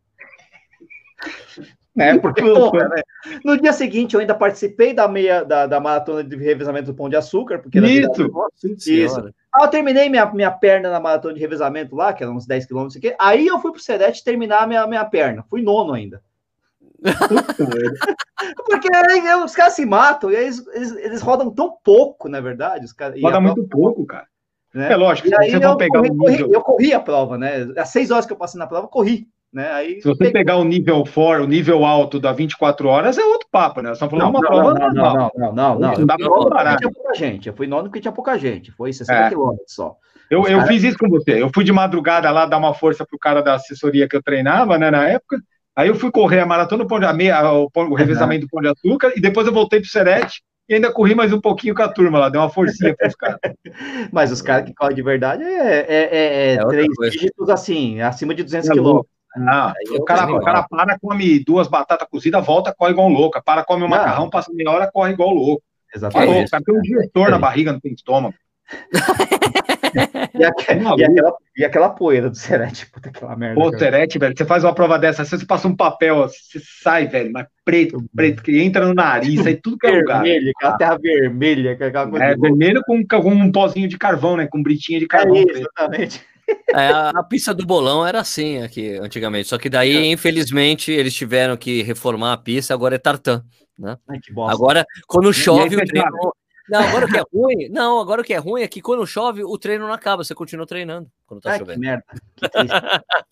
[1.99, 3.03] é, porque, porra, né?
[3.45, 7.09] No dia seguinte, eu ainda participei da meia da, da maratona de revezamento do Pão
[7.09, 8.31] de Açúcar, porque isso.
[8.65, 9.35] isso.
[9.53, 12.67] Ah, eu terminei minha, minha perna na maratona de revezamento lá, que era uns 10
[12.67, 13.15] km aqui.
[13.19, 15.45] Aí eu fui pro Sedete terminar minha, minha perna.
[15.51, 16.23] Fui nono ainda.
[18.67, 22.87] porque aí, os caras se matam e eles, eles, eles, rodam tão pouco, na verdade.
[22.87, 24.27] Os caras, Roda muito pouco, cara.
[24.73, 24.91] Né?
[24.91, 27.67] É lógico, e aí eu, pegar corri, um corri, eu corri a prova, né?
[27.77, 29.29] As seis horas que eu passei na prova, corri.
[29.53, 29.71] Né?
[29.71, 33.47] Aí, Se você pegar o nível for, o nível alto da 24 horas, é outro
[33.51, 33.91] papo, né?
[33.91, 35.33] Nós estamos falando não, uma não, prova não, normal.
[35.37, 35.99] Não, não, não, não.
[35.99, 36.77] Não dá pra comparar.
[36.79, 37.49] Tinha pouca gente.
[37.49, 38.73] Eu fui nono porque tinha pouca gente.
[38.73, 39.29] Foi 60 é.
[39.29, 39.97] quilômetros só.
[40.31, 41.43] Eu, eu fiz isso com você.
[41.43, 44.79] Eu fui de madrugada lá dar uma força pro cara da assessoria que eu treinava,
[44.79, 45.39] né, na época.
[45.77, 48.69] Aí eu fui correr a maratona, do a meia, o, o revezamento do Pão de
[48.69, 51.89] Açúcar, e depois eu voltei pro Serete e ainda corri mais um pouquinho com a
[51.89, 53.39] turma lá, deu uma forcinha para os caras.
[54.13, 57.13] Mas os caras que correm de verdade é, é, é, é três coisa.
[57.13, 59.13] dígitos assim, acima de 200 é quilômetros.
[59.37, 63.43] Não, o cara, o cara para, come duas batatas cozidas, volta, corre igual um louco.
[63.43, 63.97] Para, come um não.
[63.97, 65.63] macarrão, passa meia hora, corre igual louco.
[65.95, 66.47] Exatamente.
[66.47, 68.35] O cara tem um diretor na barriga, não tem estômago.
[70.35, 73.61] e, aquela, e, aquela, e, aquela, poeira do Serete, puta aquela merda.
[73.61, 77.31] Pô, Serete, velho, você faz uma prova dessa, você passa um papel, você sai, velho,
[77.33, 80.23] mas preto, preto, que entra no nariz, aí tudo que é lugar.
[80.23, 82.25] Vermelho, aquela terra vermelha, aquela coisa.
[82.25, 84.47] É, vermelho com, com um pozinho de carvão, né?
[84.51, 85.37] Com britinha de carvão.
[85.37, 86.32] É, exatamente.
[86.75, 90.07] É, a pista do bolão era assim aqui antigamente, só que daí, é.
[90.07, 93.45] infelizmente, eles tiveram que reformar a pista, agora é tartan,
[93.79, 93.97] né?
[94.09, 94.19] Ai,
[94.49, 96.33] agora, quando chove, o treino.
[96.69, 99.07] Não, agora o que é ruim, não, agora o que é ruim é que quando
[99.07, 101.81] chove, o treino não acaba, você continua treinando quando tá Ai, chovendo.
[101.81, 102.05] Que merda.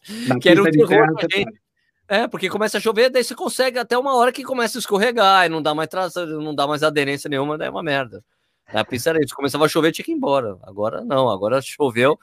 [0.02, 1.60] Que, que era um terror pra gente.
[2.08, 5.46] É, porque começa a chover, daí você consegue até uma hora que começa a escorregar
[5.46, 8.24] e não dá mais traça, não dá mais aderência nenhuma, daí é uma merda.
[8.66, 10.58] A pista era isso, começava a chover, tinha que ir embora.
[10.62, 12.18] Agora não, agora choveu,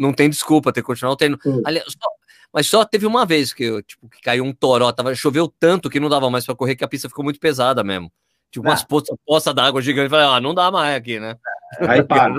[0.00, 1.38] não tem desculpa, tem que continuar o treino.
[1.44, 1.62] Hum.
[1.64, 2.08] Aliás, só,
[2.52, 6.00] mas só teve uma vez que, tipo, que caiu um toró, tava, choveu tanto que
[6.00, 8.10] não dava mais para correr, que a pista ficou muito pesada mesmo.
[8.50, 8.86] Tipo, umas ah.
[8.86, 10.08] poças poça d'água gigante.
[10.08, 11.36] Falei, ah, não dá mais aqui, né?
[11.80, 12.34] Aí para.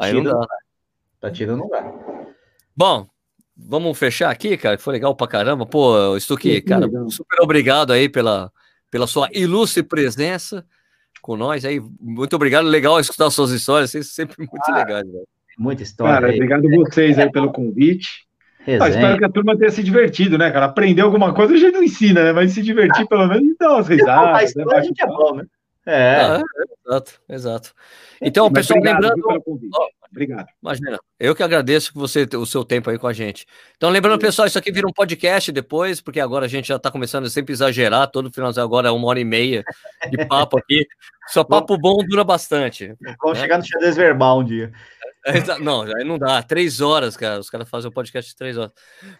[0.00, 0.46] Aí não dá.
[1.20, 1.84] Tá tirando não dá.
[2.74, 3.06] Bom,
[3.56, 4.78] vamos fechar aqui, cara.
[4.78, 5.66] Foi legal pra caramba.
[5.66, 8.50] Pô, Stuque, cara, super obrigado aí pela,
[8.90, 10.64] pela sua ilustre presença
[11.20, 11.80] com nós aí.
[12.00, 12.66] Muito obrigado.
[12.66, 15.04] Legal escutar suas histórias, sempre muito ah, legais.
[15.04, 15.35] Velho.
[15.56, 16.14] Muita história.
[16.14, 16.34] Cara, aí.
[16.34, 18.26] obrigado a vocês aí pelo convite.
[18.80, 20.66] Ah, espero que a turma tenha se divertido, né, cara?
[20.66, 22.32] Aprender alguma coisa a gente não ensina, né?
[22.32, 24.54] Mas se divertir pelo menos, então, umas risadas.
[24.56, 24.64] Né?
[24.72, 25.44] A gente é bom, né?
[25.86, 26.20] É.
[26.20, 26.42] Ah,
[26.84, 27.74] exato, exato.
[28.20, 29.60] Então, Mas pessoal, obrigado, lembrando.
[30.10, 30.46] Obrigado.
[30.62, 33.46] Imagina, eu que agradeço você o seu tempo aí com a gente.
[33.76, 36.90] Então, lembrando, pessoal, isso aqui vira um podcast depois, porque agora a gente já está
[36.90, 39.62] começando a sempre exagerar, todo final agora é uma hora e meia
[40.10, 40.86] de papo aqui.
[41.28, 42.94] Só papo bom dura bastante.
[43.22, 43.42] Vamos né?
[43.42, 44.72] chegar no xadrez verbal um dia.
[45.60, 46.42] Não, aí não dá.
[46.42, 47.40] Três horas, cara.
[47.40, 48.72] Os caras fazem um podcast de três horas.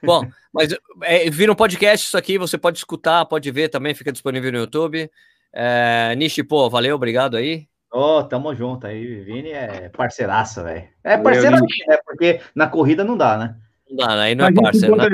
[0.02, 0.22] Bom,
[0.52, 2.38] mas é, vira um podcast isso aqui.
[2.38, 3.94] Você pode escutar, pode ver também.
[3.94, 5.10] Fica disponível no YouTube.
[5.52, 7.66] É, Nishi, pô, valeu, obrigado aí.
[7.92, 9.22] Ô, oh, tamo junto aí.
[9.22, 10.88] Vini é parceiraça, velho.
[11.02, 11.98] É parceiro aqui, né?
[12.04, 13.56] Porque na corrida não dá, né?
[13.88, 14.96] Não dá, aí não é parceiro.
[14.96, 15.08] Né?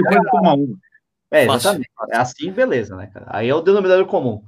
[1.31, 1.91] É, exatamente.
[2.11, 3.27] É assim, beleza, né, cara?
[3.29, 4.43] Aí é o denominador comum.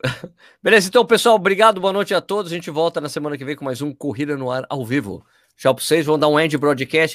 [0.62, 2.52] Beleza, então, pessoal, obrigado, boa noite a todos.
[2.52, 5.24] A gente volta na semana que vem com mais um Corrida no Ar ao vivo.
[5.60, 6.96] Pra vocês, vão dar um end broadcast.